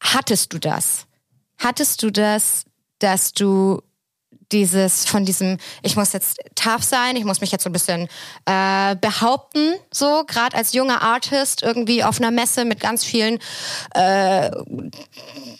hattest 0.00 0.52
du 0.52 0.58
das? 0.58 1.06
Hattest 1.58 2.02
du 2.02 2.10
das, 2.12 2.64
dass 3.00 3.32
du 3.32 3.82
dieses 4.52 5.04
von 5.04 5.24
diesem, 5.24 5.58
ich 5.82 5.96
muss 5.96 6.12
jetzt 6.12 6.38
tough 6.54 6.82
sein, 6.82 7.16
ich 7.16 7.24
muss 7.24 7.40
mich 7.40 7.52
jetzt 7.52 7.64
so 7.64 7.70
ein 7.70 7.72
bisschen 7.72 8.08
äh, 8.46 8.96
behaupten, 8.96 9.74
so 9.92 10.24
gerade 10.26 10.56
als 10.56 10.72
junger 10.72 11.02
Artist 11.02 11.62
irgendwie 11.62 12.02
auf 12.04 12.20
einer 12.20 12.30
Messe 12.30 12.64
mit 12.64 12.80
ganz 12.80 13.04
vielen 13.04 13.38
äh, 13.94 14.50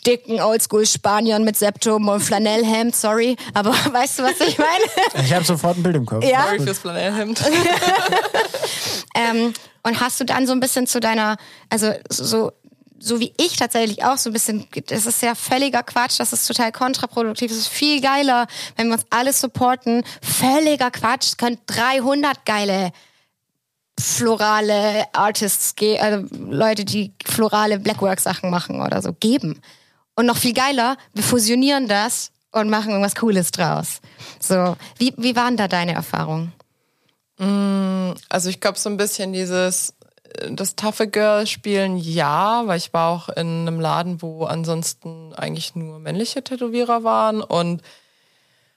dicken 0.05 0.41
Oldschool-Spaniern 0.41 1.43
mit 1.43 1.57
Septum 1.57 2.07
und 2.07 2.21
Flanellhemd, 2.21 2.95
sorry, 2.95 3.35
aber 3.53 3.71
weißt 3.91 4.19
du, 4.19 4.23
was 4.23 4.39
ich 4.41 4.57
meine? 4.57 5.23
Ich 5.25 5.33
habe 5.33 5.45
sofort 5.45 5.77
ein 5.77 5.83
Bild 5.83 5.95
im 5.95 6.05
Kopf. 6.05 6.23
Ja. 6.23 6.45
Sorry 6.45 6.59
fürs 6.59 6.79
Flanellhemd. 6.79 7.41
Ähm, 9.15 9.53
und 9.83 9.99
hast 9.99 10.19
du 10.19 10.25
dann 10.25 10.47
so 10.47 10.53
ein 10.53 10.59
bisschen 10.59 10.87
zu 10.87 10.99
deiner, 10.99 11.37
also 11.69 11.93
so, 12.09 12.51
so 12.99 13.19
wie 13.19 13.33
ich 13.37 13.57
tatsächlich 13.57 14.03
auch 14.03 14.17
so 14.17 14.29
ein 14.29 14.33
bisschen, 14.33 14.67
das 14.87 15.05
ist 15.05 15.21
ja 15.21 15.35
völliger 15.35 15.83
Quatsch, 15.83 16.19
das 16.19 16.33
ist 16.33 16.45
total 16.47 16.71
kontraproduktiv, 16.71 17.51
es 17.51 17.57
ist 17.57 17.67
viel 17.67 18.01
geiler, 18.01 18.47
wenn 18.75 18.87
wir 18.87 18.95
uns 18.95 19.05
alle 19.09 19.33
supporten. 19.33 20.03
Völliger 20.21 20.91
Quatsch, 20.91 21.27
es 21.27 21.37
können 21.37 21.57
300 21.67 22.45
geile 22.45 22.91
florale 23.99 25.05
Artists, 25.13 25.75
also 25.99 26.25
Leute, 26.31 26.85
die 26.85 27.13
florale 27.25 27.79
Blackwork-Sachen 27.79 28.49
machen 28.49 28.81
oder 28.81 29.01
so, 29.01 29.13
geben. 29.13 29.61
Und 30.15 30.25
noch 30.25 30.37
viel 30.37 30.53
geiler, 30.53 30.97
wir 31.13 31.23
fusionieren 31.23 31.87
das 31.87 32.31
und 32.51 32.69
machen 32.69 32.91
irgendwas 32.91 33.15
Cooles 33.15 33.51
draus. 33.51 33.99
So, 34.39 34.75
wie, 34.97 35.13
wie 35.17 35.35
waren 35.35 35.57
da 35.57 35.67
deine 35.67 35.93
Erfahrungen? 35.93 36.53
Also 38.27 38.49
ich 38.49 38.59
glaube 38.59 38.77
so 38.77 38.89
ein 38.89 38.97
bisschen 38.97 39.31
dieses 39.31 39.91
äh, 39.91 39.98
das 40.49 40.75
taffe 40.75 41.07
Girl 41.07 41.47
spielen 41.47 41.97
ja, 41.97 42.63
weil 42.65 42.77
ich 42.77 42.93
war 42.93 43.09
auch 43.09 43.29
in 43.29 43.67
einem 43.67 43.79
Laden, 43.79 44.21
wo 44.21 44.45
ansonsten 44.45 45.33
eigentlich 45.33 45.75
nur 45.75 45.99
männliche 45.99 46.43
Tätowierer 46.43 47.03
waren. 47.03 47.41
Und 47.41 47.81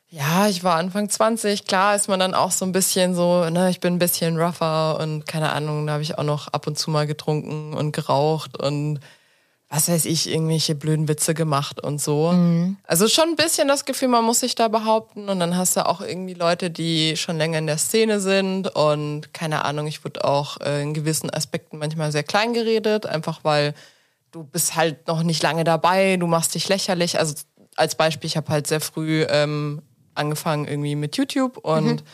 ja, 0.08 0.46
ich 0.46 0.62
war 0.62 0.76
Anfang 0.76 1.08
20, 1.08 1.66
klar 1.66 1.96
ist 1.96 2.08
man 2.08 2.20
dann 2.20 2.34
auch 2.34 2.50
so 2.50 2.66
ein 2.66 2.72
bisschen 2.72 3.14
so, 3.14 3.48
ne, 3.48 3.70
ich 3.70 3.80
bin 3.80 3.94
ein 3.94 3.98
bisschen 3.98 4.38
rougher 4.38 4.98
und 5.00 5.26
keine 5.26 5.52
Ahnung, 5.52 5.86
da 5.86 5.94
habe 5.94 6.02
ich 6.02 6.18
auch 6.18 6.24
noch 6.24 6.48
ab 6.48 6.66
und 6.66 6.78
zu 6.78 6.90
mal 6.90 7.06
getrunken 7.06 7.72
und 7.72 7.92
geraucht 7.92 8.58
und 8.58 9.00
was 9.74 9.88
weiß 9.88 10.04
ich, 10.04 10.28
irgendwelche 10.28 10.74
blöden 10.74 11.08
Witze 11.08 11.32
gemacht 11.32 11.80
und 11.82 11.98
so. 11.98 12.28
Also 12.84 13.08
schon 13.08 13.30
ein 13.30 13.36
bisschen 13.36 13.68
das 13.68 13.86
Gefühl, 13.86 14.08
man 14.08 14.22
muss 14.22 14.40
sich 14.40 14.54
da 14.54 14.68
behaupten. 14.68 15.30
Und 15.30 15.40
dann 15.40 15.56
hast 15.56 15.78
du 15.78 15.86
auch 15.86 16.02
irgendwie 16.02 16.34
Leute, 16.34 16.70
die 16.70 17.16
schon 17.16 17.38
länger 17.38 17.56
in 17.56 17.66
der 17.66 17.78
Szene 17.78 18.20
sind. 18.20 18.68
Und 18.76 19.32
keine 19.32 19.64
Ahnung, 19.64 19.86
ich 19.86 20.04
wurde 20.04 20.26
auch 20.26 20.60
äh, 20.60 20.82
in 20.82 20.92
gewissen 20.92 21.30
Aspekten 21.30 21.78
manchmal 21.78 22.12
sehr 22.12 22.22
klein 22.22 22.52
geredet, 22.52 23.06
einfach 23.06 23.44
weil 23.44 23.72
du 24.30 24.44
bist 24.44 24.76
halt 24.76 25.08
noch 25.08 25.22
nicht 25.22 25.42
lange 25.42 25.64
dabei, 25.64 26.18
du 26.18 26.26
machst 26.26 26.54
dich 26.54 26.68
lächerlich. 26.68 27.18
Also 27.18 27.34
als 27.76 27.94
Beispiel, 27.94 28.28
ich 28.28 28.36
habe 28.36 28.52
halt 28.52 28.66
sehr 28.66 28.80
früh 28.82 29.24
ähm, 29.26 29.80
angefangen 30.14 30.68
irgendwie 30.68 30.96
mit 30.96 31.16
YouTube 31.16 31.56
und 31.56 32.04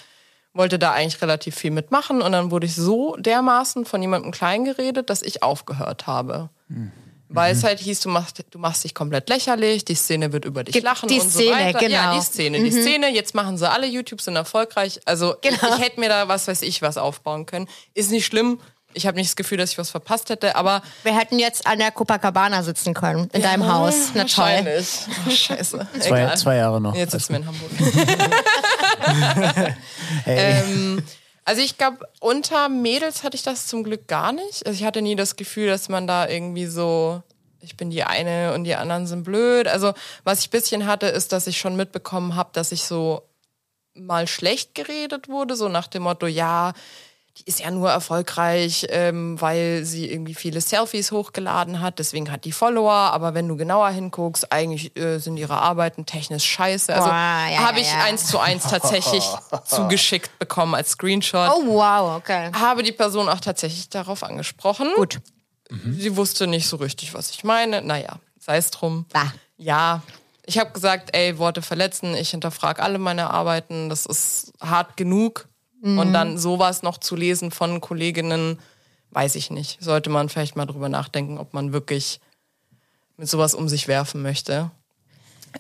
wollte 0.55 0.79
da 0.79 0.93
eigentlich 0.93 1.21
relativ 1.23 1.57
viel 1.57 1.73
mitmachen. 1.73 2.23
Und 2.23 2.31
dann 2.31 2.53
wurde 2.53 2.67
ich 2.67 2.77
so 2.77 3.17
dermaßen 3.17 3.85
von 3.85 4.01
jemandem 4.01 4.31
klein 4.31 4.65
geredet, 4.65 5.11
dass 5.11 5.23
ich 5.23 5.43
aufgehört 5.43 6.07
habe. 6.07 6.51
Weil 7.31 7.53
es 7.55 7.63
halt 7.63 7.79
hieß, 7.81 8.01
du 8.01 8.09
machst, 8.09 8.43
du 8.51 8.59
machst 8.59 8.85
dich 8.85 8.95
komplett 8.95 9.29
lächerlich, 9.29 9.85
die 9.85 9.95
Szene 9.95 10.33
wird 10.33 10.45
über 10.47 10.65
dich 10.65 10.73
Die- 10.73 10.81
lachen 10.81 11.09
die 11.09 11.21
und 11.21 11.31
so 11.31 11.39
Szene, 11.41 11.53
weiter. 11.57 11.83
Ja, 11.87 12.03
genau. 12.11 12.19
die 12.19 12.25
Szene, 12.25 12.59
die 12.63 12.71
Szene. 12.71 13.11
Jetzt 13.13 13.35
machen 13.35 13.59
sie 13.59 13.69
alle 13.69 13.87
YouTube, 13.87 14.21
sind 14.23 14.37
erfolgreich. 14.37 14.99
Also 15.05 15.35
Genau. 15.43 15.57
ich, 15.57 15.75
ich 15.75 15.85
hätte 15.85 16.01
mir 16.01 16.09
da 16.09 16.27
was 16.29 16.49
weiß 16.49 16.63
ich 16.63 16.81
was 16.81 16.97
aufbauen 16.97 17.45
können. 17.47 17.69
Ist 17.95 18.11
nicht 18.11 18.25
schlimm. 18.27 18.61
Ich 18.95 19.07
habe 19.07 19.19
nicht 19.19 19.29
das 19.29 19.37
Gefühl, 19.37 19.59
dass 19.59 19.71
ich 19.73 19.79
was 19.79 19.91
verpasst 19.91 20.31
hätte, 20.31 20.57
aber 20.57 20.81
Wir 21.05 21.17
hätten 21.17 21.39
jetzt 21.39 21.67
an 21.67 21.79
der 21.79 21.91
Copacabana 21.91 22.63
sitzen 22.63 22.95
können, 22.95 23.29
in 23.35 23.43
deinem 23.43 23.71
Haus. 23.71 23.95
Na 24.15 24.25
toll. 24.25 24.45
wahrscheinlich. 24.47 24.89
Oh, 25.27 25.31
scheiße. 25.31 25.87
Zwei, 26.01 26.35
zwei 26.35 26.57
Jahre 26.57 26.81
noch. 26.81 26.95
Jetzt 26.97 27.13
sitzen 27.13 27.35
wir 27.35 27.41
in 27.41 27.47
Hamburg. 27.47 27.71
ähm, 30.27 31.03
also 31.49 31.63
ich 31.63 31.79
glaube, 31.79 32.07
unter 32.21 32.69
Mädels 32.69 33.25
hatte 33.25 33.35
ich 33.35 33.43
das 33.43 33.67
zum 33.67 33.83
Glück 33.83 34.07
gar 34.07 34.33
nicht. 34.33 34.67
Also 34.67 34.79
ich 34.79 34.85
hatte 34.85 35.01
nie 35.01 35.17
das 35.17 35.35
Gefühl, 35.35 35.67
dass 35.69 35.89
man 35.89 36.07
da 36.07 36.29
irgendwie 36.29 36.67
so, 36.67 37.23
ich 37.63 37.75
bin 37.75 37.89
die 37.89 38.05
eine 38.05 38.53
und 38.53 38.65
die 38.65 38.75
anderen 38.75 39.07
sind 39.07 39.25
blöd. 39.25 39.67
Also 39.67 39.95
was 40.25 40.41
ich 40.41 40.49
ein 40.49 40.51
bisschen 40.51 40.87
hatte, 40.87 41.07
ist, 41.07 41.33
dass 41.33 41.47
ich 41.47 41.57
schon 41.57 41.75
mitbekommen 41.75 42.37
habe, 42.37 42.51
dass 42.53 42.71
ich 42.71 42.83
so 42.85 43.23
mal 43.95 44.27
schlecht 44.27 44.75
geredet 44.75 45.31
wurde, 45.31 45.57
so 45.57 45.71
nach 45.71 45.87
dem 45.87 46.03
Motto, 46.03 46.27
ja, 46.27 46.75
die 47.39 47.45
ist 47.45 47.61
ja 47.61 47.71
nur 47.71 47.91
erfolgreich, 47.91 48.87
ähm, 48.91 49.41
weil 49.41 49.85
sie 49.85 50.11
irgendwie 50.11 50.35
viele 50.35 50.61
Selfies 50.61 51.13
hochgeladen 51.13 51.81
hat, 51.81 51.99
deswegen 51.99 52.31
hat 52.33 52.45
die 52.45 52.53
Follower, 52.53 52.93
aber 52.93 53.35
wenn 53.35 53.47
du 53.47 53.57
genauer 53.57 53.91
hinguckst, 53.91 54.53
eigentlich 54.53 54.97
äh, 54.97 55.19
sind 55.19 55.37
ihre 55.37 55.57
Arbeiten 55.57 56.05
technisch 56.05 56.45
scheiße. 56.45 56.95
Also 56.95 57.09
ja, 57.09 57.67
habe 57.67 57.81
ich 57.81 57.91
ja. 57.91 58.03
eins 58.03 58.27
zu 58.27 58.39
eins 58.39 58.65
tatsächlich 58.65 59.25
zugeschickt 59.65 60.39
bekommen 60.39 60.75
als 60.75 60.91
Screenshot. 60.91 61.51
Oh 61.55 61.67
wow, 61.67 62.17
okay. 62.17 62.51
Habe 62.53 62.83
die 62.83 62.93
Person 62.93 63.29
auch 63.29 63.41
tatsächlich 63.41 63.89
darauf 63.89 64.23
angesprochen. 64.23 64.89
Gut. 64.97 65.21
Sie 65.71 66.17
wusste 66.17 66.47
nicht 66.47 66.67
so 66.67 66.77
richtig, 66.77 67.15
was 67.15 67.31
ich 67.31 67.45
meine. 67.45 67.83
Naja, 67.83 68.19
sei 68.39 68.57
es 68.57 68.71
drum. 68.71 69.05
Bah. 69.13 69.33
Ja, 69.59 70.03
ich 70.47 70.59
habe 70.59 70.71
gesagt, 70.71 71.11
ey, 71.15 71.39
Worte 71.39 71.61
verletzen, 71.61 72.15
ich 72.15 72.31
hinterfrage 72.31 72.83
alle 72.83 72.99
meine 72.99 73.31
Arbeiten, 73.31 73.91
das 73.91 74.07
ist 74.07 74.53
hart 74.61 74.97
genug. 74.97 75.47
Und 75.83 76.13
dann 76.13 76.39
sowas 76.39 76.83
noch 76.83 76.99
zu 76.99 77.15
lesen 77.15 77.51
von 77.51 77.81
Kolleginnen, 77.81 78.59
weiß 79.11 79.37
ich 79.37 79.51
nicht. 79.51 79.83
Sollte 79.83 80.11
man 80.11 80.29
vielleicht 80.29 80.57
mal 80.57 80.67
drüber 80.67 80.89
nachdenken, 80.89 81.39
ob 81.39 81.55
man 81.55 81.73
wirklich 81.73 82.21
mit 83.17 83.29
sowas 83.29 83.55
um 83.55 83.69
sich 83.69 83.87
werfen 83.89 84.23
möchte. 84.23 84.71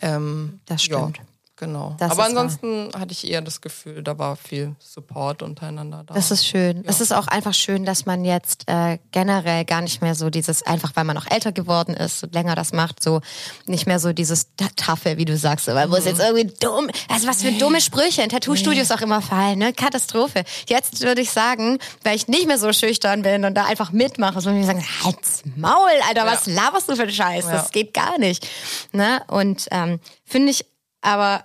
Ähm, 0.00 0.60
Das 0.66 0.82
stimmt. 0.82 1.18
Ja, 1.18 1.24
genau. 1.58 1.94
Das 1.98 2.12
Aber 2.12 2.26
ist 2.26 2.34
wahr. 2.34 2.42
ansonsten 2.44 2.90
hatte 2.98 3.12
ich 3.12 3.28
eher 3.28 3.42
das 3.42 3.60
Gefühl, 3.60 4.02
da 4.02 4.16
war 4.18 4.36
viel 4.36 4.74
Support 4.78 5.42
untereinander 5.42 6.04
da. 6.06 6.14
Das 6.14 6.30
ist 6.30 6.46
schön. 6.46 6.82
Es 6.86 7.00
ist 7.02 7.12
auch 7.12 7.26
einfach 7.26 7.52
schön, 7.52 7.84
dass 7.84 8.06
man 8.06 8.24
jetzt 8.24 8.64
äh, 8.68 8.98
generell 9.12 9.64
gar 9.66 9.82
nicht 9.82 10.00
mehr 10.00 10.14
so 10.14 10.30
dieses, 10.30 10.62
einfach 10.62 10.92
weil 10.94 11.04
man 11.04 11.18
auch 11.18 11.26
älter 11.30 11.52
geworden 11.52 11.94
ist 11.94 12.22
und 12.24 12.32
länger 12.32 12.54
das 12.54 12.72
macht, 12.72 13.02
so 13.02 13.20
nicht 13.66 13.86
mehr 13.86 13.98
so 13.98 14.12
dieses 14.12 14.54
Ta- 14.56 14.68
Tafel, 14.76 15.16
wie 15.18 15.24
du 15.24 15.36
sagst, 15.36 15.66
weil 15.66 15.90
wo 15.90 15.96
es 15.96 16.04
jetzt 16.06 16.20
irgendwie 16.20 16.52
dumm, 16.60 16.88
also 17.08 17.26
was 17.26 17.42
für 17.42 17.52
dumme 17.52 17.80
Sprüche 17.80 18.22
in 18.22 18.28
Tattoo-Studios 18.30 18.90
auch 18.90 19.00
immer 19.00 19.20
fallen, 19.20 19.58
ne? 19.58 19.72
Katastrophe. 19.72 20.44
Jetzt 20.68 21.00
würde 21.02 21.20
ich 21.20 21.30
sagen, 21.30 21.78
weil 22.04 22.16
ich 22.16 22.28
nicht 22.28 22.46
mehr 22.46 22.58
so 22.58 22.72
schüchtern 22.72 23.22
bin 23.22 23.44
und 23.44 23.54
da 23.54 23.66
einfach 23.66 23.92
mitmache, 23.92 24.40
so 24.40 24.50
würde 24.50 24.60
ich 24.60 24.66
sagen, 24.66 24.84
halt's 25.04 25.42
Maul, 25.56 25.90
Alter, 26.08 26.24
was 26.26 26.46
laberst 26.46 26.88
du 26.88 26.96
für 26.96 27.02
einen 27.02 27.10
Scheiß? 27.12 27.44
Ja. 27.44 27.52
Das 27.52 27.70
geht 27.72 27.92
gar 27.92 28.18
nicht. 28.18 28.46
Ne? 28.92 29.22
Und 29.28 29.66
ähm, 29.70 29.98
finde 30.24 30.50
ich 30.52 30.64
aber 31.00 31.44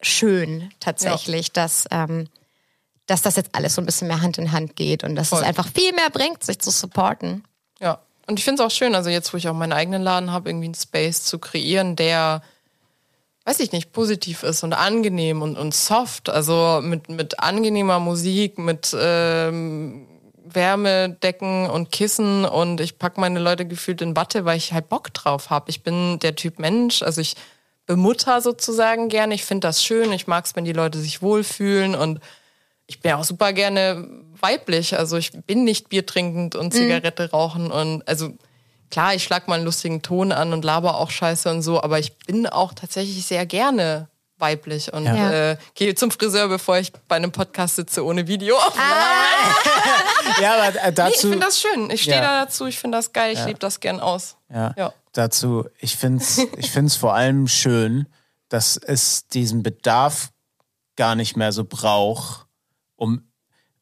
schön 0.00 0.70
tatsächlich, 0.80 1.52
dass 1.52 1.86
ähm, 1.90 2.28
dass 3.06 3.22
das 3.22 3.36
jetzt 3.36 3.54
alles 3.54 3.74
so 3.74 3.82
ein 3.82 3.86
bisschen 3.86 4.08
mehr 4.08 4.20
Hand 4.20 4.36
in 4.38 4.52
Hand 4.52 4.76
geht 4.76 5.04
und 5.04 5.14
dass 5.14 5.30
Voll. 5.30 5.40
es 5.40 5.46
einfach 5.46 5.68
viel 5.68 5.92
mehr 5.92 6.10
bringt, 6.10 6.44
sich 6.44 6.58
zu 6.58 6.70
supporten. 6.70 7.44
Ja. 7.80 8.00
Und 8.26 8.38
ich 8.38 8.44
finde 8.44 8.62
es 8.62 8.66
auch 8.66 8.74
schön, 8.74 8.94
also 8.96 9.08
jetzt, 9.08 9.32
wo 9.32 9.36
ich 9.36 9.48
auch 9.48 9.54
meinen 9.54 9.72
eigenen 9.72 10.02
Laden 10.02 10.32
habe, 10.32 10.50
irgendwie 10.50 10.66
einen 10.66 10.74
Space 10.74 11.22
zu 11.22 11.38
kreieren, 11.38 11.94
der, 11.94 12.42
weiß 13.44 13.60
ich 13.60 13.70
nicht, 13.70 13.92
positiv 13.92 14.42
ist 14.42 14.64
und 14.64 14.72
angenehm 14.72 15.42
und, 15.42 15.56
und 15.56 15.72
soft. 15.72 16.28
Also 16.28 16.80
mit, 16.82 17.08
mit 17.08 17.38
angenehmer 17.38 18.00
Musik, 18.00 18.58
mit 18.58 18.94
ähm, 18.98 20.08
Wärmedecken 20.44 21.70
und 21.70 21.92
Kissen 21.92 22.44
und 22.44 22.80
ich 22.80 22.98
pack 22.98 23.18
meine 23.18 23.38
Leute 23.38 23.66
gefühlt 23.66 24.02
in 24.02 24.16
Watte, 24.16 24.44
weil 24.44 24.56
ich 24.56 24.72
halt 24.72 24.88
Bock 24.88 25.14
drauf 25.14 25.50
habe. 25.50 25.70
Ich 25.70 25.84
bin 25.84 26.18
der 26.18 26.34
Typ 26.34 26.58
Mensch, 26.58 27.02
also 27.02 27.20
ich 27.20 27.36
bemutter 27.86 28.40
sozusagen 28.40 29.08
gerne. 29.08 29.34
Ich 29.34 29.44
finde 29.44 29.66
das 29.68 29.82
schön. 29.82 30.12
Ich 30.12 30.26
mag 30.26 30.44
es, 30.44 30.56
wenn 30.56 30.64
die 30.64 30.72
Leute 30.72 30.98
sich 30.98 31.22
wohlfühlen 31.22 31.94
und 31.94 32.20
ich 32.86 33.00
bin 33.00 33.10
ja 33.10 33.16
auch 33.16 33.24
super 33.24 33.52
gerne 33.52 34.08
weiblich. 34.40 34.96
Also 34.98 35.16
ich 35.16 35.32
bin 35.32 35.64
nicht 35.64 35.88
biertrinkend 35.88 36.54
und 36.54 36.72
Zigarette 36.72 37.30
rauchen 37.30 37.70
und 37.70 38.06
also 38.06 38.30
klar, 38.90 39.14
ich 39.14 39.24
schlag 39.24 39.48
mal 39.48 39.56
einen 39.56 39.64
lustigen 39.64 40.02
Ton 40.02 40.30
an 40.32 40.52
und 40.52 40.64
laber 40.64 40.96
auch 40.98 41.10
Scheiße 41.10 41.50
und 41.50 41.62
so, 41.62 41.82
aber 41.82 41.98
ich 41.98 42.16
bin 42.18 42.46
auch 42.46 42.74
tatsächlich 42.74 43.26
sehr 43.26 43.44
gerne 43.46 44.08
weiblich 44.38 44.92
und 44.92 45.06
Ja. 45.06 45.52
äh, 45.52 45.56
gehe 45.74 45.94
zum 45.94 46.10
Friseur, 46.10 46.48
bevor 46.48 46.76
ich 46.78 46.92
bei 47.08 47.16
einem 47.16 47.32
Podcast 47.32 47.76
sitze 47.76 48.04
ohne 48.04 48.26
Video. 48.28 48.56
Ja, 50.40 50.54
aber 50.54 50.68
äh, 50.68 50.72
Nee, 50.72 50.88
ich 50.88 50.94
dazu. 50.94 51.28
finde 51.30 51.46
das 51.46 51.60
schön. 51.60 51.90
Ich 51.90 52.02
stehe 52.02 52.16
Ja. 52.16 52.22
da 52.22 52.44
dazu, 52.44 52.66
ich 52.66 52.78
finde 52.78 52.98
das 52.98 53.12
geil, 53.12 53.32
ich 53.32 53.44
lebe 53.44 53.58
das 53.58 53.80
gern 53.80 54.00
aus. 54.00 54.36
Ja, 54.52 54.74
Ja. 54.76 54.92
Dazu, 55.16 55.66
ich 55.78 55.96
finde 55.96 56.22
es 56.22 56.38
ich 56.56 56.70
find's 56.70 56.96
vor 56.96 57.14
allem 57.14 57.48
schön, 57.48 58.06
dass 58.48 58.76
es 58.76 59.26
diesen 59.28 59.62
Bedarf 59.62 60.32
gar 60.96 61.14
nicht 61.14 61.36
mehr 61.36 61.52
so 61.52 61.64
braucht, 61.64 62.46
um, 62.96 63.22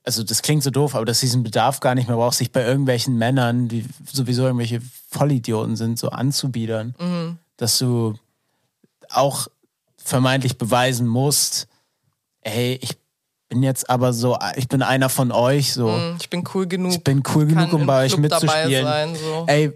also 0.04 0.22
das 0.22 0.42
klingt 0.42 0.62
so 0.62 0.70
doof, 0.70 0.94
aber 0.94 1.04
dass 1.04 1.20
diesen 1.20 1.42
Bedarf 1.42 1.80
gar 1.80 1.94
nicht 1.94 2.08
mehr 2.08 2.16
braucht, 2.16 2.36
sich 2.36 2.52
bei 2.52 2.64
irgendwelchen 2.64 3.16
Männern, 3.16 3.68
die 3.68 3.86
sowieso 4.10 4.44
irgendwelche 4.44 4.82
Vollidioten 5.08 5.76
sind, 5.76 5.98
so 5.98 6.10
anzubiedern. 6.10 6.94
Mhm. 6.98 7.38
Dass 7.56 7.78
du 7.78 8.14
auch 9.08 9.48
vermeintlich 9.96 10.58
beweisen 10.58 11.06
musst, 11.06 11.68
ey, 12.42 12.78
ich 12.82 12.98
bin 13.48 13.62
jetzt 13.62 13.88
aber 13.88 14.12
so, 14.12 14.36
ich 14.56 14.68
bin 14.68 14.82
einer 14.82 15.08
von 15.08 15.32
euch, 15.32 15.72
so. 15.72 16.14
Ich 16.20 16.28
bin 16.28 16.44
cool 16.54 16.66
genug. 16.66 16.92
Ich 16.92 17.04
bin 17.04 17.22
cool 17.34 17.46
genug, 17.46 17.72
um 17.72 17.86
bei 17.86 18.04
euch 18.04 18.12
Club 18.12 18.22
mitzuspielen. 18.22 18.84
Sein, 18.84 19.14
so. 19.14 19.44
Ey, 19.46 19.72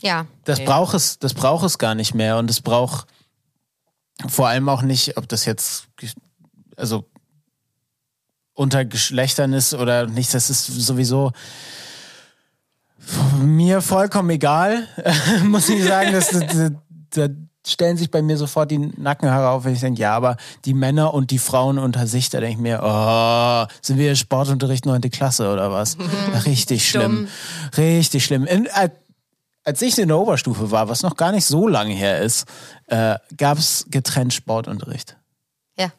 Ja. 0.00 0.26
das 0.44 0.58
Nee. 0.58 0.64
braucht 0.64 0.94
es, 0.94 1.18
das 1.18 1.34
braucht 1.34 1.64
es 1.64 1.78
gar 1.78 1.94
nicht 1.94 2.14
mehr 2.14 2.38
und 2.38 2.50
es 2.50 2.60
braucht 2.60 3.06
vor 4.26 4.48
allem 4.48 4.68
auch 4.68 4.82
nicht, 4.82 5.16
ob 5.16 5.28
das 5.28 5.44
jetzt 5.44 5.88
also 6.76 7.04
unter 8.54 8.84
Geschlechtern 8.84 9.52
ist 9.52 9.74
oder 9.74 10.06
nicht, 10.06 10.34
das 10.34 10.50
ist 10.50 10.66
sowieso 10.66 11.32
mir 13.42 13.80
vollkommen 13.80 14.30
egal, 14.30 14.86
muss 15.44 15.68
ich 15.68 15.82
sagen, 15.84 16.12
das, 16.12 16.30
da, 16.30 16.70
da 17.10 17.34
stellen 17.66 17.96
sich 17.96 18.10
bei 18.10 18.22
mir 18.22 18.36
sofort 18.36 18.70
die 18.70 18.78
Nackenhaare 18.78 19.48
auf, 19.50 19.64
wenn 19.64 19.74
ich 19.74 19.80
denke, 19.80 20.00
ja, 20.00 20.14
aber 20.14 20.36
die 20.64 20.74
Männer 20.74 21.14
und 21.14 21.30
die 21.30 21.38
Frauen 21.38 21.78
unter 21.78 22.06
sich, 22.06 22.30
da 22.30 22.40
denke 22.40 22.54
ich 22.54 22.60
mir, 22.60 22.80
oh, 22.82 23.66
sind 23.82 23.98
wir 23.98 24.14
Sportunterricht 24.16 24.86
9. 24.86 25.02
Klasse 25.10 25.52
oder 25.52 25.72
was? 25.72 25.96
Richtig 26.46 26.88
schlimm. 26.88 27.28
Richtig 27.76 28.24
schlimm. 28.24 28.46
In, 28.46 28.66
äh, 28.66 28.90
als 29.70 29.80
ich 29.82 29.96
in 29.98 30.08
der 30.08 30.18
Oberstufe 30.18 30.70
war, 30.72 30.88
was 30.88 31.02
noch 31.02 31.16
gar 31.16 31.30
nicht 31.32 31.46
so 31.46 31.68
lange 31.68 31.94
her 31.94 32.20
ist, 32.20 32.44
äh, 32.88 33.16
gab 33.36 33.56
es 33.58 33.86
getrennt 33.88 34.34
Sportunterricht. 34.34 35.16
Ja. 35.78 35.92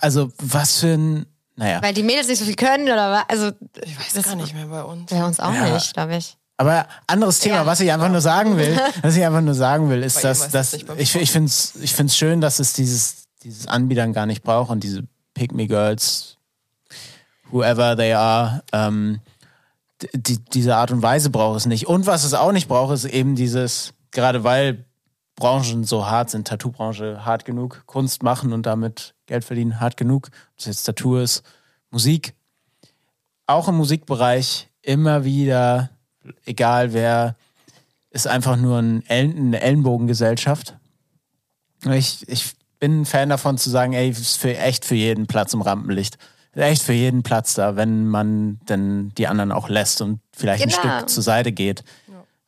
Also 0.00 0.32
was 0.38 0.80
für 0.80 0.94
ein, 0.94 1.26
naja. 1.56 1.82
Weil 1.82 1.92
die 1.92 2.02
Mädels 2.02 2.28
nicht 2.28 2.38
so 2.38 2.44
viel 2.46 2.54
können 2.56 2.84
oder 2.84 3.10
was? 3.12 3.24
Also, 3.28 3.52
Ich 3.84 4.16
weiß 4.16 4.24
gar 4.24 4.36
nicht 4.36 4.54
mehr 4.54 4.66
bei 4.66 4.82
uns. 4.82 5.10
bei 5.10 5.24
uns 5.24 5.38
auch 5.40 5.52
Ja. 5.52 5.74
nicht, 5.74 5.92
glaube 5.92 6.16
ich. 6.16 6.36
Aber 6.56 6.86
anderes 7.06 7.40
Thema, 7.40 7.56
Ja. 7.56 7.66
was 7.66 7.80
ich 7.80 7.90
einfach 7.92 8.08
nur 8.08 8.20
sagen 8.20 8.56
will, 8.56 8.78
was 9.02 9.16
ich 9.16 9.24
einfach 9.26 9.40
nur 9.40 9.54
sagen 9.54 9.90
will, 9.90 10.02
ist, 10.02 10.22
dass, 10.24 10.48
dass 10.50 10.72
ich, 10.72 10.86
ich 11.16 11.30
finde 11.32 11.48
es 11.48 11.74
ich 11.82 11.92
find's 11.94 12.16
schön, 12.16 12.40
dass 12.40 12.58
es 12.60 12.72
dieses, 12.72 13.24
dieses 13.42 13.66
Anbietern 13.66 14.12
gar 14.12 14.26
nicht 14.26 14.42
braucht 14.42 14.70
und 14.70 14.82
diese 14.84 15.02
Pick 15.34 15.52
Me 15.52 15.66
Girls, 15.66 16.36
whoever 17.50 17.96
they 17.96 18.12
are, 18.14 18.62
ähm, 18.72 19.20
die, 20.12 20.38
diese 20.38 20.76
Art 20.76 20.90
und 20.90 21.02
Weise 21.02 21.30
braucht 21.30 21.58
es 21.58 21.66
nicht. 21.66 21.86
Und 21.86 22.06
was 22.06 22.24
es 22.24 22.34
auch 22.34 22.52
nicht 22.52 22.68
braucht, 22.68 22.92
ist 22.92 23.04
eben 23.04 23.34
dieses, 23.34 23.94
gerade 24.10 24.44
weil 24.44 24.84
Branchen 25.36 25.84
so 25.84 26.06
hart 26.06 26.30
sind, 26.30 26.46
Tattoo-Branche 26.46 27.24
hart 27.24 27.44
genug, 27.44 27.84
Kunst 27.86 28.22
machen 28.22 28.52
und 28.52 28.66
damit 28.66 29.14
Geld 29.26 29.44
verdienen 29.44 29.80
hart 29.80 29.96
genug, 29.96 30.28
ob 30.28 30.56
das 30.58 30.66
jetzt 30.66 30.84
Tattoo 30.84 31.16
ist, 31.16 31.42
Musik, 31.90 32.34
auch 33.46 33.68
im 33.68 33.76
Musikbereich 33.76 34.70
immer 34.82 35.24
wieder, 35.24 35.90
egal 36.44 36.92
wer, 36.92 37.36
ist 38.10 38.26
einfach 38.26 38.56
nur 38.56 38.78
ein 38.78 39.04
Ellen, 39.06 39.36
eine 39.38 39.60
Ellenbogengesellschaft. 39.60 40.76
Ich, 41.90 42.28
ich 42.28 42.52
bin 42.78 43.02
ein 43.02 43.06
Fan 43.06 43.28
davon 43.28 43.58
zu 43.58 43.70
sagen, 43.70 43.92
ey, 43.94 44.10
ist 44.10 44.38
für 44.38 44.56
echt 44.56 44.84
für 44.84 44.94
jeden 44.94 45.26
Platz 45.26 45.54
im 45.54 45.62
Rampenlicht. 45.62 46.18
Echt 46.54 46.82
für 46.82 46.92
jeden 46.92 47.22
Platz 47.22 47.54
da, 47.54 47.76
wenn 47.76 48.06
man 48.06 48.60
denn 48.68 49.10
die 49.16 49.26
anderen 49.26 49.52
auch 49.52 49.68
lässt 49.70 50.02
und 50.02 50.20
vielleicht 50.36 50.62
ein 50.62 50.68
Genau. 50.68 50.96
Stück 50.98 51.08
zur 51.08 51.22
Seite 51.22 51.50
geht. 51.52 51.82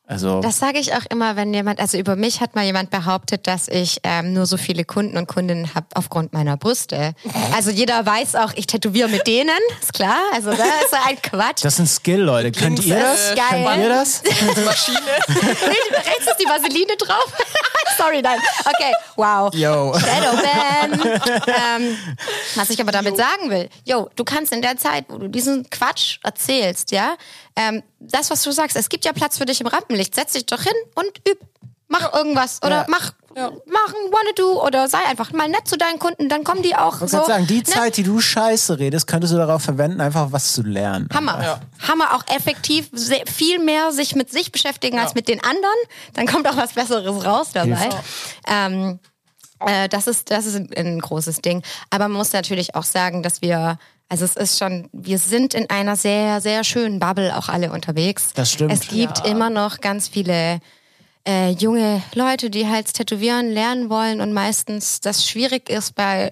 Also 0.07 0.41
Das 0.41 0.59
sage 0.59 0.79
ich 0.79 0.93
auch 0.93 1.07
immer, 1.09 1.35
wenn 1.37 1.55
jemand, 1.55 1.81
also 1.81 1.97
über 1.97 2.15
mich 2.15 2.43
hat 2.43 2.55
mal 2.55 2.65
jemand 2.65 2.91
behauptet, 2.91 3.47
dass 3.47 3.69
ich 3.69 4.01
ähm, 4.03 4.35
nur 4.35 4.45
so 4.45 4.59
viele 4.59 4.85
Kunden 4.85 5.17
und 5.17 5.27
Kundinnen 5.27 5.75
habe 5.75 5.87
aufgrund 5.95 6.35
meiner 6.35 6.59
Brüste. 6.59 7.15
Also 7.55 7.71
jeder 7.71 8.05
weiß 8.05 8.37
auch, 8.37 8.53
ich 8.55 8.67
tätowiere 8.67 9.09
mit 9.09 9.27
denen, 9.27 9.57
ist 9.81 9.95
klar. 9.95 10.19
Also 10.35 10.51
das 10.51 10.59
ist 10.59 10.91
so 10.91 10.97
ein 11.09 11.17
Quatsch. 11.23 11.65
das 11.65 11.75
ist 11.75 11.79
ein 11.81 11.87
Skill, 11.87 12.21
Leute. 12.21 12.53
Könnt 12.53 12.85
ihr 12.85 12.99
das? 12.99 13.35
geil. 13.35 13.65
Könnt 13.65 13.83
ihr 13.83 13.89
das? 13.89 14.23
Maschine. 14.65 14.99
Rechts 15.29 16.27
ist 16.27 16.37
die 16.39 16.47
Vaseline 16.47 16.97
drauf. 16.99 17.33
Sorry, 17.97 18.21
nein. 18.21 18.39
Okay, 18.65 18.93
wow. 19.17 19.55
Yo. 19.55 19.95
Shadowban. 19.99 21.01
ähm, 21.47 21.97
was 22.57 22.71
ich 22.71 22.81
aber 22.81 22.93
damit 22.93 23.17
sagen 23.17 23.51
will, 23.51 23.69
yo, 23.85 24.11
du 24.17 24.25
kannst 24.25 24.53
in 24.53 24.61
der 24.63 24.77
Zeit, 24.77 25.07
wo 25.09 25.19
du 25.19 25.29
diesen 25.29 25.69
Quatsch 25.71 26.19
erzählst, 26.23 26.91
ja, 26.91 27.15
ähm, 27.57 27.83
das, 28.01 28.31
was 28.31 28.43
du 28.43 28.51
sagst, 28.53 28.77
es 28.77 28.89
gibt 28.89 29.05
ja 29.05 29.13
Platz 29.13 29.39
für 29.39 29.45
dich 29.47 29.61
im 29.61 29.67
Rampenlicht. 29.67 30.15
Setz 30.15 30.33
dich 30.33 30.47
doch 30.47 30.63
hin 30.63 30.73
und 30.95 31.07
üb. 31.29 31.39
Mach 31.87 32.13
irgendwas 32.15 32.61
oder 32.63 32.81
Ja. 32.81 32.87
mach, 32.89 33.13
mach 33.37 33.89
ein 33.89 34.11
Wanna-Do 34.11 34.65
oder 34.67 34.89
sei 34.89 34.99
einfach 35.07 35.33
mal 35.33 35.49
nett 35.49 35.69
zu 35.69 35.77
deinen 35.77 35.99
Kunden, 35.99 36.29
dann 36.31 36.43
kommen 36.43 36.63
die 36.63 36.75
auch 36.75 37.03
Ich 37.03 37.11
so. 37.11 37.25
sagen, 37.25 37.47
die 37.47 37.59
ne? 37.59 37.63
Zeit, 37.65 37.97
die 37.99 38.03
du 38.03 38.21
scheiße 38.21 38.79
redest, 38.79 39.07
könntest 39.07 39.33
du 39.35 39.37
darauf 39.37 39.63
verwenden, 39.63 40.01
einfach 40.01 40.33
was 40.33 40.55
zu 40.55 40.63
lernen. 40.63 41.09
Hammer. 41.13 41.43
Ja. 41.43 41.61
Hammer 41.87 42.15
auch 42.15 42.25
effektiv 42.35 42.89
sehr, 42.93 43.25
viel 43.27 43.59
mehr 43.59 43.93
sich 43.93 44.15
mit 44.17 44.31
sich 44.33 44.51
beschäftigen 44.51 44.99
als 44.99 45.15
mit 45.15 45.29
den 45.29 45.45
anderen. 45.45 45.77
Dann 46.15 46.27
kommt 46.27 46.49
auch 46.49 46.57
was 46.57 46.73
Besseres 46.73 47.25
raus 47.25 47.49
dabei. 47.53 47.91
Ähm, 48.49 48.99
äh, 49.61 49.89
das 49.91 50.07
ist, 50.07 50.31
das 50.31 50.47
ist 50.47 50.57
ein, 50.57 50.71
ein 50.77 50.99
großes 51.01 51.43
Ding. 51.43 51.63
Aber 51.91 52.09
man 52.09 52.17
muss 52.17 52.33
natürlich 52.33 52.75
auch 52.75 52.83
sagen, 52.85 53.23
dass 53.23 53.43
wir, 53.43 53.79
also 54.15 54.27
es 54.27 54.37
ist 54.37 54.59
schon, 54.61 54.89
wir 54.93 55.19
sind 55.19 55.55
in 55.55 55.69
einer 55.71 55.97
sehr, 55.97 56.41
sehr 56.41 56.63
schönen 56.63 57.01
Bubble 57.01 57.37
auch 57.37 57.49
alle 57.49 57.73
unterwegs. 57.73 58.33
Das 58.35 58.53
stimmt. 58.53 58.73
Es 58.73 58.87
gibt 58.87 59.27
immer 59.27 59.51
noch 59.51 59.81
ganz 59.81 60.07
viele 60.07 60.61
äh, 61.27 61.51
junge 61.51 62.01
Leute, 62.15 62.49
die 62.49 62.69
halt 62.69 62.95
tätowieren 62.95 63.51
lernen 63.51 63.91
wollen 63.91 64.21
und 64.21 64.33
meistens 64.33 65.01
das 65.01 65.29
schwierig 65.29 65.69
ist 65.69 65.97
bei 65.97 66.31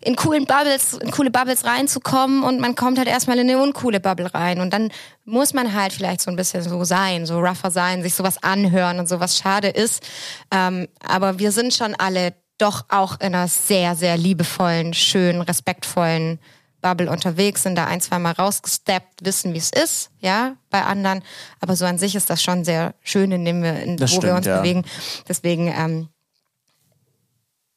in 0.00 0.16
coolen 0.16 0.46
Bubbles, 0.46 0.94
in 0.94 1.10
coole 1.10 1.30
Bubbles 1.30 1.66
reinzukommen 1.66 2.42
und 2.42 2.58
man 2.58 2.74
kommt 2.74 2.96
halt 2.96 3.06
erstmal 3.06 3.38
in 3.38 3.50
eine 3.50 3.62
uncoole 3.62 4.00
Bubble 4.00 4.32
rein 4.32 4.58
und 4.58 4.72
dann 4.72 4.90
muss 5.26 5.52
man 5.52 5.74
halt 5.74 5.92
vielleicht 5.92 6.22
so 6.22 6.30
ein 6.30 6.36
bisschen 6.36 6.62
so 6.62 6.82
sein, 6.84 7.26
so 7.26 7.38
rougher 7.38 7.70
sein, 7.70 8.02
sich 8.02 8.14
sowas 8.14 8.42
anhören 8.42 8.98
und 8.98 9.10
sowas 9.10 9.36
schade 9.36 9.68
ist. 9.68 10.02
Ähm, 10.50 10.88
aber 11.06 11.38
wir 11.38 11.52
sind 11.52 11.74
schon 11.74 11.94
alle 11.94 12.32
doch 12.62 12.84
auch 12.88 13.20
in 13.20 13.34
einer 13.34 13.48
sehr, 13.48 13.96
sehr 13.96 14.16
liebevollen, 14.16 14.94
schönen, 14.94 15.42
respektvollen 15.42 16.38
Bubble 16.82 17.08
unterwegs, 17.10 17.62
sind 17.62 17.76
da 17.76 17.86
ein, 17.86 18.00
zwei 18.02 18.18
Mal 18.18 18.32
rausgesteppt, 18.32 19.24
wissen, 19.24 19.54
wie 19.54 19.58
es 19.58 19.70
ist, 19.70 20.10
ja, 20.20 20.56
bei 20.68 20.82
anderen. 20.82 21.22
Aber 21.60 21.74
so 21.76 21.86
an 21.86 21.96
sich 21.96 22.14
ist 22.14 22.28
das 22.28 22.42
schon 22.42 22.64
sehr 22.64 22.94
schön, 23.02 23.32
in 23.32 23.44
dem 23.46 23.62
wir, 23.62 23.80
in, 23.80 23.92
wo 23.94 23.96
Das 23.96 24.10
wir 24.12 24.18
stimmt, 24.18 24.36
uns 24.38 24.46
ja. 24.46 24.58
bewegen. 24.58 24.84
Deswegen, 25.28 25.68
ähm, 25.68 26.08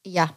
ja, 0.05 0.31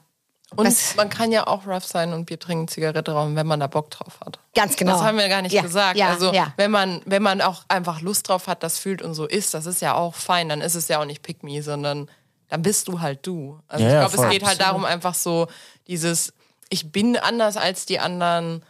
Und 0.56 0.66
Was- 0.66 0.96
man 0.96 1.10
kann 1.10 1.30
ja 1.30 1.46
auch 1.46 1.66
rough 1.66 1.84
sein 1.84 2.14
und 2.14 2.24
Bier 2.24 2.38
trinken, 2.38 2.68
Zigarette 2.68 3.12
rauchen, 3.12 3.36
wenn 3.36 3.46
man 3.46 3.60
da 3.60 3.66
Bock 3.66 3.90
drauf 3.90 4.18
hat. 4.24 4.38
ganz 4.54 4.76
genau. 4.76 4.92
Das 4.92 5.02
haben 5.02 5.18
wir 5.18 5.28
gar 5.28 5.42
nicht 5.42 5.52
ja, 5.52 5.60
gesagt. 5.60 5.98
Ja, 5.98 6.08
also 6.08 6.32
ja. 6.32 6.54
wenn 6.56 6.70
man, 6.70 7.02
wenn 7.04 7.22
man 7.22 7.42
auch 7.42 7.64
einfach 7.68 8.00
Lust 8.00 8.28
drauf 8.30 8.46
hat, 8.46 8.62
das 8.62 8.78
fühlt 8.78 9.02
und 9.02 9.12
so 9.12 9.26
ist, 9.26 9.52
das 9.52 9.66
ist 9.66 9.82
ja 9.82 9.94
auch 9.94 10.14
fein. 10.14 10.48
Dann 10.48 10.62
ist 10.62 10.74
es 10.74 10.88
ja 10.88 11.00
auch 11.00 11.04
nicht 11.04 11.22
pick 11.22 11.42
me, 11.42 11.62
sondern 11.62 12.08
dann 12.48 12.62
bist 12.62 12.88
du 12.88 13.00
halt 13.00 13.26
du. 13.26 13.60
Also 13.68 13.84
Ja, 13.84 13.90
ich 14.04 14.10
glaube, 14.10 14.26
es 14.26 14.32
geht 14.32 14.46
halt 14.46 14.58
darum, 14.62 14.86
einfach 14.86 15.14
so 15.14 15.48
dieses, 15.86 16.32
ich 16.68 16.92
bin 16.92 17.16
anders 17.16 17.56
als 17.56 17.86
die 17.86 17.98
anderen 17.98 18.62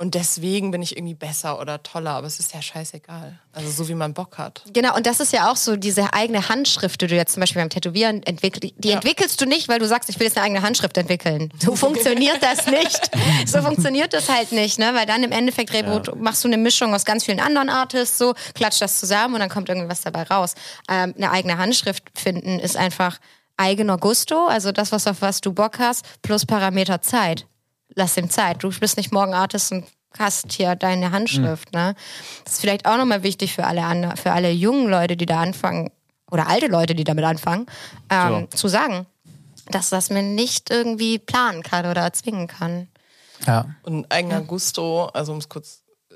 Und 0.00 0.14
deswegen 0.14 0.70
bin 0.70 0.80
ich 0.80 0.96
irgendwie 0.96 1.12
besser 1.12 1.60
oder 1.60 1.82
toller, 1.82 2.12
aber 2.12 2.26
es 2.26 2.40
ist 2.40 2.54
ja 2.54 2.62
scheißegal. 2.62 3.38
Also 3.52 3.70
so 3.70 3.86
wie 3.86 3.94
man 3.94 4.14
Bock 4.14 4.38
hat. 4.38 4.62
Genau, 4.72 4.96
und 4.96 5.04
das 5.04 5.20
ist 5.20 5.30
ja 5.30 5.52
auch 5.52 5.56
so 5.56 5.76
diese 5.76 6.14
eigene 6.14 6.48
Handschrift, 6.48 7.02
die 7.02 7.06
du 7.06 7.16
jetzt 7.16 7.34
zum 7.34 7.42
Beispiel 7.42 7.60
beim 7.60 7.68
Tätowieren 7.68 8.22
entwickelst. 8.22 8.72
Die 8.78 8.92
entwickelst 8.92 9.38
du 9.42 9.44
nicht, 9.44 9.68
weil 9.68 9.78
du 9.78 9.86
sagst, 9.86 10.08
ich 10.08 10.18
will 10.18 10.26
jetzt 10.26 10.38
eine 10.38 10.46
eigene 10.46 10.62
Handschrift 10.62 10.96
entwickeln. 10.96 11.52
So 11.58 11.76
funktioniert 11.76 12.42
das 12.42 12.64
nicht. 12.66 13.10
So 13.44 13.60
funktioniert 13.60 14.14
das 14.14 14.30
halt 14.30 14.52
nicht, 14.52 14.78
ne? 14.78 14.94
Weil 14.94 15.04
dann 15.04 15.22
im 15.22 15.32
Endeffekt 15.32 15.70
Rebo, 15.74 16.00
machst 16.16 16.44
du 16.44 16.48
eine 16.48 16.56
Mischung 16.56 16.94
aus 16.94 17.04
ganz 17.04 17.26
vielen 17.26 17.40
anderen 17.40 17.68
Artists, 17.68 18.16
so 18.16 18.32
klatscht 18.54 18.80
das 18.80 18.98
zusammen 18.98 19.34
und 19.34 19.40
dann 19.40 19.50
kommt 19.50 19.68
irgendwas 19.68 20.00
dabei 20.00 20.22
raus. 20.22 20.54
Ähm, 20.88 21.12
eine 21.14 21.30
eigene 21.30 21.58
Handschrift 21.58 22.04
finden 22.14 22.58
ist 22.58 22.78
einfach 22.78 23.18
eigener 23.60 23.98
Gusto, 23.98 24.46
also 24.46 24.72
das, 24.72 24.90
was 24.90 25.06
auf 25.06 25.22
was 25.22 25.40
du 25.40 25.52
Bock 25.52 25.78
hast, 25.78 26.22
plus 26.22 26.46
Parameter 26.46 27.02
Zeit. 27.02 27.46
Lass 27.94 28.16
ihm 28.16 28.30
Zeit. 28.30 28.62
Du 28.62 28.70
bist 28.70 28.96
nicht 28.96 29.12
morgen 29.12 29.34
Artist 29.34 29.72
und 29.72 29.84
hast 30.18 30.52
hier 30.52 30.74
deine 30.74 31.12
Handschrift. 31.12 31.72
Ne? 31.72 31.94
Das 32.44 32.54
ist 32.54 32.60
vielleicht 32.60 32.86
auch 32.86 32.96
nochmal 32.96 33.22
wichtig 33.22 33.54
für 33.54 33.64
alle 33.64 33.84
anderen, 33.84 34.16
für 34.16 34.32
alle 34.32 34.50
jungen 34.50 34.88
Leute, 34.88 35.16
die 35.16 35.26
da 35.26 35.40
anfangen, 35.40 35.90
oder 36.30 36.48
alte 36.48 36.66
Leute, 36.66 36.94
die 36.94 37.04
damit 37.04 37.24
anfangen, 37.24 37.66
ähm, 38.08 38.48
zu 38.50 38.68
sagen, 38.68 39.06
dass 39.70 39.90
das 39.90 40.10
man 40.10 40.34
nicht 40.34 40.70
irgendwie 40.70 41.18
planen 41.18 41.62
kann 41.62 41.86
oder 41.86 42.02
erzwingen 42.02 42.46
kann. 42.46 42.88
Ja. 43.46 43.66
Und 43.82 44.10
eigener 44.12 44.40
Gusto, 44.40 45.06
also 45.06 45.32
um 45.32 45.38
es 45.38 45.48
kurz 45.48 45.82
äh, 46.10 46.14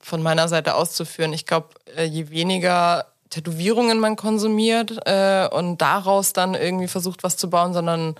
von 0.00 0.22
meiner 0.22 0.48
Seite 0.48 0.74
auszuführen, 0.74 1.32
ich 1.32 1.46
glaube, 1.46 1.68
äh, 1.96 2.04
je 2.04 2.30
weniger 2.30 3.09
Tätowierungen 3.30 4.00
man 4.00 4.16
konsumiert 4.16 4.98
äh, 5.06 5.48
und 5.48 5.78
daraus 5.78 6.32
dann 6.32 6.54
irgendwie 6.54 6.88
versucht, 6.88 7.22
was 7.22 7.36
zu 7.36 7.48
bauen, 7.48 7.72
sondern 7.72 8.16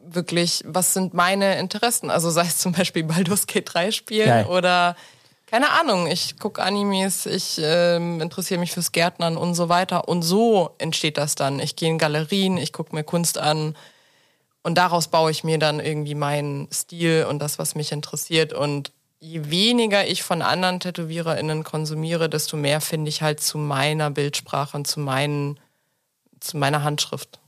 wirklich, 0.00 0.62
was 0.66 0.94
sind 0.94 1.14
meine 1.14 1.58
Interessen? 1.58 2.10
Also 2.10 2.30
sei 2.30 2.42
es 2.42 2.58
zum 2.58 2.72
Beispiel 2.72 3.04
Baldur's 3.04 3.46
Gate 3.46 3.72
3 3.72 3.90
spielen 3.90 4.28
Geil. 4.28 4.46
oder 4.46 4.96
keine 5.46 5.70
Ahnung, 5.70 6.08
ich 6.08 6.38
gucke 6.40 6.62
Animes, 6.62 7.24
ich 7.24 7.60
ähm, 7.62 8.20
interessiere 8.20 8.58
mich 8.58 8.72
fürs 8.72 8.90
Gärtnern 8.90 9.36
und 9.36 9.54
so 9.54 9.68
weiter. 9.68 10.08
Und 10.08 10.22
so 10.22 10.74
entsteht 10.78 11.18
das 11.18 11.36
dann. 11.36 11.60
Ich 11.60 11.76
gehe 11.76 11.88
in 11.88 11.98
Galerien, 11.98 12.56
ich 12.56 12.72
gucke 12.72 12.94
mir 12.94 13.04
Kunst 13.04 13.38
an 13.38 13.76
und 14.64 14.76
daraus 14.76 15.06
baue 15.06 15.30
ich 15.30 15.44
mir 15.44 15.58
dann 15.58 15.78
irgendwie 15.78 16.16
meinen 16.16 16.68
Stil 16.72 17.26
und 17.30 17.38
das, 17.38 17.60
was 17.60 17.76
mich 17.76 17.92
interessiert. 17.92 18.52
Und 18.52 18.90
je 19.18 19.50
weniger 19.50 20.06
ich 20.06 20.22
von 20.22 20.42
anderen 20.42 20.80
TätowiererInnen 20.80 21.64
konsumiere, 21.64 22.28
desto 22.28 22.56
mehr 22.56 22.80
finde 22.80 23.08
ich 23.08 23.22
halt 23.22 23.40
zu 23.40 23.58
meiner 23.58 24.10
Bildsprache 24.10 24.76
und 24.76 24.86
zu, 24.86 25.00
meinen, 25.00 25.58
zu 26.40 26.56
meiner 26.56 26.82
Handschrift. 26.82 27.40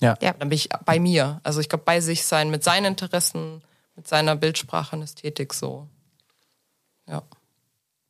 Ja. 0.00 0.16
Ja. 0.20 0.32
Dann 0.32 0.48
bin 0.48 0.56
ich 0.56 0.68
bei 0.84 0.98
mir. 0.98 1.40
Also 1.42 1.60
ich 1.60 1.68
glaube, 1.68 1.84
bei 1.84 2.00
sich 2.00 2.24
sein, 2.24 2.50
mit 2.50 2.64
seinen 2.64 2.86
Interessen, 2.86 3.62
mit 3.96 4.08
seiner 4.08 4.36
Bildsprache 4.36 4.96
und 4.96 5.02
Ästhetik 5.02 5.52
so. 5.52 5.88
Ja. 7.06 7.22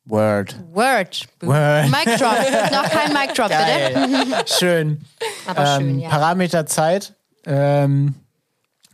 Word. 0.05 0.55
Word. 0.71 1.27
Word. 1.41 1.89
Mic 1.89 2.17
Drop. 2.17 2.71
Noch 2.71 2.89
kein 2.89 3.13
Mic 3.13 3.33
Drop, 3.33 3.49
bitte. 3.49 3.93
Geil. 3.93 4.43
Schön. 4.47 5.05
Aber 5.45 5.77
schön, 5.77 5.89
ähm, 5.89 5.99
ja. 5.99 6.09
Parameter 6.09 6.65
Zeit. 6.65 7.13
Ähm, 7.45 8.15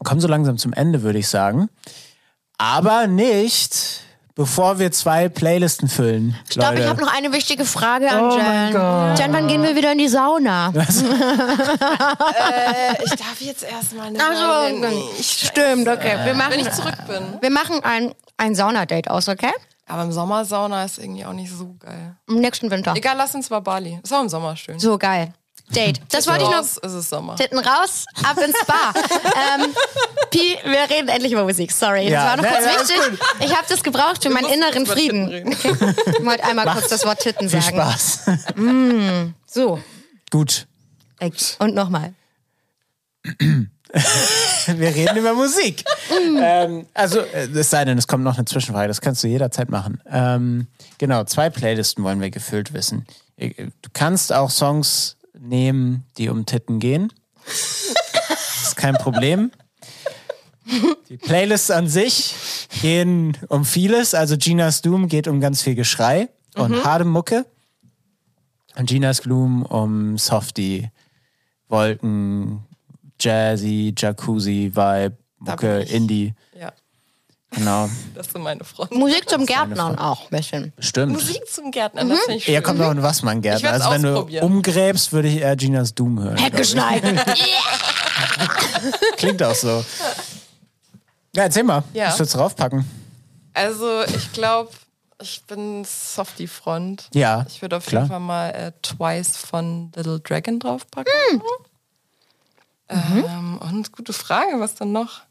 kommen 0.03 0.20
so 0.20 0.28
langsam 0.28 0.58
zum 0.58 0.74
Ende, 0.74 1.03
würde 1.03 1.20
ich 1.20 1.28
sagen. 1.28 1.70
Aber 2.60 3.05
nicht, 3.08 4.01
bevor 4.36 4.80
wir 4.80 4.91
zwei 4.91 5.30
Playlisten 5.30 5.88
füllen. 5.89 6.36
Ich 6.49 6.58
glaube, 6.58 6.80
ich 6.80 6.88
habe 6.88 7.01
noch 7.01 7.14
eine 7.16 7.32
wichtige 7.32 7.66
Frage 7.66 8.10
an 8.10 8.24
Oh 8.24 8.38
mein 8.38 8.66
Jen. 8.66 8.74
Gott. 8.74 9.20
Jen, 9.20 9.34
wann 9.34 9.47
gehen 9.47 9.62
wir 9.64 9.76
wieder 9.76 9.91
in 9.91 9.97
die 9.99 10.08
Sauna? 10.08 10.72
Äh, 12.38 13.03
ich 13.03 13.12
darf 13.12 13.39
jetzt 13.39 13.64
erstmal 13.64 14.08
eine 14.08 14.20
Also, 14.20 14.88
stimmt, 15.22 15.88
okay. 15.88 16.18
Wir 16.24 16.26
wenn 16.32 16.38
machen, 16.38 16.60
ich 16.60 16.72
zurück 16.72 16.95
bin. 17.08 17.38
wir 17.41 17.49
machen 17.49 17.84
ein, 17.84 18.14
ein 18.38 18.55
Saunadate 18.55 19.10
aus, 19.12 19.28
okay? 19.30 19.51
Aber 19.88 20.03
im 20.03 20.12
Sommer 20.12 20.43
Sauna 20.45 20.84
ist 20.84 20.97
irgendwie 20.97 21.26
auch 21.26 21.34
nicht 21.34 21.51
so 21.51 21.76
geil. 21.80 22.16
Im 22.28 22.39
nächsten 22.39 22.70
Winter. 22.70 22.93
Egal, 22.95 23.16
lass 23.18 23.34
uns 23.36 23.49
mal 23.49 23.62
Bali. 23.62 23.99
Ist 24.03 24.14
auch 24.14 24.22
im 24.22 24.30
Sommer 24.30 24.55
schön. 24.55 24.80
So 24.80 24.97
geil. 24.97 25.34
Date. 25.76 25.99
Das 26.11 26.28
wollte 26.28 26.43
ich 26.43 26.49
noch. 26.49 26.59
Raus 26.59 26.78
ist 26.78 26.93
es 26.93 27.09
Sommer. 27.09 27.36
Titten 27.36 27.59
raus, 27.59 28.05
ab 28.24 28.38
ins 28.38 28.55
Bar. 28.65 28.93
ähm, 29.59 29.74
Pi, 30.32 30.57
wir 30.63 30.89
reden 30.89 31.09
endlich 31.09 31.34
über 31.34 31.43
Musik. 31.43 31.72
Sorry, 31.72 32.09
Ja, 32.09 32.24
das 32.24 32.30
war 32.30 32.38
noch 32.38 32.43
ne, 32.43 32.49
kurz 32.49 32.89
ja, 32.89 32.95
wichtig. 32.95 33.20
Ich 33.41 33.55
habe 33.55 33.65
das 33.68 33.84
gebraucht 33.84 34.24
für 34.24 34.30
meinen 34.30 34.47
inneren 34.49 34.86
Frieden. 34.86 35.51
Ich 35.51 35.63
wollte 36.26 36.43
einmal 36.45 36.68
kurz 36.68 36.88
das 36.88 37.05
Wort 37.05 37.20
Titten 37.20 37.49
Viel 37.49 37.61
sagen. 37.61 37.78
Spaß. 37.78 38.20
So. 39.45 39.82
Gut. 40.32 40.68
Und 41.59 41.76
nochmal. 41.76 42.13
Wir 44.68 44.89
reden 44.95 45.18
über 45.18 45.34
Musik. 45.34 45.84
ähm, 46.11 46.86
also, 46.93 47.20
äh, 47.20 47.47
es 47.53 47.70
sei 47.70 47.86
denn, 47.86 47.97
es 47.97 48.07
kommt 48.07 48.24
noch 48.24 48.36
eine 48.36 48.45
Zwischenfrage. 48.45 48.88
Das 48.88 49.01
kannst 49.01 49.24
du 49.24 49.28
jederzeit 49.28 49.70
machen. 49.70 50.01
Ähm, 50.09 50.68
genau, 50.97 51.24
zwei 51.24 51.49
Playlisten 51.49 52.03
wollen 52.03 52.20
wir 52.22 52.30
gefüllt 52.30 52.74
wissen. 52.74 53.05
Äh, 53.38 53.51
Du 53.82 53.89
kannst 53.93 54.34
auch 54.34 54.49
Songs 54.49 55.16
nehmen, 55.39 56.05
die 56.17 56.29
um 56.29 56.45
Titten 56.45 56.79
gehen. 56.79 57.11
Das 57.45 58.63
ist 58.63 58.75
kein 58.75 58.95
Problem. 58.95 59.51
Die 61.09 61.17
Playlists 61.17 61.71
an 61.71 61.88
sich 61.88 62.35
gehen 62.81 63.38
um 63.47 63.63
vieles. 63.65 64.13
Also 64.13 64.38
Gina's 64.38 64.81
Doom 64.81 65.07
geht 65.07 65.27
um 65.27 65.39
ganz 65.39 65.61
viel 65.61 65.75
Geschrei 65.75 66.29
und 66.55 66.83
harte 66.83 67.05
Mucke. 67.05 67.45
Und 68.75 68.89
Gina's 68.89 69.21
Gloom 69.21 69.63
um 69.63 70.17
Softie, 70.17 70.91
Wolken, 71.69 72.63
Jazzy, 73.19 73.93
Jacuzzi, 73.97 74.71
Vibe, 74.75 75.17
Mucke. 75.39 75.79
Indie. 75.79 76.33
Ja, 76.59 76.73
Genau, 77.51 77.89
das 78.13 78.27
sind 78.27 78.41
meine 78.43 78.63
Freunde. 78.65 78.93
Musik 78.95 79.29
zum 79.29 79.45
Gärtnern 79.45 79.97
auch 79.97 80.23
ein 80.23 80.37
bisschen. 80.37 80.73
stimmt. 80.79 81.13
Musik 81.13 81.41
zum 81.49 81.71
Gärtnern, 81.71 82.09
das 82.09 82.19
finde 82.19 82.37
ich 82.37 82.43
schön. 82.43 82.53
Eher 82.53 82.61
kommt 82.61 82.81
auch 82.81 82.89
ein 82.89 82.97
Ich 82.97 83.03
Wassmann-Gärtner. 83.03 83.71
werd's 83.71 83.85
Also 83.85 84.03
wenn 84.03 84.03
du 84.31 84.45
umgräbst, 84.45 85.13
würde 85.13 85.29
ich 85.29 85.37
eher 85.37 85.55
Gina's 85.55 85.93
Doom 85.95 86.19
hören. 86.21 86.37
Weggeschneit. 86.37 87.01
Klingt 89.17 89.41
auch 89.43 89.55
so. 89.55 89.83
Ja, 91.35 91.43
erzähl 91.43 91.63
mal. 91.63 91.83
Ja. 91.93 92.07
Was 92.09 92.19
würdest 92.19 92.33
du 92.35 92.39
draufpacken? 92.39 92.85
Also 93.53 94.03
ich 94.03 94.33
glaube, 94.33 94.71
ich 95.21 95.43
bin 95.45 95.83
Softie-Front. 95.85 97.09
Ja, 97.13 97.45
Ich 97.49 97.61
würde 97.61 97.77
auf 97.77 97.85
klar. 97.85 98.03
jeden 98.03 98.11
Fall 98.11 98.19
mal 98.19 98.49
äh, 98.49 98.71
Twice 98.81 99.37
von 99.37 99.91
Little 99.95 100.19
Dragon 100.19 100.59
draufpacken. 100.59 101.11
Hm. 101.29 101.41
Ähm, 102.89 103.57
und 103.59 103.91
gute 103.91 104.13
Frage, 104.13 104.59
was 104.59 104.75
dann 104.75 104.91
noch? 104.91 105.21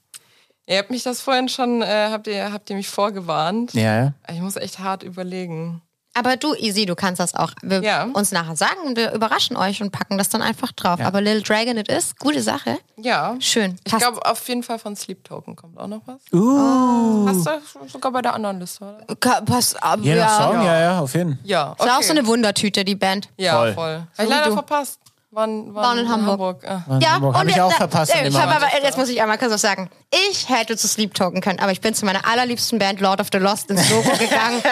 Ihr 0.69 0.79
habt 0.79 0.91
mich 0.91 1.03
das 1.05 1.21
vorhin 1.21 1.49
schon, 1.49 1.81
äh, 1.83 2.09
habt, 2.11 2.27
ihr, 2.27 2.53
habt 2.53 2.69
ihr 2.71 2.77
mich 2.77 2.89
vorgewarnt? 2.89 3.73
Ja, 3.75 3.97
ja. 4.05 4.13
Ich 4.33 4.41
muss 4.41 4.57
echt 4.57 4.79
hart 4.81 5.03
überlegen. 5.05 5.81
Aber 6.19 6.37
du, 6.39 6.55
Easy, 6.55 6.87
du 6.87 6.95
kannst 6.95 7.21
das 7.21 7.35
auch 7.35 7.53
wir 7.63 7.83
Ja. 7.83 8.05
uns 8.05 8.33
nachher 8.33 8.57
sagen 8.57 8.81
und 8.87 8.97
wir 8.97 9.13
überraschen 9.13 9.55
euch 9.55 9.83
und 9.83 9.93
packen 9.93 10.17
das 10.17 10.31
dann 10.31 10.41
einfach 10.41 10.73
drauf. 10.73 10.99
Ja. 10.99 11.07
Aber 11.07 11.21
Little 11.21 11.43
Dragon 11.43 11.77
it 11.77 11.89
is, 11.89 12.17
gute 12.17 12.41
Sache. 12.43 12.79
Ja. 12.97 13.37
Schön. 13.39 13.79
Ich 13.85 13.93
Passt. 13.93 14.03
glaube, 14.03 14.25
auf 14.25 14.49
jeden 14.49 14.63
Fall 14.63 14.79
von 14.79 14.97
Sleep 14.97 15.23
Token 15.25 15.55
kommt 15.57 15.79
auch 15.79 15.87
noch 15.89 16.01
was. 16.07 16.23
Uh, 16.33 17.29
Hast 17.29 17.47
du 17.47 17.87
sogar 17.89 18.13
bei 18.13 18.23
der 18.23 18.33
anderen 18.35 18.59
Liste, 18.61 18.83
oder? 18.83 19.15
Ka- 19.17 19.43
Pass 19.43 19.75
ab, 19.77 19.99
je 20.03 20.15
nach 20.15 20.41
Song, 20.43 20.55
ja. 20.57 20.65
ja, 20.65 20.81
ja, 20.81 21.01
auf 21.01 21.13
jeden 21.15 21.35
Fall. 21.37 21.41
Ja, 21.45 21.77
Ist 21.79 21.91
auch 21.91 22.03
so 22.03 22.13
eine 22.13 22.27
Wundertüte, 22.27 22.83
die 22.87 22.95
Band. 22.95 23.29
Ja, 23.37 23.59
Voll. 23.59 23.75
voll. 23.75 23.95
Hab 23.99 24.19
wie 24.19 24.23
ich 24.23 24.29
leider 24.31 24.47
du. 24.47 24.53
verpasst. 24.55 25.01
Waren, 25.37 25.75
waren, 25.75 25.85
Waren 25.85 25.99
in 25.99 26.09
Hamburg. 26.09 26.65
Ah. 26.67 26.99
Ja, 26.99 27.11
Hamburg 27.13 27.35
hab 27.37 27.45
ich 27.45 27.51
jetzt- 27.57 27.61
auch 27.63 27.73
verpasst 27.73 28.15
äh, 28.15 28.19
in 28.21 28.25
dem 28.25 28.33
Ich 28.33 28.41
hab 28.41 28.57
aber, 28.57 28.69
jetzt 28.83 28.97
muss 28.97 29.11
ich 29.11 29.21
einmal 29.21 29.37
kurz 29.37 29.53
was 29.53 29.61
sagen. 29.61 29.91
Ich 30.31 30.49
hätte 30.49 30.79
zu 30.79 30.89
Sleep 30.89 31.13
Token 31.13 31.43
können, 31.43 31.59
aber 31.59 31.73
ich 31.73 31.83
bin 31.83 31.93
zu 31.93 32.07
meiner 32.07 32.27
allerliebsten 32.27 32.79
Band 32.79 33.01
Lord 33.03 33.21
of 33.21 33.27
the 33.31 33.37
Lost 33.37 33.69
ins 33.71 33.91
Logo 33.91 34.11
gegangen. 34.19 34.63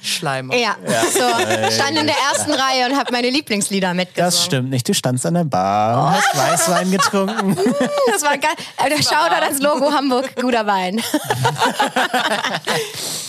Schleimer. 0.00 0.54
ja, 0.54 0.76
so 1.12 1.70
stand 1.70 1.98
in 1.98 2.06
der 2.06 2.14
ersten 2.32 2.52
Reihe 2.52 2.86
und 2.88 2.96
habe 2.96 3.10
meine 3.12 3.30
Lieblingslieder 3.30 3.94
mitgesungen. 3.94 4.30
Das 4.30 4.44
stimmt 4.44 4.70
nicht. 4.70 4.88
Du 4.88 4.94
standst 4.94 5.26
an 5.26 5.34
der 5.34 5.44
Bar 5.44 6.04
und 6.06 6.12
hast 6.12 6.36
Weißwein 6.36 6.90
getrunken. 6.90 7.56
Das 8.10 8.22
war 8.22 8.38
geil. 8.38 8.50
Äh, 8.84 8.88
Der 8.88 8.96
Shoutout 9.02 9.42
ans 9.44 9.60
Logo 9.60 9.92
Hamburg, 9.92 10.34
guter 10.40 10.66
Wein. 10.66 11.00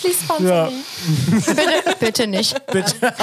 Please 0.01 0.17
sponsor 0.23 0.47
Ja. 0.47 0.69
Bitte, 1.47 1.95
bitte 1.99 2.27
nicht. 2.27 2.65
Bitte. 2.67 3.13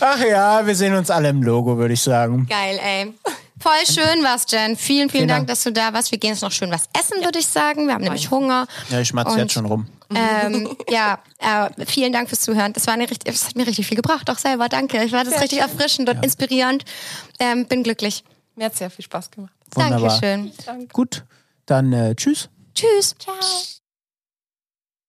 Ach 0.00 0.18
ja, 0.20 0.66
wir 0.66 0.74
sehen 0.74 0.94
uns 0.94 1.10
alle 1.10 1.28
im 1.28 1.42
Logo, 1.42 1.76
würde 1.76 1.94
ich 1.94 2.02
sagen. 2.02 2.46
Geil, 2.48 2.80
ey. 2.82 3.12
Voll 3.60 3.86
schön 3.86 4.24
war's, 4.24 4.46
Jen. 4.48 4.76
Vielen, 4.76 4.76
vielen, 4.76 5.10
Vielen 5.10 5.28
Dank, 5.28 5.38
Dank. 5.40 5.48
dass 5.48 5.62
du 5.62 5.72
da 5.72 5.92
warst. 5.92 6.10
Wir 6.10 6.18
gehen 6.18 6.30
jetzt 6.30 6.42
noch 6.42 6.50
schön 6.50 6.70
was 6.70 6.84
essen, 6.98 7.22
würde 7.22 7.38
ich 7.38 7.46
sagen. 7.46 7.86
Wir 7.86 7.94
haben 7.94 8.02
nämlich 8.02 8.30
Hunger. 8.30 8.66
Ja, 8.88 9.00
ich 9.00 9.08
schmatze 9.08 9.38
jetzt 9.38 9.52
schon 9.52 9.66
rum. 9.66 9.86
Ähm, 10.14 10.76
ja, 10.88 11.18
äh, 11.38 11.84
vielen 11.86 12.12
Dank 12.12 12.28
fürs 12.28 12.40
Zuhören. 12.40 12.72
Das 12.72 12.86
war 12.86 12.94
eine 12.94 13.08
richtig, 13.08 13.32
das 13.32 13.46
hat 13.46 13.56
mir 13.56 13.66
richtig 13.66 13.86
viel 13.86 13.96
gebracht, 13.96 14.30
auch 14.30 14.38
selber. 14.38 14.68
Danke. 14.68 15.04
Ich 15.04 15.12
war 15.12 15.24
das 15.24 15.40
richtig 15.40 15.60
erfrischend 15.60 16.08
und 16.08 16.24
inspirierend. 16.24 16.84
Ähm, 17.38 17.66
bin 17.66 17.82
glücklich. 17.82 18.24
Mir 18.56 18.66
hat 18.66 18.76
sehr 18.76 18.90
viel 18.90 19.04
Spaß 19.04 19.30
gemacht. 19.30 19.52
Wunderbar. 19.74 20.20
Dankeschön. 20.20 20.52
Danke. 20.64 20.86
Gut, 20.88 21.24
dann 21.66 21.92
äh, 21.92 22.14
tschüss. 22.14 22.48
Tschüss. 22.74 23.14
Ciao. 23.18 23.34